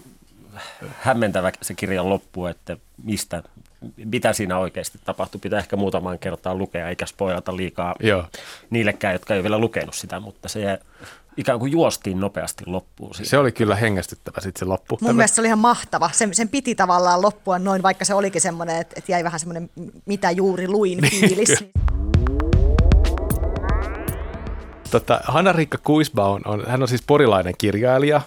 hämmentävä 1.00 1.52
se 1.62 1.74
kirjan 1.74 2.08
loppu, 2.08 2.46
että 2.46 2.76
mistä, 3.04 3.42
mitä 4.04 4.32
siinä 4.32 4.58
oikeasti 4.58 4.98
tapahtui. 5.04 5.40
Pitää 5.40 5.58
ehkä 5.58 5.76
muutaman 5.76 6.18
kertaa 6.18 6.54
lukea, 6.54 6.88
eikä 6.88 7.06
spoilata 7.06 7.56
liikaa 7.56 7.94
Joo. 8.00 8.24
niillekään, 8.70 9.14
jotka 9.14 9.34
ei 9.34 9.42
vielä 9.42 9.58
lukenut 9.58 9.94
sitä, 9.94 10.20
mutta 10.20 10.48
se 10.48 10.78
ikään 11.36 11.58
kuin 11.58 11.72
juostiin 11.72 12.20
nopeasti 12.20 12.64
loppuun. 12.66 13.14
Siitä. 13.14 13.30
Se 13.30 13.38
oli 13.38 13.52
kyllä 13.52 13.76
hengästyttävä 13.76 14.40
sitten 14.40 14.58
se 14.58 14.64
loppu. 14.64 14.98
Mun 15.00 15.06
Tämä... 15.06 15.16
mielestä 15.16 15.34
se 15.34 15.40
oli 15.40 15.48
ihan 15.48 15.58
mahtava. 15.58 16.10
Sen, 16.12 16.34
sen 16.34 16.48
piti 16.48 16.74
tavallaan 16.74 17.22
loppua 17.22 17.58
noin, 17.58 17.82
vaikka 17.82 18.04
se 18.04 18.14
olikin 18.14 18.40
semmoinen, 18.40 18.76
että, 18.76 18.94
että 18.98 19.12
jäi 19.12 19.24
vähän 19.24 19.40
semmoinen 19.40 19.70
mitä 20.06 20.30
juuri 20.30 20.68
luin 20.68 21.10
fiilis. 21.10 21.64
Tota, 24.90 25.20
Hanna-Riikka 25.24 25.78
Kuisba 25.84 26.28
on, 26.28 26.40
on, 26.44 26.64
hän 26.66 26.82
on 26.82 26.88
siis 26.88 27.02
porilainen 27.06 27.54
kirjailija, 27.58 28.20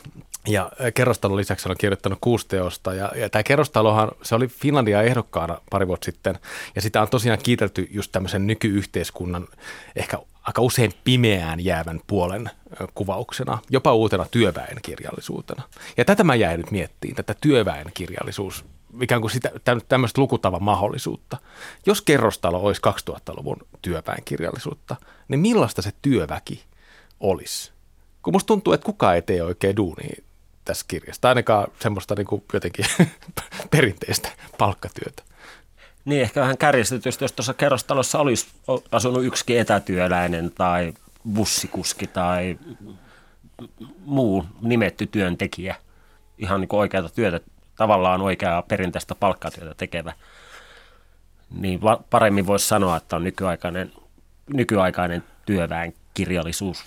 ja 0.48 0.72
kerrostalon 0.94 1.38
lisäksi 1.38 1.70
on 1.70 1.76
kirjoittanut 1.80 2.18
kuusi 2.22 2.48
teosta. 2.48 2.94
Ja, 2.94 3.12
ja 3.16 3.30
tämä 3.30 3.44
kerrostalohan, 3.44 4.12
se 4.22 4.36
oli 4.36 4.48
Finlandia 4.48 5.02
ehdokkaana 5.02 5.62
pari 5.70 5.88
vuotta 5.88 6.06
sitten. 6.06 6.40
Ja 6.76 6.82
sitä 6.82 7.02
on 7.02 7.10
tosiaan 7.10 7.40
kiitelty 7.44 7.88
just 7.92 8.12
tämmöisen 8.12 8.48
nykyyhteiskunnan 8.48 9.48
ehkä 9.96 10.18
aika 10.44 10.62
usein 10.62 10.92
pimeään 11.04 11.66
jäävän 11.66 12.02
puolen 12.08 12.50
kuvauksena, 12.94 13.58
jopa 13.70 13.94
uutena 13.94 14.26
työväen 14.32 14.78
kirjallisuutena. 14.82 15.64
Ja 15.98 16.06
tätä 16.06 16.24
mä 16.24 16.36
jäin 16.36 16.58
nyt 16.58 16.72
miettiin, 16.72 17.16
tätä 17.16 17.36
työväen 17.42 17.88
kirjallisuus, 17.94 18.66
ikään 19.02 19.22
kuin 19.22 19.32
sitä, 19.32 19.52
tämmöistä 19.88 20.22
lukutavan 20.22 20.64
mahdollisuutta. 20.64 21.38
Jos 21.86 22.02
kerrostalo 22.02 22.60
olisi 22.60 22.82
2000-luvun 23.12 23.58
työväen 23.82 24.24
kirjallisuutta, 24.26 24.96
niin 25.28 25.40
millaista 25.40 25.82
se 25.82 25.92
työväki 26.02 26.64
olisi? 27.20 27.72
Kun 28.22 28.34
musta 28.34 28.48
tuntuu, 28.48 28.74
että 28.74 28.86
kukaan 28.86 29.16
ei 29.16 29.22
tee 29.22 29.44
oikein 29.44 29.76
duunia 29.76 30.24
tässä 30.66 30.86
kirjasta, 30.88 31.30
ainakaan 31.30 31.68
semmoista 31.80 32.16
niin 32.16 32.28
kuin 32.28 32.44
jotenkin 32.54 32.86
perinteistä 33.72 34.30
palkkatyötä. 34.58 35.24
Niin, 36.06 36.22
ehkä 36.22 36.42
vähän 36.42 36.58
kärjistetysti, 36.58 37.24
jos 37.24 37.32
tuossa 37.32 37.54
kerrostalossa 37.54 38.20
olisi 38.20 38.48
asunut 38.92 39.24
yksi 39.24 39.58
etätyöläinen 39.58 40.52
tai 40.52 40.94
bussikuski 41.34 42.08
tai 42.08 42.58
muu 44.06 44.46
nimetty 44.62 45.08
työntekijä, 45.08 45.76
ihan 46.38 46.62
niin 46.62 46.68
kuin 46.68 46.80
oikeata 46.80 47.10
työtä, 47.10 47.40
tavallaan 47.76 48.22
oikeaa 48.22 48.62
perinteistä 48.62 49.16
palkkatyötä 49.16 49.76
tekevä, 49.78 50.14
niin 51.50 51.80
paremmin 52.10 52.48
voisi 52.48 52.68
sanoa, 52.68 52.98
että 52.98 53.16
on 53.16 53.24
nykyaikainen, 53.24 53.94
nykyaikainen 54.54 55.24
työväen 55.46 55.94
kirjallisuus 56.14 56.86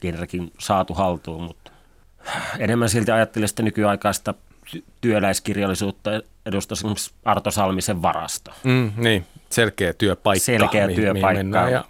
tietenkin 0.00 0.52
saatu 0.58 0.94
haltuun, 0.94 1.42
mutta 1.42 1.70
enemmän 2.58 2.88
silti 2.88 3.10
ajattelin 3.10 3.48
sitä 3.48 3.62
nykyaikaista 3.62 4.34
työläiskirjallisuutta 5.00 6.10
edustaa 6.46 6.74
esimerkiksi 6.74 7.14
Arto 7.24 7.50
Salmisen 7.50 8.02
varasto. 8.02 8.50
Mm, 8.64 8.92
niin, 8.96 9.26
selkeä 9.50 9.92
työpaikka. 9.92 10.44
Selkeä 10.44 10.86
mihin, 10.86 11.02
työpaikka. 11.02 11.42
Mihin 11.42 11.72
ja... 11.72 11.84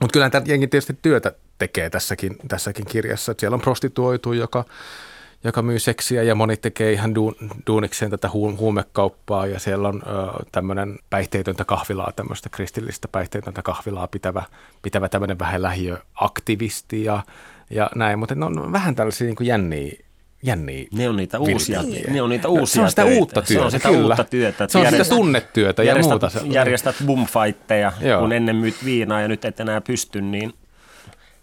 Mutta 0.00 0.12
kyllä 0.12 0.30
tämä 0.30 0.44
jengi 0.46 0.66
tietysti 0.66 0.98
työtä 1.02 1.32
tekee 1.58 1.90
tässäkin, 1.90 2.36
tässäkin 2.48 2.86
kirjassa. 2.86 3.32
Et 3.32 3.40
siellä 3.40 3.54
on 3.54 3.60
prostituoitu, 3.60 4.32
joka, 4.32 4.64
joka 5.44 5.62
myy 5.62 5.78
seksiä 5.78 6.22
ja 6.22 6.34
moni 6.34 6.56
tekee 6.56 6.92
ihan 6.92 7.14
duun, 7.14 7.36
duunikseen 7.66 8.10
tätä 8.10 8.30
hu, 8.30 8.56
huumekauppaa 8.56 9.46
ja 9.46 9.58
siellä 9.58 9.88
on 9.88 10.02
tämmöinen 10.52 10.98
päihteetöntä 11.10 11.64
kahvilaa, 11.64 12.12
tämmöistä 12.16 12.48
kristillistä 12.48 13.08
päihteetöntä 13.08 13.62
kahvilaa 13.62 14.06
pitävä, 14.06 14.42
pitävä 14.82 15.08
tämmöinen 15.08 15.38
vähän 15.38 15.62
lähiöaktivisti 15.62 17.04
ja, 17.04 17.22
ja 17.70 17.90
näin, 17.94 18.18
mutta 18.18 18.34
ne 18.34 18.44
on 18.44 18.72
vähän 18.72 18.94
tällaisia 18.94 19.26
niin 19.26 19.36
kuin 19.36 19.46
jänniä 19.46 19.92
jänniä. 20.42 20.84
Ne 20.92 21.08
on 21.08 21.16
niitä 21.16 21.38
uusia, 21.38 21.82
ne 22.08 22.22
on 22.22 22.30
niitä 22.30 22.48
uusia 22.48 22.74
Se 22.74 22.80
on 22.80 22.90
sitä 22.90 23.02
töitä. 23.02 23.18
uutta 23.20 23.42
työtä, 23.42 23.52
Se 23.60 23.64
on 23.64 23.70
sitä 23.70 23.88
kyllä. 23.88 24.06
uutta 24.06 24.24
työtä. 24.24 24.68
Se 24.68 24.78
on 24.78 24.86
sitä 24.90 25.04
tunnetyötä 25.04 25.82
ja 25.82 25.86
järjestät, 25.86 26.22
muuta. 26.22 26.54
Järjestät 26.54 26.96
bumfightteja, 27.06 27.92
kun 28.20 28.32
ennen 28.32 28.56
myyt 28.56 28.84
viinaa 28.84 29.20
ja 29.20 29.28
nyt 29.28 29.44
et 29.44 29.60
enää 29.60 29.80
pysty, 29.80 30.20
niin 30.22 30.52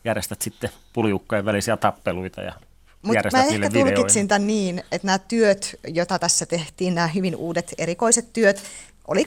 järjestät 0.05 0.41
sitten 0.41 0.69
puljukkojen 0.93 1.45
välisiä 1.45 1.77
tappeluita 1.77 2.41
ja 2.41 2.53
mutta 3.01 3.29
mä 3.34 3.43
ehkä 3.43 3.69
tulkitsin 3.69 4.27
tämän 4.27 4.47
niin, 4.47 4.84
että 4.91 5.05
nämä 5.07 5.19
työt, 5.19 5.79
joita 5.88 6.19
tässä 6.19 6.45
tehtiin, 6.45 6.95
nämä 6.95 7.07
hyvin 7.07 7.36
uudet 7.36 7.73
erikoiset 7.77 8.34
työt, 8.34 8.63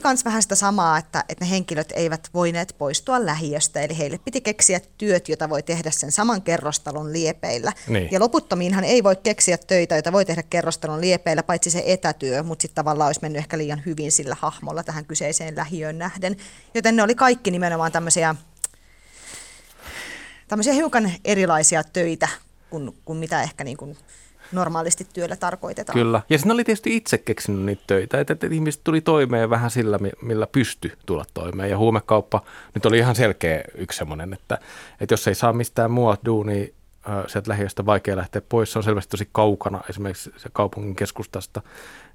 myös 0.03 0.25
vähän 0.25 0.41
sitä 0.41 0.55
samaa, 0.55 0.97
että, 0.97 1.23
että 1.29 1.45
ne 1.45 1.51
henkilöt 1.51 1.93
eivät 1.95 2.29
voineet 2.33 2.75
poistua 2.77 3.25
lähiöstä, 3.25 3.81
eli 3.81 3.97
heille 3.97 4.17
piti 4.17 4.41
keksiä 4.41 4.79
työt, 4.97 5.29
joita 5.29 5.49
voi 5.49 5.63
tehdä 5.63 5.91
sen 5.91 6.11
saman 6.11 6.41
kerrostalon 6.41 7.13
liepeillä. 7.13 7.73
Niin. 7.87 8.09
Ja 8.11 8.19
loputtomiinhan 8.19 8.83
ei 8.83 9.03
voi 9.03 9.15
keksiä 9.15 9.57
töitä, 9.57 9.95
joita 9.95 10.11
voi 10.11 10.25
tehdä 10.25 10.43
kerrostalon 10.43 11.01
liepeillä, 11.01 11.43
paitsi 11.43 11.69
se 11.69 11.83
etätyö, 11.85 12.43
mutta 12.43 12.61
sitten 12.61 12.75
tavallaan 12.75 13.07
olisi 13.07 13.21
mennyt 13.21 13.39
ehkä 13.39 13.57
liian 13.57 13.81
hyvin 13.85 14.11
sillä 14.11 14.35
hahmolla 14.39 14.83
tähän 14.83 15.05
kyseiseen 15.05 15.55
lähiöön 15.55 15.97
nähden. 15.97 16.37
Joten 16.73 16.95
ne 16.95 17.03
oli 17.03 17.15
kaikki 17.15 17.51
nimenomaan 17.51 17.91
tämmöisiä, 17.91 18.35
tämmöisiä 20.47 20.73
hiukan 20.73 21.11
erilaisia 21.25 21.83
töitä 21.83 22.27
kuin, 22.69 22.97
kuin 23.05 23.17
mitä 23.17 23.41
ehkä 23.41 23.63
niin 23.63 23.77
kuin 23.77 23.97
normaalisti 24.51 25.07
työllä 25.13 25.35
tarkoitetaan. 25.35 25.99
Kyllä. 25.99 26.21
Ja 26.29 26.37
siinä 26.37 26.53
oli 26.53 26.63
tietysti 26.63 26.95
itse 26.95 27.17
keksinyt 27.17 27.61
niitä 27.61 27.83
töitä, 27.87 28.19
että, 28.19 28.33
että 28.33 28.47
ihmiset 28.51 28.81
tuli 28.83 29.01
toimeen 29.01 29.49
vähän 29.49 29.71
sillä, 29.71 29.99
millä 30.21 30.47
pysty 30.47 30.97
tulla 31.05 31.25
toimeen. 31.33 31.69
Ja 31.69 31.77
huumekauppa 31.77 32.41
nyt 32.73 32.85
oli 32.85 32.97
ihan 32.97 33.15
selkeä 33.15 33.63
yksi 33.75 33.97
semmoinen, 33.97 34.33
että, 34.33 34.57
että 35.01 35.13
jos 35.13 35.27
ei 35.27 35.35
saa 35.35 35.53
mistään 35.53 35.91
muuta 35.91 36.25
duunia 36.25 36.67
sieltä 37.27 37.51
lähiöstä 37.51 37.85
vaikea 37.85 38.15
lähteä 38.15 38.41
pois, 38.49 38.71
se 38.71 38.79
on 38.79 38.83
selvästi 38.83 39.09
tosi 39.09 39.29
kaukana 39.31 39.81
esimerkiksi 39.89 40.31
se 40.37 40.49
kaupungin 40.53 40.95
keskustasta, 40.95 41.61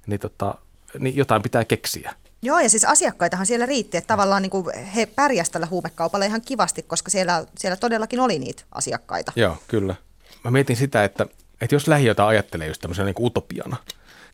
niin, 0.07 0.19
tota, 0.19 0.55
niin 0.99 1.15
jotain 1.15 1.41
pitää 1.41 1.65
keksiä. 1.65 2.13
Joo, 2.41 2.59
ja 2.59 2.69
siis 2.69 2.85
asiakkaitahan 2.85 3.45
siellä 3.45 3.65
riitti, 3.65 3.97
että 3.97 4.07
tavallaan 4.07 4.41
niin 4.41 4.49
kuin 4.49 4.65
he 4.95 5.05
pärjäsivät 5.05 5.53
tällä 5.53 5.67
huumekaupalla 5.67 6.25
ihan 6.25 6.41
kivasti, 6.41 6.83
koska 6.83 7.11
siellä, 7.11 7.45
siellä 7.57 7.75
todellakin 7.75 8.19
oli 8.19 8.39
niitä 8.39 8.63
asiakkaita. 8.71 9.31
Joo, 9.35 9.57
kyllä. 9.67 9.95
Mä 10.43 10.51
mietin 10.51 10.75
sitä, 10.75 11.03
että 11.03 11.25
että 11.61 11.75
jos 11.75 11.87
lähiötä 11.87 12.27
ajattelee 12.27 12.67
just 12.67 12.81
tämmöisenä 12.81 13.05
niin 13.05 13.15
utopiana, 13.19 13.77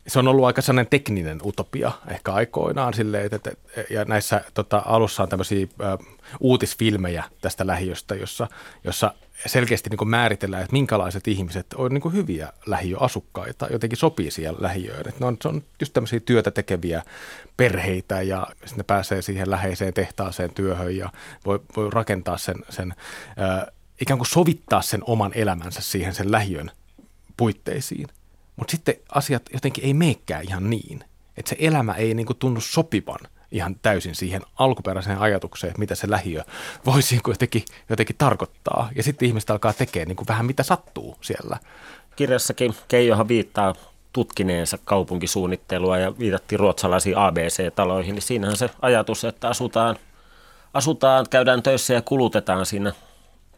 se 0.08 0.18
on 0.18 0.28
ollut 0.28 0.44
aika 0.44 0.62
sellainen 0.62 0.90
tekninen 0.90 1.40
utopia 1.44 1.92
ehkä 2.08 2.32
aikoinaan 2.32 2.94
silleen, 2.94 3.28
että, 3.32 3.50
ja 3.90 4.04
näissä 4.04 4.44
tota, 4.54 4.82
alussa 4.86 5.22
on 5.22 5.28
tämmöisiä 5.28 5.66
ä, 5.82 5.98
uutisfilmejä 6.40 7.24
tästä 7.40 7.66
lähiöstä, 7.66 8.14
jossa, 8.14 8.46
jossa 8.84 9.14
selkeästi 9.46 9.90
niin 9.90 10.08
määritellään, 10.08 10.62
että 10.62 10.72
minkälaiset 10.72 11.28
ihmiset 11.28 11.66
on 11.74 11.94
niin 11.94 12.12
hyviä 12.12 12.52
lähiöasukkaita, 12.66 13.66
jotenkin 13.70 13.98
sopii 13.98 14.30
siellä 14.30 14.58
lähiöön. 14.62 15.08
Että 15.08 15.20
ne 15.20 15.26
on, 15.26 15.36
se 15.42 15.48
on 15.48 15.62
just 15.80 15.92
tämmöisiä 15.92 16.20
työtä 16.20 16.50
tekeviä 16.50 17.02
perheitä 17.56 18.22
ja 18.22 18.46
sitten 18.50 18.76
ne 18.76 18.82
pääsee 18.82 19.22
siihen 19.22 19.50
läheiseen 19.50 19.94
tehtaaseen 19.94 20.54
työhön 20.54 20.96
ja 20.96 21.12
voi, 21.46 21.60
voi 21.76 21.90
rakentaa 21.90 22.38
sen, 22.38 22.56
sen 22.68 22.94
ä, 23.38 23.72
ikään 24.00 24.18
kuin 24.18 24.28
sovittaa 24.28 24.82
sen 24.82 25.00
oman 25.04 25.32
elämänsä 25.34 25.80
siihen 25.80 26.14
sen 26.14 26.32
lähiön 26.32 26.70
puitteisiin. 27.38 28.06
Mutta 28.56 28.70
sitten 28.70 28.94
asiat 29.14 29.42
jotenkin 29.52 29.84
ei 29.84 29.94
meekään 29.94 30.44
ihan 30.44 30.70
niin, 30.70 31.04
että 31.36 31.48
se 31.48 31.56
elämä 31.58 31.92
ei 31.92 32.14
niinku 32.14 32.34
tunnu 32.34 32.60
sopivan 32.60 33.20
ihan 33.52 33.76
täysin 33.82 34.14
siihen 34.14 34.42
alkuperäiseen 34.56 35.18
ajatukseen, 35.18 35.74
mitä 35.78 35.94
se 35.94 36.10
lähiö 36.10 36.44
voisi 36.86 37.14
niinku 37.14 37.30
jotenkin, 37.30 37.64
jotenkin 37.88 38.16
tarkoittaa. 38.18 38.90
Ja 38.94 39.02
sitten 39.02 39.28
ihmiset 39.28 39.50
alkaa 39.50 39.72
tekemään 39.72 40.08
niinku 40.08 40.24
vähän 40.28 40.46
mitä 40.46 40.62
sattuu 40.62 41.18
siellä. 41.20 41.58
Kirjassakin 42.16 42.74
Keijohan 42.88 43.28
viittaa 43.28 43.74
tutkineensa 44.12 44.78
kaupunkisuunnittelua 44.84 45.98
ja 45.98 46.18
viitattiin 46.18 46.60
ruotsalaisiin 46.60 47.16
ABC-taloihin, 47.16 48.14
niin 48.14 48.22
siinähän 48.22 48.56
se 48.56 48.70
ajatus, 48.82 49.24
että 49.24 49.48
asutaan, 49.48 49.96
asutaan, 50.74 51.26
käydään 51.30 51.62
töissä 51.62 51.94
ja 51.94 52.02
kulutetaan 52.02 52.66
siinä 52.66 52.92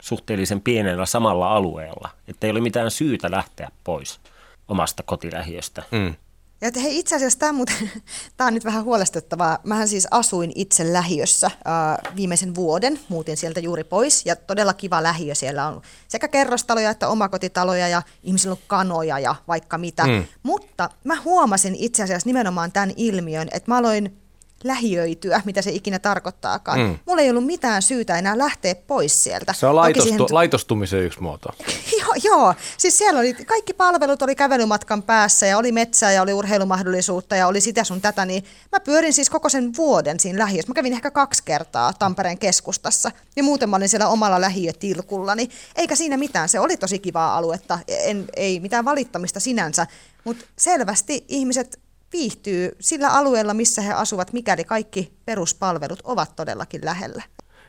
suhteellisen 0.01 0.61
pienellä 0.61 1.07
samalla 1.07 1.57
alueella, 1.57 2.09
että 2.29 2.47
ei 2.47 2.51
ole 2.51 2.61
mitään 2.61 2.91
syytä 2.91 3.31
lähteä 3.31 3.69
pois 3.85 4.21
omasta 4.69 5.03
kotilähiöstä. 5.03 5.83
Mm. 5.91 6.15
Ja 6.61 6.69
että 6.69 6.81
hei, 6.81 6.99
itse 6.99 7.17
asiassa 7.17 7.39
tämä, 7.39 7.53
mutta, 7.53 7.73
tämä 8.37 8.49
on 8.49 8.55
nyt 8.55 8.65
vähän 8.65 8.85
huolestuttavaa. 8.85 9.59
Mähän 9.65 9.89
siis 9.89 10.09
asuin 10.11 10.53
itse 10.55 10.93
lähiössä 10.93 11.47
äh, 11.47 12.17
viimeisen 12.17 12.55
vuoden, 12.55 13.01
muutin 13.09 13.37
sieltä 13.37 13.61
juuri 13.61 13.85
pois 13.85 14.27
ja 14.27 14.37
todella 14.37 14.75
kiva 14.75 15.03
lähiö. 15.03 15.35
Siellä 15.35 15.67
on 15.67 15.83
sekä 16.09 16.29
kerrostaloja 16.29 16.91
että 16.91 17.09
omakotitaloja 17.09 17.89
ja 17.89 18.03
ihmisillä 18.23 18.53
on 18.53 18.59
kanoja 18.67 19.19
ja 19.19 19.35
vaikka 19.49 19.79
mitä. 19.79 20.07
Mm. 20.07 20.25
Mutta 20.43 20.91
mä 21.05 21.21
huomasin 21.25 21.75
itse 21.75 22.03
asiassa 22.03 22.29
nimenomaan 22.29 22.73
tämän 22.73 22.93
ilmiön, 22.97 23.49
että 23.53 23.71
mä 23.71 23.79
aloin 23.79 24.17
lähiöityä, 24.65 25.43
mitä 25.45 25.63
se 25.63 25.71
ikinä 25.71 25.99
tarkoittaakaan. 25.99 26.81
Mm. 26.81 26.99
Mulla 27.07 27.23
ei 27.23 27.31
ollut 27.31 27.47
mitään 27.47 27.83
syytä 27.83 28.19
enää 28.19 28.39
lähteä 28.39 28.75
pois 28.75 29.25
sieltä. 29.25 29.53
Se 29.53 29.67
on 29.67 29.77
laitostu, 29.77 30.09
siihen... 30.09 30.27
laitostumisen 30.31 31.03
yksi 31.03 31.21
muoto. 31.21 31.49
joo, 32.01 32.15
joo, 32.25 32.55
siis 32.77 32.99
siellä 32.99 33.21
oli, 33.21 33.35
kaikki 33.35 33.75
palvelut 33.75 34.23
oli 34.23 34.35
kävelymatkan 34.35 35.03
päässä 35.03 35.47
ja 35.47 35.59
oli 35.59 35.73
metsää 35.73 36.13
ja 36.13 36.23
oli 36.23 36.33
urheilumahdollisuutta 36.33 37.37
ja 37.37 37.47
oli 37.47 37.61
sitä 37.61 37.85
sun 37.85 38.01
tätä, 38.01 38.25
niin 38.25 38.45
mä 38.73 38.81
pyörin 38.81 39.13
siis 39.13 39.31
koko 39.31 39.49
sen 39.49 39.73
vuoden 39.77 40.21
siinä 40.21 40.39
lähiössä. 40.39 40.71
Mä 40.71 40.75
kävin 40.75 40.93
ehkä 40.93 41.11
kaksi 41.11 41.43
kertaa 41.45 41.93
Tampereen 41.93 42.39
keskustassa 42.39 43.11
ja 43.37 43.43
muuten 43.43 43.71
mä 43.71 43.77
olin 43.77 43.89
siellä 43.89 44.09
omalla 44.09 44.41
lähiötilkullani. 44.41 45.49
Eikä 45.77 45.97
siinä 45.97 46.17
mitään, 46.17 46.49
se 46.49 46.61
oli 46.61 46.77
tosi 46.77 46.99
kivaa 46.99 47.37
aluetta, 47.37 47.79
en, 47.89 48.25
ei 48.37 48.61
mitään 48.61 48.85
valittamista 48.85 49.41
sinänsä, 49.41 49.87
mutta 50.25 50.45
selvästi 50.57 51.25
ihmiset 51.29 51.81
viihtyy 52.13 52.77
sillä 52.81 53.09
alueella, 53.09 53.55
missä 53.55 53.83
he 53.83 53.93
asuvat, 53.93 54.33
mikäli 54.33 54.65
kaikki 54.65 55.13
peruspalvelut 55.25 56.01
ovat 56.05 56.37
todellakin 56.37 56.81
lähellä. 56.85 57.23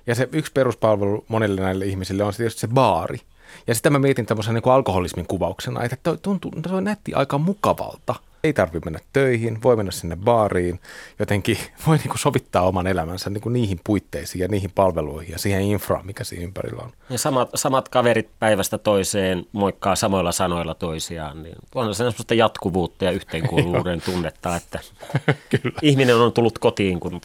Ja 0.07 0.15
se 0.15 0.29
yksi 0.31 0.51
peruspalvelu 0.51 1.25
monille 1.27 1.61
näille 1.61 1.85
ihmisille 1.85 2.23
on 2.23 2.33
tietysti 2.37 2.61
se 2.61 2.67
baari. 2.67 3.19
Ja 3.67 3.75
sitä 3.75 3.89
mä 3.89 3.99
mietin 3.99 4.25
tämmöisen 4.25 4.53
niin 4.53 4.73
alkoholismin 4.73 5.27
kuvauksena, 5.27 5.83
että 5.83 6.17
tuntuu, 6.21 6.51
toi 6.51 6.81
näytti 6.81 7.13
aika 7.13 7.37
mukavalta– 7.37 8.15
ei 8.43 8.53
tarvitse 8.53 8.85
mennä 8.85 8.99
töihin, 9.13 9.63
voi 9.63 9.75
mennä 9.75 9.91
sinne 9.91 10.15
baariin, 10.15 10.79
jotenkin 11.19 11.57
voi 11.87 11.97
niin 11.97 12.09
kuin 12.09 12.19
sovittaa 12.19 12.67
oman 12.67 12.87
elämänsä 12.87 13.29
niin 13.29 13.41
kuin 13.41 13.53
niihin 13.53 13.79
puitteisiin 13.83 14.41
ja 14.41 14.47
niihin 14.47 14.71
palveluihin 14.75 15.31
ja 15.31 15.39
siihen 15.39 15.61
infraan, 15.61 16.05
mikä 16.05 16.23
siinä 16.23 16.43
ympärillä 16.43 16.83
on. 16.83 16.91
Ja 17.09 17.17
samat, 17.17 17.49
samat 17.55 17.89
kaverit 17.89 18.29
päivästä 18.39 18.77
toiseen 18.77 19.45
moikkaa 19.51 19.95
samoilla 19.95 20.31
sanoilla 20.31 20.73
toisiaan, 20.73 21.43
niin 21.43 21.55
on 21.75 21.95
se 21.95 21.97
sellaista 21.97 22.33
jatkuvuutta 22.33 23.05
ja 23.05 23.11
yhteenkuuluvuuden 23.11 24.01
tunnetta, 24.05 24.55
että 24.55 24.79
Kyllä. 25.49 25.79
ihminen 25.81 26.15
on 26.15 26.33
tullut 26.33 26.59
kotiin, 26.59 26.99
kun 26.99 27.21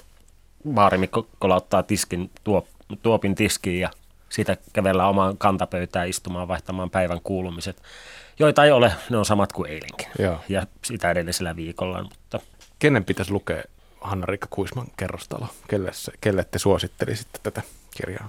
baarimikko 0.75 1.27
kolauttaa 1.39 1.83
tiskin, 1.83 2.31
tuop, 2.45 2.67
tuopin 3.03 3.35
tiskiin 3.35 3.81
ja 3.81 3.91
siitä 4.29 4.57
kävellä 4.73 5.09
omaan 5.09 5.39
kantapöytään 5.39 6.09
istumaan 6.09 6.49
vaihtamaan 6.49 6.91
päivän 6.91 7.21
kuulumiset 7.25 7.83
joita 8.39 8.65
ei 8.65 8.71
ole, 8.71 8.93
ne 9.11 9.17
on 9.17 9.25
samat 9.25 9.53
kuin 9.53 9.71
eilenkin 9.71 10.07
Joo. 10.19 10.41
ja 10.49 10.67
sitä 10.85 11.11
edellisellä 11.11 11.57
viikolla. 11.57 12.03
Mutta... 12.03 12.41
Kenen 12.79 13.05
pitäisi 13.05 13.33
lukea 13.33 13.63
Hanna-Riikka 14.01 14.47
Kuisman 14.51 14.87
kerrostalo? 14.97 15.47
Kelle, 15.69 15.91
kelle 16.21 16.45
te 16.45 16.59
suosittelisitte 16.59 17.39
tätä 17.43 17.63
kirjaa? 17.97 18.29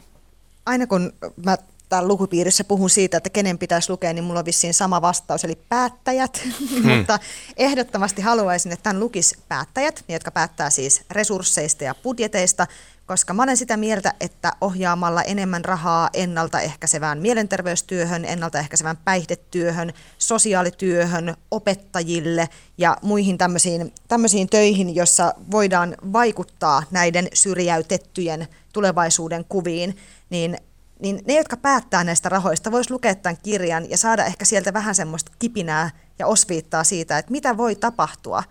Aina 0.65 0.87
kun 0.87 1.13
mä 1.45 1.57
täällä 1.89 2.07
lukupiirissä 2.07 2.63
puhun 2.63 2.89
siitä, 2.89 3.17
että 3.17 3.29
kenen 3.29 3.57
pitäisi 3.57 3.89
lukea, 3.89 4.13
niin 4.13 4.23
mulla 4.23 4.39
on 4.39 4.45
vissiin 4.45 4.73
sama 4.73 5.01
vastaus, 5.01 5.43
eli 5.43 5.57
päättäjät. 5.69 6.41
Hmm. 6.69 6.91
Mutta 6.91 7.19
ehdottomasti 7.57 8.21
haluaisin, 8.21 8.71
että 8.71 8.83
tämän 8.83 8.99
lukisi 8.99 9.35
päättäjät, 9.47 10.03
jotka 10.09 10.31
päättää 10.31 10.69
siis 10.69 11.01
resursseista 11.11 11.83
ja 11.83 11.95
budjeteista, 11.95 12.67
koska 13.07 13.33
mä 13.33 13.43
olen 13.43 13.57
sitä 13.57 13.77
mieltä, 13.77 14.13
että 14.19 14.51
ohjaamalla 14.61 15.23
enemmän 15.23 15.65
rahaa 15.65 16.09
ennaltaehkäisevään 16.13 17.19
mielenterveystyöhön, 17.19 18.25
ennaltaehkäisevään 18.25 18.97
päihdetyöhön, 18.97 19.93
sosiaalityöhön, 20.17 21.35
opettajille 21.51 22.49
ja 22.77 22.97
muihin 23.01 23.37
tämmöisiin, 23.37 23.93
tämmöisiin 24.07 24.49
töihin, 24.49 24.95
jossa 24.95 25.33
voidaan 25.51 25.95
vaikuttaa 26.13 26.83
näiden 26.91 27.27
syrjäytettyjen 27.33 28.47
tulevaisuuden 28.73 29.45
kuviin, 29.49 29.97
niin 30.29 30.57
niin 30.99 31.21
ne, 31.27 31.35
jotka 31.35 31.57
päättää 31.57 32.03
näistä 32.03 32.29
rahoista, 32.29 32.71
vois 32.71 32.91
lukea 32.91 33.15
tämän 33.15 33.37
kirjan 33.43 33.89
ja 33.89 33.97
saada 33.97 34.25
ehkä 34.25 34.45
sieltä 34.45 34.73
vähän 34.73 34.95
semmoista 34.95 35.31
kipinää 35.39 35.89
ja 36.19 36.27
osviittaa 36.27 36.83
siitä, 36.83 37.17
että 37.17 37.31
mitä 37.31 37.57
voi 37.57 37.75
tapahtua, 37.75 38.43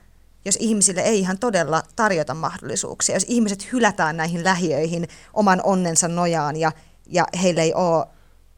jos 0.47 0.57
ihmisille 0.61 1.01
ei 1.01 1.19
ihan 1.19 1.39
todella 1.39 1.83
tarjota 1.97 2.35
mahdollisuuksia, 2.35 3.17
jos 3.17 3.27
ihmiset 3.29 3.73
hylätään 3.73 4.17
näihin 4.17 4.45
lähiöihin 4.45 5.09
oman 5.35 5.61
onnensa 5.65 6.09
nojaan 6.09 6.57
ja, 6.57 6.73
ja 7.07 7.27
heillä 7.43 7.63
ei 7.63 7.75
ole 7.75 8.07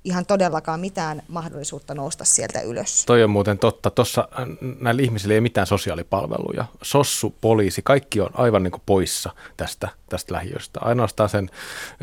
ihan 0.05 0.27
todellakaan 0.27 0.81
mitään 0.81 1.23
mahdollisuutta 1.29 1.95
nousta 1.95 2.25
sieltä 2.25 2.61
ylös. 2.61 3.05
Toi 3.07 3.25
on 3.25 3.31
muuten 3.31 3.59
totta. 3.59 3.91
Tuossa 3.91 4.29
äh, 4.39 4.47
näillä 4.81 5.03
ihmisillä 5.03 5.35
ei 5.35 5.41
mitään 5.41 5.67
sosiaalipalveluja. 5.67 6.65
Sossu, 6.83 7.35
poliisi, 7.41 7.83
kaikki 7.83 8.21
on 8.21 8.31
aivan 8.35 8.63
niin 8.63 8.73
kuin 8.73 8.83
poissa 8.87 9.31
tästä, 9.57 9.89
tästä 10.09 10.35
lähiöstä. 10.35 10.81
Ainoastaan 10.83 11.29
sen 11.29 11.51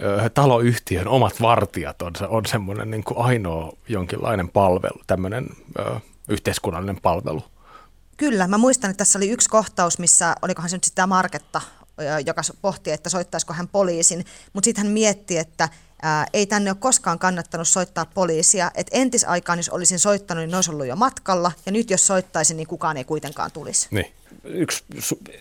ö, 0.03 0.29
taloyhtiön 0.29 1.07
omat 1.07 1.41
vartijat 1.41 2.01
on, 2.01 2.13
on 2.27 2.45
semmoinen 2.45 2.91
niin 2.91 3.03
ainoa 3.15 3.73
jonkinlainen 3.87 4.49
palvelu, 4.49 5.01
tämmöinen 5.07 5.47
ö, 5.79 5.99
yhteiskunnallinen 6.29 7.01
palvelu. 7.01 7.43
Kyllä, 8.17 8.47
mä 8.47 8.57
muistan, 8.57 8.91
että 8.91 8.97
tässä 8.97 9.19
oli 9.19 9.29
yksi 9.29 9.49
kohtaus, 9.49 9.99
missä, 9.99 10.35
olikohan 10.41 10.69
se 10.69 10.75
nyt 10.75 10.83
sitä 10.83 11.07
Marketta, 11.07 11.61
joka 12.25 12.41
pohti, 12.61 12.91
että 12.91 13.09
soittaisiko 13.09 13.53
hän 13.53 13.67
poliisin, 13.67 14.25
mutta 14.53 14.65
sitten 14.65 14.83
hän 14.83 14.93
mietti, 14.93 15.37
että 15.37 15.69
ää, 16.01 16.25
ei 16.33 16.45
tänne 16.45 16.71
ole 16.71 16.77
koskaan 16.79 17.19
kannattanut 17.19 17.67
soittaa 17.67 18.05
poliisia, 18.05 18.71
että 18.75 18.97
entisaikaan, 18.97 19.59
jos 19.59 19.69
olisin 19.69 19.99
soittanut, 19.99 20.43
niin 20.43 20.55
olisi 20.55 20.71
ollut 20.71 20.87
jo 20.87 20.95
matkalla, 20.95 21.51
ja 21.65 21.71
nyt 21.71 21.89
jos 21.89 22.07
soittaisin, 22.07 22.57
niin 22.57 22.67
kukaan 22.67 22.97
ei 22.97 23.03
kuitenkaan 23.03 23.51
tulisi. 23.51 23.87
Niin. 23.91 24.11
Yksi, 24.43 24.83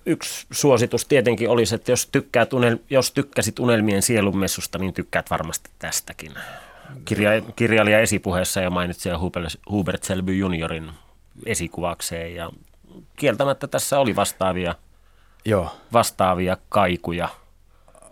yksi 0.06 0.46
suositus 0.50 1.04
tietenkin 1.04 1.50
olisi, 1.50 1.74
että 1.74 1.92
jos, 1.92 2.06
tykkäät 2.06 2.52
unel, 2.52 2.78
jos 2.90 3.12
tykkäsit 3.12 3.58
unelmien 3.58 4.02
sielunmessusta, 4.02 4.78
niin 4.78 4.94
tykkäät 4.94 5.30
varmasti 5.30 5.70
tästäkin. 5.78 6.32
Kirja, 7.04 7.30
kirjailija 7.56 8.00
esipuheessa 8.00 8.60
jo 8.60 8.70
mainitsi 8.70 9.08
Hubert 9.70 10.04
Selby 10.04 10.36
juniorin 10.36 10.90
esikuvakseen 11.46 12.34
ja 12.34 12.50
kieltämättä 13.16 13.66
tässä 13.66 13.98
oli 13.98 14.16
vastaavia, 14.16 14.74
Joo. 15.44 15.76
vastaavia 15.92 16.56
kaikuja. 16.68 17.28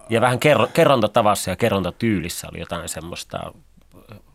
Ja 0.08 0.20
vähän 0.20 0.38
kerro, 0.38 0.66
kerrontatavassa 0.66 1.50
ja 1.50 1.56
kerrontatyylissä 1.56 2.48
oli 2.50 2.60
jotain 2.60 2.88
semmoista. 2.88 3.52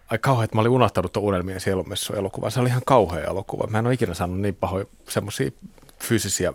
Ai 0.09 0.17
kauhean, 0.17 0.43
että 0.43 0.55
mä 0.55 0.61
olin 0.61 0.71
unohtanut 0.71 1.13
tuon 1.13 1.25
unelmien 1.25 1.59
sielunmessu 1.59 2.13
elokuva. 2.13 2.49
Se 2.49 2.59
oli 2.59 2.69
ihan 2.69 2.81
kauhea 2.85 3.23
elokuva. 3.23 3.67
Mä 3.67 3.79
en 3.79 3.85
ole 3.85 3.93
ikinä 3.93 4.13
saanut 4.13 4.39
niin 4.39 4.55
pahoja 4.55 4.85
semmoisia 5.09 5.51
fyysisiä 5.99 6.53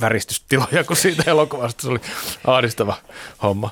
väristystiloja 0.00 0.84
kuin 0.84 0.96
siitä 0.96 1.30
elokuvasta. 1.30 1.82
Se 1.82 1.88
oli 1.88 2.00
ahdistava 2.46 2.94
homma. 3.42 3.70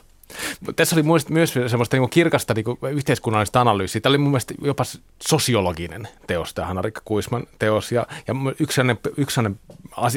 Tässä 0.76 0.96
oli 0.96 1.02
myös 1.28 1.54
semmoista 1.66 1.96
niin 1.96 2.10
kirkasta 2.10 2.54
niin 2.54 2.64
yhteiskunnallista 2.90 3.60
analyysiä. 3.60 4.00
Tämä 4.00 4.10
oli 4.10 4.18
mun 4.18 4.30
mielestä 4.30 4.54
jopa 4.62 4.84
sosiologinen 5.28 6.08
teos, 6.26 6.54
tämä 6.54 6.66
Hanna-Rikka 6.66 7.00
Kuisman 7.04 7.46
teos. 7.58 7.92
Ja, 7.92 8.06
ja 8.26 8.34
yksi 8.60 8.74
sellainen, 8.74 8.98
yksi 9.16 9.34
sellainen 9.34 9.60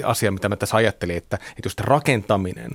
asia, 0.03 0.31
mitä 0.31 0.49
mä 0.49 0.55
tässä 0.55 0.77
ajattelin, 0.77 1.17
että, 1.17 1.35
että 1.35 1.65
just 1.65 1.79
rakentaminen 1.79 2.71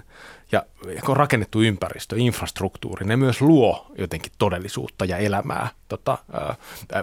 ja 0.53 0.63
on 1.09 1.17
rakennettu 1.17 1.61
ympäristö, 1.61 2.17
infrastruktuuri, 2.19 3.07
ne 3.07 3.17
myös 3.17 3.41
luo 3.41 3.87
jotenkin 3.99 4.33
todellisuutta 4.39 5.05
ja 5.05 5.17
elämää, 5.17 5.69
tota, 5.89 6.19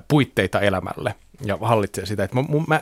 puitteita 0.07 0.59
elämälle 0.59 1.15
ja 1.45 1.57
hallitsee 1.61 2.05
sitä. 2.05 2.23
Että 2.23 2.35
mä, 2.35 2.43
mä 2.67 2.81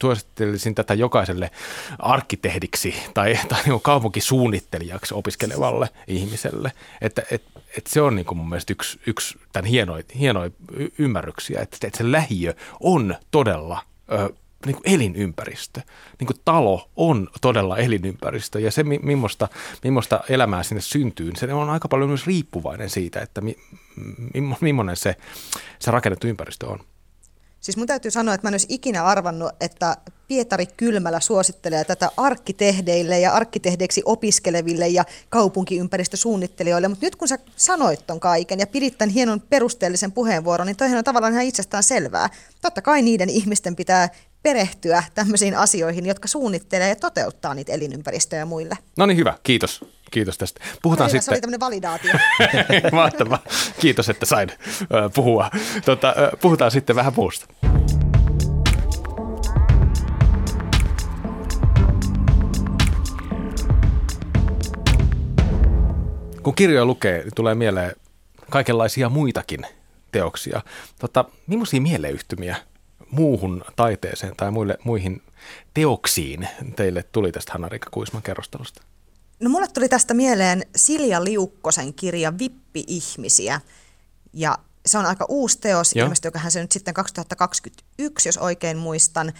suosittelisin 0.00 0.74
tätä 0.74 0.94
jokaiselle 0.94 1.50
arkkitehdiksi 1.98 2.94
tai, 3.14 3.38
tai 3.48 3.62
niin 3.66 3.80
kaupunkisuunnittelijaksi 3.80 5.14
opiskelevalle 5.14 5.88
ihmiselle. 6.06 6.72
Että 7.00 7.22
et, 7.30 7.42
et 7.78 7.86
se 7.86 8.02
on 8.02 8.16
niin 8.16 8.26
kuin 8.26 8.38
mun 8.38 8.48
mielestä 8.48 8.72
yksi, 8.72 9.00
yksi 9.06 9.38
tämän 9.52 9.70
hienoja, 9.70 10.04
hienoja 10.18 10.50
ymmärryksiä, 10.98 11.60
että, 11.60 11.86
että 11.86 11.98
se 11.98 12.12
lähiö 12.12 12.54
on 12.80 13.16
todella 13.30 13.80
niin 14.66 14.76
kuin 14.76 14.94
elinympäristö. 14.94 15.80
Niin 16.18 16.26
kuin 16.26 16.36
talo 16.44 16.90
on 16.96 17.28
todella 17.40 17.76
elinympäristö 17.76 18.60
ja 18.60 18.70
se, 18.70 18.82
millaista, 18.82 19.48
millaista 19.84 20.20
elämää 20.28 20.62
sinne 20.62 20.80
syntyy, 20.80 21.32
se 21.36 21.54
on 21.54 21.70
aika 21.70 21.88
paljon 21.88 22.10
myös 22.10 22.26
riippuvainen 22.26 22.90
siitä, 22.90 23.20
että 23.20 23.40
mi, 23.40 23.56
millainen 24.60 24.96
se, 24.96 25.16
se 25.78 25.90
rakennettu 25.90 26.26
ympäristö 26.26 26.66
on. 26.66 26.78
Siis 27.62 27.76
mun 27.76 27.86
täytyy 27.86 28.10
sanoa, 28.10 28.34
että 28.34 28.44
mä 28.44 28.48
en 28.48 28.54
olisi 28.54 28.66
ikinä 28.70 29.04
arvannut, 29.04 29.52
että 29.60 29.96
Pietari 30.28 30.66
Kylmälä 30.66 31.20
suosittelee 31.20 31.84
tätä 31.84 32.10
arkkitehdeille 32.16 33.20
ja 33.20 33.32
arkkitehdeiksi 33.32 34.02
opiskeleville 34.04 34.88
ja 34.88 35.04
kaupunkiympäristösuunnittelijoille, 35.28 36.88
mutta 36.88 37.06
nyt 37.06 37.16
kun 37.16 37.28
sä 37.28 37.38
sanoit 37.56 38.06
ton 38.06 38.20
kaiken 38.20 38.58
ja 38.58 38.66
pidit 38.66 38.98
tämän 38.98 39.14
hienon 39.14 39.40
perusteellisen 39.40 40.12
puheenvuoron, 40.12 40.66
niin 40.66 40.76
toihan 40.76 40.98
on 40.98 41.04
tavallaan 41.04 41.32
ihan 41.32 41.44
itsestään 41.44 41.82
selvää. 41.82 42.30
Totta 42.62 42.82
kai 42.82 43.02
niiden 43.02 43.30
ihmisten 43.30 43.76
pitää 43.76 44.08
perehtyä 44.42 45.04
tämmöisiin 45.14 45.56
asioihin, 45.56 46.06
jotka 46.06 46.28
suunnittelee 46.28 46.88
ja 46.88 46.96
toteuttaa 46.96 47.54
niitä 47.54 47.72
elinympäristöjä 47.72 48.44
muille. 48.44 48.78
No 48.96 49.06
niin, 49.06 49.16
hyvä. 49.16 49.38
Kiitos. 49.42 49.84
Kiitos 50.10 50.38
tästä. 50.38 50.60
Puhutaan 50.82 51.08
Välillä 51.08 51.20
sitten... 51.20 51.34
Se 51.34 51.36
oli 51.36 51.40
tämmöinen 51.40 51.60
validaatio. 51.60 52.12
Mahtavaa. 52.92 53.38
Kiitos, 53.80 54.08
että 54.08 54.26
sain 54.26 54.50
uh, 54.50 55.12
puhua. 55.14 55.50
Tota, 55.84 56.14
uh, 56.32 56.40
puhutaan 56.40 56.70
sitten 56.70 56.96
vähän 56.96 57.12
muusta. 57.16 57.46
Kun 66.42 66.54
kirjoja 66.54 66.84
lukee, 66.84 67.18
niin 67.18 67.32
tulee 67.36 67.54
mieleen 67.54 67.92
kaikenlaisia 68.50 69.08
muitakin 69.08 69.66
teoksia. 70.12 70.62
Tota, 70.98 71.24
millaisia 71.46 71.80
mieleyhtymiä 71.80 72.56
muuhun 73.12 73.64
taiteeseen 73.76 74.36
tai 74.36 74.50
muille, 74.50 74.78
muihin 74.84 75.22
teoksiin 75.74 76.48
teille 76.76 77.02
tuli 77.02 77.32
tästä 77.32 77.52
Hanna-Riikka 77.52 77.90
Kuisman 77.90 78.22
kerrostelusta? 78.22 78.82
No 79.40 79.50
mulle 79.50 79.68
tuli 79.68 79.88
tästä 79.88 80.14
mieleen 80.14 80.62
Silja 80.76 81.24
Liukkosen 81.24 81.94
kirja 81.94 82.38
Vippi-ihmisiä. 82.38 83.60
Ja 84.32 84.58
se 84.86 84.98
on 84.98 85.06
aika 85.06 85.26
uusi 85.28 85.58
teos, 85.60 85.92
ilmestyykö 85.92 86.40
se 86.48 86.60
nyt 86.60 86.72
sitten 86.72 86.94
2021, 86.94 88.28
jos 88.28 88.38
oikein 88.38 88.76
muistan. 88.76 89.32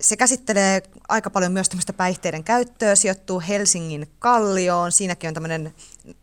Se 0.00 0.16
käsittelee 0.16 0.82
aika 1.08 1.30
paljon 1.30 1.52
myös 1.52 1.68
tämmöistä 1.68 1.92
päihteiden 1.92 2.44
käyttöä, 2.44 2.94
sijoittuu 2.94 3.42
Helsingin 3.48 4.10
Kallioon. 4.18 4.92
Siinäkin 4.92 5.28
on 5.28 5.34
tämmöinen, 5.34 5.74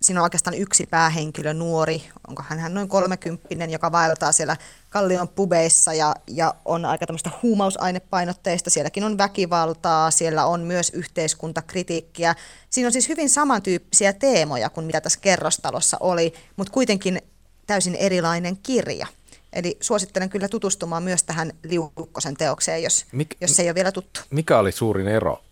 siinä 0.02 0.20
on 0.20 0.24
oikeastaan 0.24 0.58
yksi 0.58 0.86
päähenkilö, 0.86 1.54
nuori, 1.54 2.04
onko 2.28 2.44
hän 2.48 2.74
noin 2.74 2.88
kolmekymppinen, 2.88 3.70
joka 3.70 3.92
vaeltaa 3.92 4.32
siellä 4.32 4.58
Kallion 4.90 5.28
pubeissa 5.28 5.94
ja, 5.94 6.16
ja 6.28 6.56
on 6.66 6.86
aika 6.86 7.06
tämmöistä 7.06 7.32
huumausainepainotteista. 7.44 8.70
Sielläkin 8.70 9.04
on 9.04 9.18
väkivaltaa, 9.18 10.12
siellä 10.12 10.46
on 10.46 10.62
myös 10.62 10.90
yhteiskuntakritiikkiä. 10.90 12.36
Siinä 12.70 12.88
on 12.88 12.94
siis 12.94 13.10
hyvin 13.10 13.30
samantyyppisiä 13.30 14.14
teemoja 14.14 14.70
kuin 14.70 14.86
mitä 14.86 15.02
tässä 15.02 15.20
kerrostalossa 15.20 15.98
oli, 16.00 16.34
mutta 16.56 16.74
kuitenkin 16.74 17.22
täysin 17.68 17.96
erilainen 17.96 18.58
kirja. 18.58 19.08
Eli 19.54 19.78
suosittelen 19.82 20.30
kyllä 20.30 20.48
tutustumaan 20.48 21.04
myös 21.04 21.24
tähän 21.24 21.52
Liukkosen 21.64 22.38
teokseen, 22.38 22.84
jos, 22.84 23.06
Mik, 23.12 23.36
jos 23.42 23.56
se 23.56 23.62
ei 23.62 23.68
ole 23.68 23.76
vielä 23.76 23.92
tuttu. 23.92 24.20
Mikä 24.30 24.60
oli 24.60 24.72
suurin 24.72 25.08
ero 25.08 25.44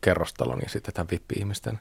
kerrostalon 0.00 0.60
ja 0.62 0.68
sitten 0.68 0.94
tämän 0.94 1.08
vippi-ihmisten 1.10 1.78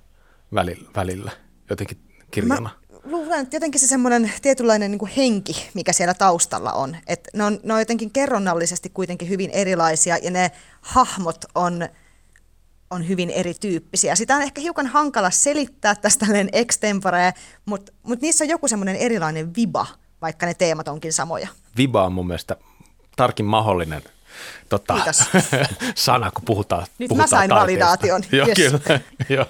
välillä, 0.95 1.31
jotenkin 1.69 1.97
kirjana? 2.31 2.61
Mä 2.61 3.01
luulen, 3.03 3.39
että 3.39 3.55
jotenkin 3.55 3.81
se 3.81 3.87
semmoinen 3.87 4.31
tietynlainen 4.41 4.91
niin 4.91 5.07
henki, 5.17 5.69
mikä 5.73 5.93
siellä 5.93 6.13
taustalla 6.13 6.73
on. 6.73 6.97
Että 7.07 7.29
ne, 7.33 7.43
on, 7.43 7.59
ne 7.63 7.73
on 7.73 7.79
jotenkin 7.79 8.11
kerronnallisesti 8.11 8.89
kuitenkin 8.89 9.29
hyvin 9.29 9.49
erilaisia 9.49 10.17
ja 10.17 10.31
ne 10.31 10.51
hahmot 10.81 11.45
on, 11.55 11.89
on 12.89 13.07
hyvin 13.07 13.29
erityyppisiä. 13.29 14.15
Sitä 14.15 14.35
on 14.35 14.41
ehkä 14.41 14.61
hiukan 14.61 14.87
hankala 14.87 15.31
selittää 15.31 15.95
tästä 15.95 16.25
extempore, 16.51 17.33
mutta, 17.65 17.91
mutta 18.03 18.23
niissä 18.23 18.43
on 18.43 18.49
joku 18.49 18.67
semmoinen 18.67 18.95
erilainen 18.95 19.55
viba– 19.55 19.87
vaikka 20.23 20.45
ne 20.45 20.53
teemat 20.53 20.87
onkin 20.87 21.13
samoja. 21.13 21.47
Viba 21.77 22.05
on 22.05 22.13
mun 22.13 22.27
mielestä 22.27 22.55
tarkin 23.15 23.45
mahdollinen 23.45 24.01
tota, 24.69 24.95
sana, 25.95 26.31
kun 26.31 26.43
puhutaan 26.45 26.85
Nyt 26.99 27.09
puhutaan 27.09 27.29
mä 27.29 27.37
sain 27.37 27.49
taiteesta. 27.49 27.85
validaation. 27.85 28.23
Joo, 28.37 28.47
yes. 28.47 28.57
kyllä. 28.57 28.99
Joo. 29.35 29.45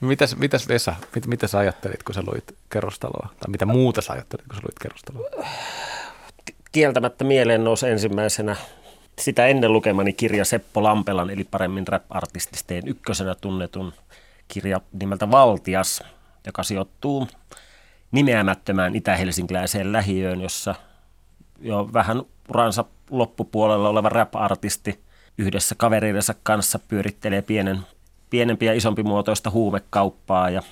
Mitäs, 0.00 0.36
mitäs 0.36 0.68
Vesa, 0.68 0.94
mit, 1.14 1.26
mitä 1.26 1.46
sä 1.46 1.58
ajattelit, 1.58 2.02
kun 2.02 2.14
sä 2.14 2.22
luit 2.26 2.44
kerrostaloa? 2.70 3.28
Tai 3.40 3.50
mitä 3.50 3.66
muuta 3.66 4.00
sä 4.02 4.12
ajattelit, 4.12 4.46
kun 4.46 4.56
sä 4.56 4.62
luit 4.62 4.78
kerrostaloa? 4.78 5.48
kieltämättä 6.72 7.24
mieleen 7.24 7.64
nousi 7.64 7.88
ensimmäisenä 7.88 8.56
sitä 9.18 9.46
ennen 9.46 9.72
lukemani 9.72 10.12
kirja 10.12 10.44
Seppo 10.44 10.82
Lampelan, 10.82 11.30
eli 11.30 11.44
paremmin 11.44 11.88
rap-artististeen 11.88 12.88
ykkösenä 12.88 13.34
tunnetun 13.34 13.92
kirja 14.48 14.80
nimeltä 14.92 15.30
Valtias, 15.30 16.02
joka 16.46 16.62
sijoittuu 16.62 17.28
nimeämättömään 18.12 18.96
itä-helsinkiläiseen 18.96 19.92
lähiöön, 19.92 20.40
jossa 20.40 20.74
jo 21.60 21.90
vähän 21.92 22.22
uransa 22.48 22.84
loppupuolella 23.10 23.88
oleva 23.88 24.08
rap-artisti 24.08 25.00
yhdessä 25.38 25.74
kaveriidensa 25.74 26.34
kanssa 26.42 26.78
pyörittelee 26.78 27.42
pienen, 27.42 27.78
pienempi 28.30 28.66
ja 28.66 28.74
isompi 28.74 29.02
muotoista 29.02 29.50
huumekauppaa. 29.50 30.50
Ja 30.50 30.62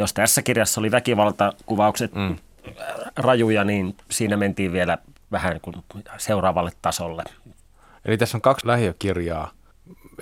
jos 0.00 0.14
tässä 0.14 0.42
kirjassa 0.42 0.80
oli 0.80 0.90
väkivaltakuvaukset 0.90 2.14
mm. 2.14 2.36
rajuja, 3.16 3.64
niin 3.64 3.96
siinä 4.10 4.36
mentiin 4.36 4.72
vielä 4.72 4.98
vähän 5.32 5.60
kuin 5.60 5.76
seuraavalle 6.18 6.70
tasolle. 6.82 7.24
Eli 8.04 8.18
tässä 8.18 8.36
on 8.36 8.42
kaksi 8.42 8.66
lähiökirjaa. 8.66 9.50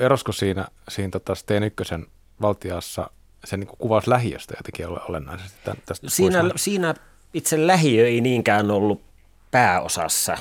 Erosko 0.00 0.32
siinä, 0.32 0.66
siinä 0.88 1.10
tota 1.10 1.34
Steen 1.34 1.62
ykkösen 1.62 2.06
valtiassa 2.40 3.10
se 3.44 3.56
niin 3.56 3.68
kuvaus 3.78 4.06
lähiöstä 4.06 4.54
jotenkin 4.58 5.00
olennaisesti 5.08 5.58
tämän, 5.64 5.82
tästä 5.86 6.10
siinä, 6.10 6.50
siinä 6.56 6.94
itse 7.34 7.66
lähiö 7.66 8.06
ei 8.06 8.20
niinkään 8.20 8.70
ollut 8.70 9.02
pääosassa. 9.50 10.38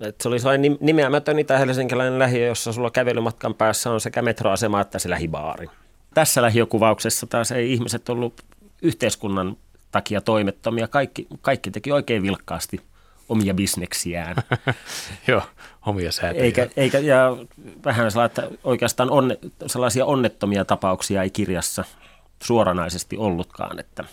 Et 0.00 0.20
se 0.20 0.28
oli 0.28 0.38
sellainen 0.38 0.78
nimeämätön 0.80 1.38
itä-helsinkiläinen 1.38 2.18
lähiö, 2.18 2.46
jossa 2.46 2.72
sulla 2.72 2.90
kävelymatkan 2.90 3.54
päässä 3.54 3.90
on 3.90 4.00
sekä 4.00 4.22
metroasema 4.22 4.80
että 4.80 4.98
se 4.98 5.10
lähibaari. 5.10 5.66
Tässä 6.14 6.42
lähiökuvauksessa 6.42 7.26
taas 7.26 7.52
ei 7.52 7.72
ihmiset 7.72 8.08
ollut 8.08 8.44
yhteiskunnan 8.82 9.56
takia 9.90 10.20
toimettomia. 10.20 10.88
Kaikki, 10.88 11.26
kaikki 11.40 11.70
teki 11.70 11.92
oikein 11.92 12.22
vilkkaasti 12.22 12.80
omia 13.28 13.54
bisneksiään. 13.54 14.36
Joo, 15.28 15.42
omia 15.86 16.12
säätöjä. 16.12 16.44
Eikä, 16.44 16.68
eikä, 16.76 16.98
ja 16.98 17.36
vähän 17.84 18.10
sellaista, 18.10 18.42
että 18.42 18.56
oikeastaan 18.64 19.10
onne, 19.10 19.38
sellaisia 19.66 20.06
onnettomia 20.06 20.64
tapauksia 20.64 21.22
ei 21.22 21.30
kirjassa 21.30 21.84
suoranaisesti 22.42 23.16
ollutkaan, 23.16 23.78
että 23.78 24.04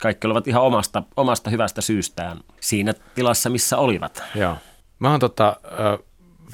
kaikki 0.00 0.26
olivat 0.26 0.48
ihan 0.48 0.62
omasta, 0.62 1.02
omasta 1.16 1.50
hyvästä 1.50 1.80
syystään 1.80 2.40
siinä 2.60 2.94
tilassa, 3.14 3.50
missä 3.50 3.78
olivat. 3.78 4.22
Joo. 4.34 4.56
Mä 4.98 5.10
oon 5.10 5.20
tota, 5.20 5.56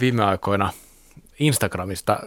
viime 0.00 0.24
aikoina 0.24 0.70
Instagramista 1.38 2.18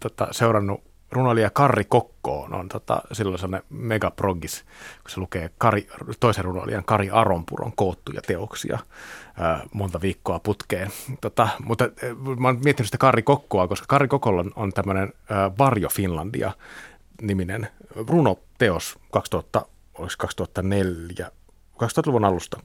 tota, 0.00 0.28
seurannut 0.30 0.84
runoilija 1.10 1.50
Karri 1.50 1.84
Kokkoon 1.84 2.54
on 2.54 2.68
tota, 2.68 3.02
silloin 3.12 3.38
sellainen 3.38 3.66
megaprogis, 3.70 4.64
kun 5.02 5.10
se 5.10 5.20
lukee 5.20 5.50
Kari, 5.58 5.88
toisen 6.20 6.44
runoilijan 6.44 6.84
Kari 6.84 7.10
Aronpuron 7.10 7.72
koottuja 7.76 8.22
teoksia 8.22 8.78
ää, 9.38 9.60
monta 9.72 10.00
viikkoa 10.00 10.38
putkeen. 10.38 10.90
Tota, 11.20 11.48
mutta 11.64 11.84
mä 12.38 12.48
oon 12.48 12.60
miettinyt 12.64 12.86
sitä 12.86 12.98
Kari 12.98 13.22
Kokkoa, 13.22 13.68
koska 13.68 13.86
Kari 13.88 14.08
Kokolla 14.08 14.40
on, 14.40 14.52
on 14.56 14.72
tämmöinen 14.72 15.12
Varjo 15.58 15.88
Finlandia 15.88 16.52
niminen 17.22 17.68
runoteos 17.96 18.98
2000, 19.10 19.66
olisi 19.98 20.18
2004 20.18 21.30
2000-luvun 21.74 22.24
alusta, 22.24 22.56
2004-2005 22.56 22.62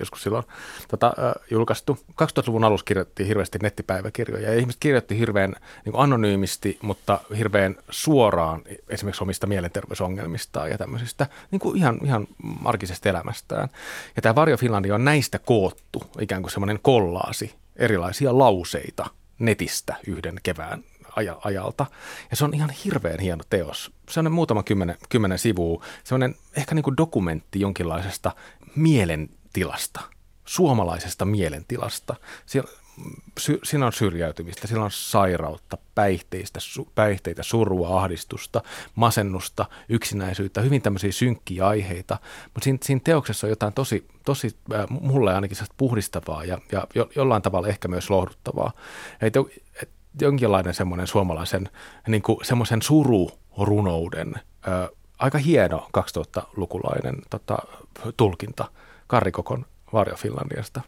joskus 0.00 0.22
silloin 0.22 0.44
tota, 0.88 1.06
äh, 1.06 1.32
julkaistu. 1.50 1.98
2000-luvun 2.10 2.64
alussa 2.64 2.84
kirjoitettiin 2.84 3.26
hirveästi 3.26 3.58
nettipäiväkirjoja 3.62 4.52
ja 4.52 4.58
ihmiset 4.58 4.80
kirjoitti 4.80 5.18
hirveän 5.18 5.54
niin 5.84 5.92
kuin 5.92 6.02
anonyymisti, 6.02 6.78
mutta 6.82 7.20
hirveän 7.38 7.76
suoraan 7.90 8.62
esimerkiksi 8.88 9.24
omista 9.24 9.46
mielenterveysongelmistaan 9.46 10.70
ja 10.70 10.78
tämmöisistä 10.78 11.26
niin 11.50 11.60
kuin 11.60 11.76
ihan, 11.76 11.98
ihan 12.04 12.26
arkisesta 12.64 13.08
elämästään. 13.08 13.68
Ja 14.16 14.22
tämä 14.22 14.34
Varjo 14.34 14.56
Finlandia 14.56 14.94
on 14.94 15.04
näistä 15.04 15.38
koottu 15.38 16.02
ikään 16.20 16.42
kuin 16.42 16.52
semmoinen 16.52 16.78
kollaasi 16.82 17.54
erilaisia 17.76 18.38
lauseita 18.38 19.06
netistä 19.38 19.96
yhden 20.06 20.40
kevään 20.42 20.84
ajalta. 21.44 21.86
Ja 22.30 22.36
se 22.36 22.44
on 22.44 22.54
ihan 22.54 22.70
hirveän 22.70 23.20
hieno 23.20 23.44
teos. 23.50 23.92
Se 24.10 24.20
on 24.20 24.32
muutama 24.32 24.62
kymmenen, 24.62 24.96
kymmenen 25.08 25.38
sivua. 25.38 25.84
on 26.12 26.34
ehkä 26.56 26.74
niin 26.74 26.82
kuin 26.82 26.96
dokumentti 26.96 27.60
jonkinlaisesta 27.60 28.32
mielentilasta, 28.76 30.00
suomalaisesta 30.44 31.24
mielentilasta. 31.24 32.14
Siellä, 32.46 32.70
sy, 33.38 33.58
siinä 33.64 33.86
on 33.86 33.92
syrjäytymistä, 33.92 34.66
siellä 34.66 34.84
on 34.84 34.90
sairautta, 34.90 35.78
päihteistä, 35.94 36.60
su, 36.60 36.88
päihteitä, 36.94 37.42
surua, 37.42 38.00
ahdistusta, 38.00 38.62
masennusta, 38.94 39.66
yksinäisyyttä, 39.88 40.60
hyvin 40.60 40.82
tämmöisiä 40.82 41.12
synkkiä 41.12 41.66
aiheita. 41.66 42.18
Mutta 42.44 42.64
siinä, 42.64 42.78
siinä 42.82 43.00
teoksessa 43.04 43.46
on 43.46 43.50
jotain 43.50 43.72
tosi, 43.72 44.06
tosi 44.24 44.56
äh, 44.74 44.86
mulle 44.88 45.34
ainakin 45.34 45.56
puhdistavaa 45.76 46.44
ja, 46.44 46.58
ja 46.72 46.86
jo, 46.94 47.10
jollain 47.16 47.42
tavalla 47.42 47.68
ehkä 47.68 47.88
myös 47.88 48.10
lohduttavaa. 48.10 48.72
Et, 49.20 49.34
et, 49.82 49.88
jonkinlainen 50.20 50.74
semmoinen 50.74 51.06
suomalaisen 51.06 51.70
niin 52.08 52.22
kuin 52.22 52.44
semmoisen 52.44 52.82
sururunouden, 52.82 54.34
ö, 54.68 54.96
aika 55.18 55.38
hieno 55.38 55.88
2000-lukulainen 55.98 57.22
tota, 57.30 57.58
tulkinta 58.16 58.70
Karrikokon 59.06 59.66
Varjo 59.92 60.16
Finlandiasta. 60.16 60.80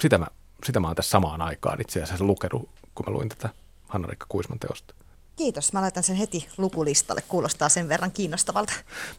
Sitä 0.00 0.18
mä, 0.18 0.26
sitä 0.64 0.80
mä 0.80 0.86
oon 0.86 0.96
tässä 0.96 1.10
samaan 1.10 1.42
aikaan 1.42 1.80
itse 1.80 2.02
asiassa 2.02 2.24
lukenut, 2.24 2.70
kun 2.94 3.06
mä 3.06 3.12
luin 3.12 3.28
tätä 3.28 3.48
Hanna-Rikka 3.88 4.26
Kuisman 4.28 4.58
teosta. 4.58 4.94
Kiitos. 5.40 5.72
Mä 5.72 5.80
laitan 5.80 6.02
sen 6.02 6.16
heti 6.16 6.48
lukulistalle. 6.56 7.22
Kuulostaa 7.28 7.68
sen 7.68 7.88
verran 7.88 8.10
kiinnostavalta 8.10 8.72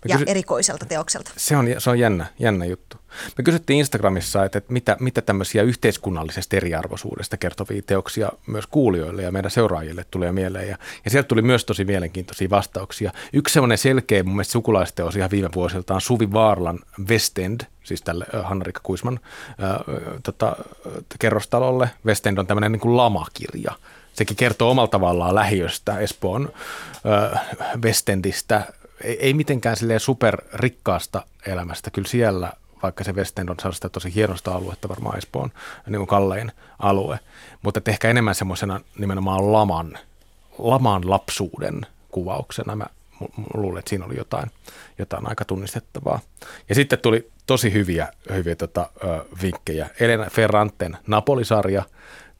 ja 0.08 0.18
kysy- 0.18 0.32
erikoiselta 0.32 0.86
teokselta. 0.86 1.32
Se 1.38 1.58
on, 1.58 1.68
se 1.78 1.90
on 1.90 2.00
jännä, 2.00 2.26
jännä 2.40 2.66
juttu. 2.66 2.98
Me 3.38 3.44
kysyttiin 3.44 3.80
Instagramissa, 3.80 4.46
että, 4.46 4.58
että 4.58 4.74
mitä, 4.74 4.98
mitä 5.00 5.22
tämmöisiä 5.22 5.64
yhteiskunnallisesta 5.64 6.56
eriarvoisuudesta 6.56 7.38
kertovia 7.38 7.82
teoksia 7.82 8.32
myös 8.48 8.68
kuulijoille 8.68 9.22
ja 9.22 9.32
meidän 9.32 9.52
seuraajille 9.52 10.06
tulee 10.12 10.32
mieleen. 10.32 10.70
Ja, 10.70 10.78
ja 11.06 11.12
sieltä 11.12 11.28
tuli 11.28 11.42
myös 11.42 11.66
tosi 11.66 11.86
mielenkiintoisia 11.86 12.50
vastauksia. 12.50 13.12
Yksi 13.34 13.54
semmoinen 13.54 13.78
selkeä 13.78 14.24
mun 14.24 14.36
mielestä 14.36 14.52
sukulaisteos 14.52 15.16
ihan 15.16 15.32
viime 15.32 15.50
vuosilta 15.56 15.94
on 15.94 16.02
Suvi 16.02 16.32
Vaarlan 16.34 16.80
West 17.10 17.40
End, 17.40 17.62
siis 17.84 18.02
tälle 18.02 18.26
Hanna-Rikka 18.44 18.82
Kuisman 18.84 19.20
äh, 19.50 19.76
tota, 20.24 20.56
kerrostalolle. 21.20 21.90
West 22.06 22.28
End 22.28 22.38
on 22.38 22.48
tämmöinen 22.48 22.72
niin 22.72 22.80
kuin 22.80 22.98
lamakirja 22.98 23.76
sekin 24.14 24.38
kertoo 24.38 24.72
omalla 24.72 24.88
tavallaan 24.88 25.36
lähiöstä, 25.36 26.00
Espoon 26.00 26.54
ö, 27.06 27.38
Westendistä, 27.84 28.62
ei, 29.04 29.20
ei 29.20 29.34
mitenkään 29.34 29.76
silleen 29.78 30.00
superrikkaasta 30.00 31.26
elämästä, 31.48 31.92
kyllä 31.92 32.08
siellä 32.08 32.54
vaikka 32.84 33.04
se 33.04 33.12
West 33.12 33.40
End 33.40 33.50
on 33.50 33.56
sellaista 33.60 33.90
tosi 33.90 34.16
hienosta 34.16 34.56
aluetta, 34.56 34.90
varmaan 34.90 35.18
Espoon 35.18 35.52
niin 35.88 36.00
kuin 36.00 36.08
kallein 36.08 36.52
alue, 36.80 37.20
mutta 37.62 37.82
ehkä 37.86 38.10
enemmän 38.10 38.36
semmoisena 38.36 38.82
nimenomaan 38.98 39.54
laman, 39.54 39.98
laman 40.58 41.10
lapsuuden 41.10 41.86
kuvauksena. 42.12 42.76
Mä 42.76 42.86
luulen, 43.54 43.80
että 43.80 43.90
siinä 43.90 44.06
oli 44.06 44.18
jotain, 44.18 44.52
jotain 44.98 45.30
aika 45.30 45.46
tunnistettavaa. 45.46 46.20
Ja 46.70 46.76
sitten 46.76 47.00
tuli 47.00 47.30
tosi 47.46 47.74
hyviä, 47.74 48.08
hyviä 48.34 48.56
tota, 48.56 48.90
ö, 49.04 49.26
vinkkejä. 49.42 49.90
Elena 50.00 50.26
Ferranten 50.30 50.98
Napolisarja, 51.08 51.84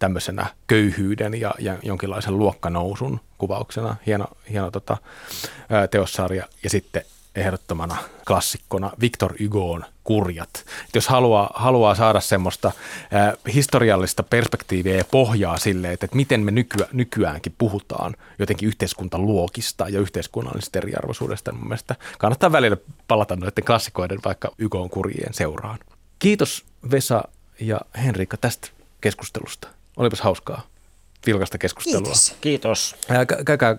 tämmöisenä 0.02 0.46
köyhyyden 0.68 1.42
ja, 1.42 1.54
ja 1.60 1.78
jonkinlaisen 1.84 2.38
luokkanousun 2.38 3.20
kuvauksena. 3.38 3.96
Hieno, 4.06 4.28
hieno 4.50 4.72
tota, 4.72 4.98
teossarja. 5.92 6.48
Ja 6.64 6.70
sitten 6.70 7.02
ehdottomana 7.36 7.98
klassikkona 8.28 8.92
Victor 9.02 9.34
Hugoon 9.44 9.86
Kurjat. 10.04 10.50
Et 10.88 10.96
jos 10.96 11.08
haluaa, 11.08 11.52
haluaa 11.54 11.96
saada 11.96 12.20
semmoista 12.20 12.72
ää, 13.12 13.34
historiallista 13.54 14.24
perspektiiviä 14.24 14.96
ja 14.96 15.06
pohjaa 15.12 15.58
sille, 15.58 15.92
että, 15.92 16.06
että 16.06 16.16
miten 16.16 16.42
me 16.42 16.52
nykyä, 16.52 16.88
nykyäänkin 16.92 17.56
puhutaan 17.58 18.16
jotenkin 18.40 18.68
yhteiskuntaluokista 18.68 19.90
ja 19.90 20.00
yhteiskunnallisesta 20.00 20.80
eriarvoisuudesta, 20.80 21.52
niin 21.52 21.68
mun 21.68 21.78
kannattaa 22.18 22.52
välillä 22.52 22.78
palata 23.08 23.36
noiden 23.36 23.66
klassikoiden 23.66 24.20
vaikka 24.26 24.52
Hugoon 24.64 24.90
kurjien 24.90 25.34
seuraan. 25.34 25.80
Kiitos 26.20 26.66
Vesa 26.92 27.24
ja 27.60 27.82
Henrikka 28.04 28.38
tästä 28.38 28.68
keskustelusta. 29.02 29.81
Olipas 29.98 30.22
hauskaa 30.22 30.62
vilkasta 31.26 31.58
keskustelua. 31.58 32.02
Kiitos. 32.02 32.36
Kiitos. 32.42 32.96
Käykää 33.46 33.78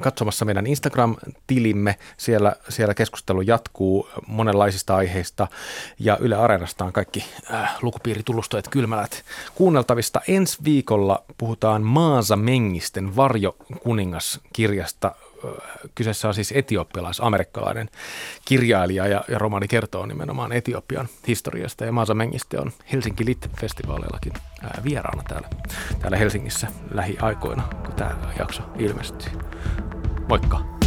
katsomassa 0.00 0.44
meidän 0.44 0.66
Instagram-tilimme. 0.66 1.96
Siellä, 2.16 2.56
siellä 2.68 2.94
keskustelu 2.94 3.42
jatkuu 3.42 4.08
monenlaisista 4.26 4.96
aiheista 4.96 5.48
ja 5.98 6.16
Yle 6.20 6.36
Areenasta 6.36 6.84
on 6.84 6.92
kaikki 6.92 7.24
äh, 7.52 7.76
lukupiiritullustojat 7.82 8.68
kylmälät 8.68 9.24
kuunneltavista. 9.54 10.20
Ensi 10.28 10.58
viikolla 10.64 11.24
puhutaan 11.38 11.82
Maasa 11.82 12.36
Mengisten 12.36 13.16
Varjo 13.16 13.56
kuningas 13.82 14.40
kirjasta 14.52 15.14
kyseessä 15.94 16.28
on 16.28 16.34
siis 16.34 16.52
etioppialais 16.56 17.20
amerikkalainen 17.20 17.88
kirjailija 18.44 19.06
ja, 19.06 19.24
ja 19.28 19.38
romaani 19.38 19.68
kertoo 19.68 20.06
nimenomaan 20.06 20.52
Etiopian 20.52 21.08
historiasta. 21.26 21.84
Ja 21.84 21.92
Maasa 21.92 22.14
Mengiste 22.14 22.60
on 22.60 22.72
Helsinki 22.92 23.24
Lit-festivaalillakin 23.24 24.32
ää, 24.62 24.80
vieraana 24.84 25.22
täällä, 25.28 25.48
täällä 26.00 26.16
Helsingissä 26.16 26.66
lähiaikoina, 26.90 27.62
kun 27.84 27.94
tämä 27.94 28.16
jakso 28.38 28.62
ilmestyy. 28.78 29.32
Moikka! 30.28 30.77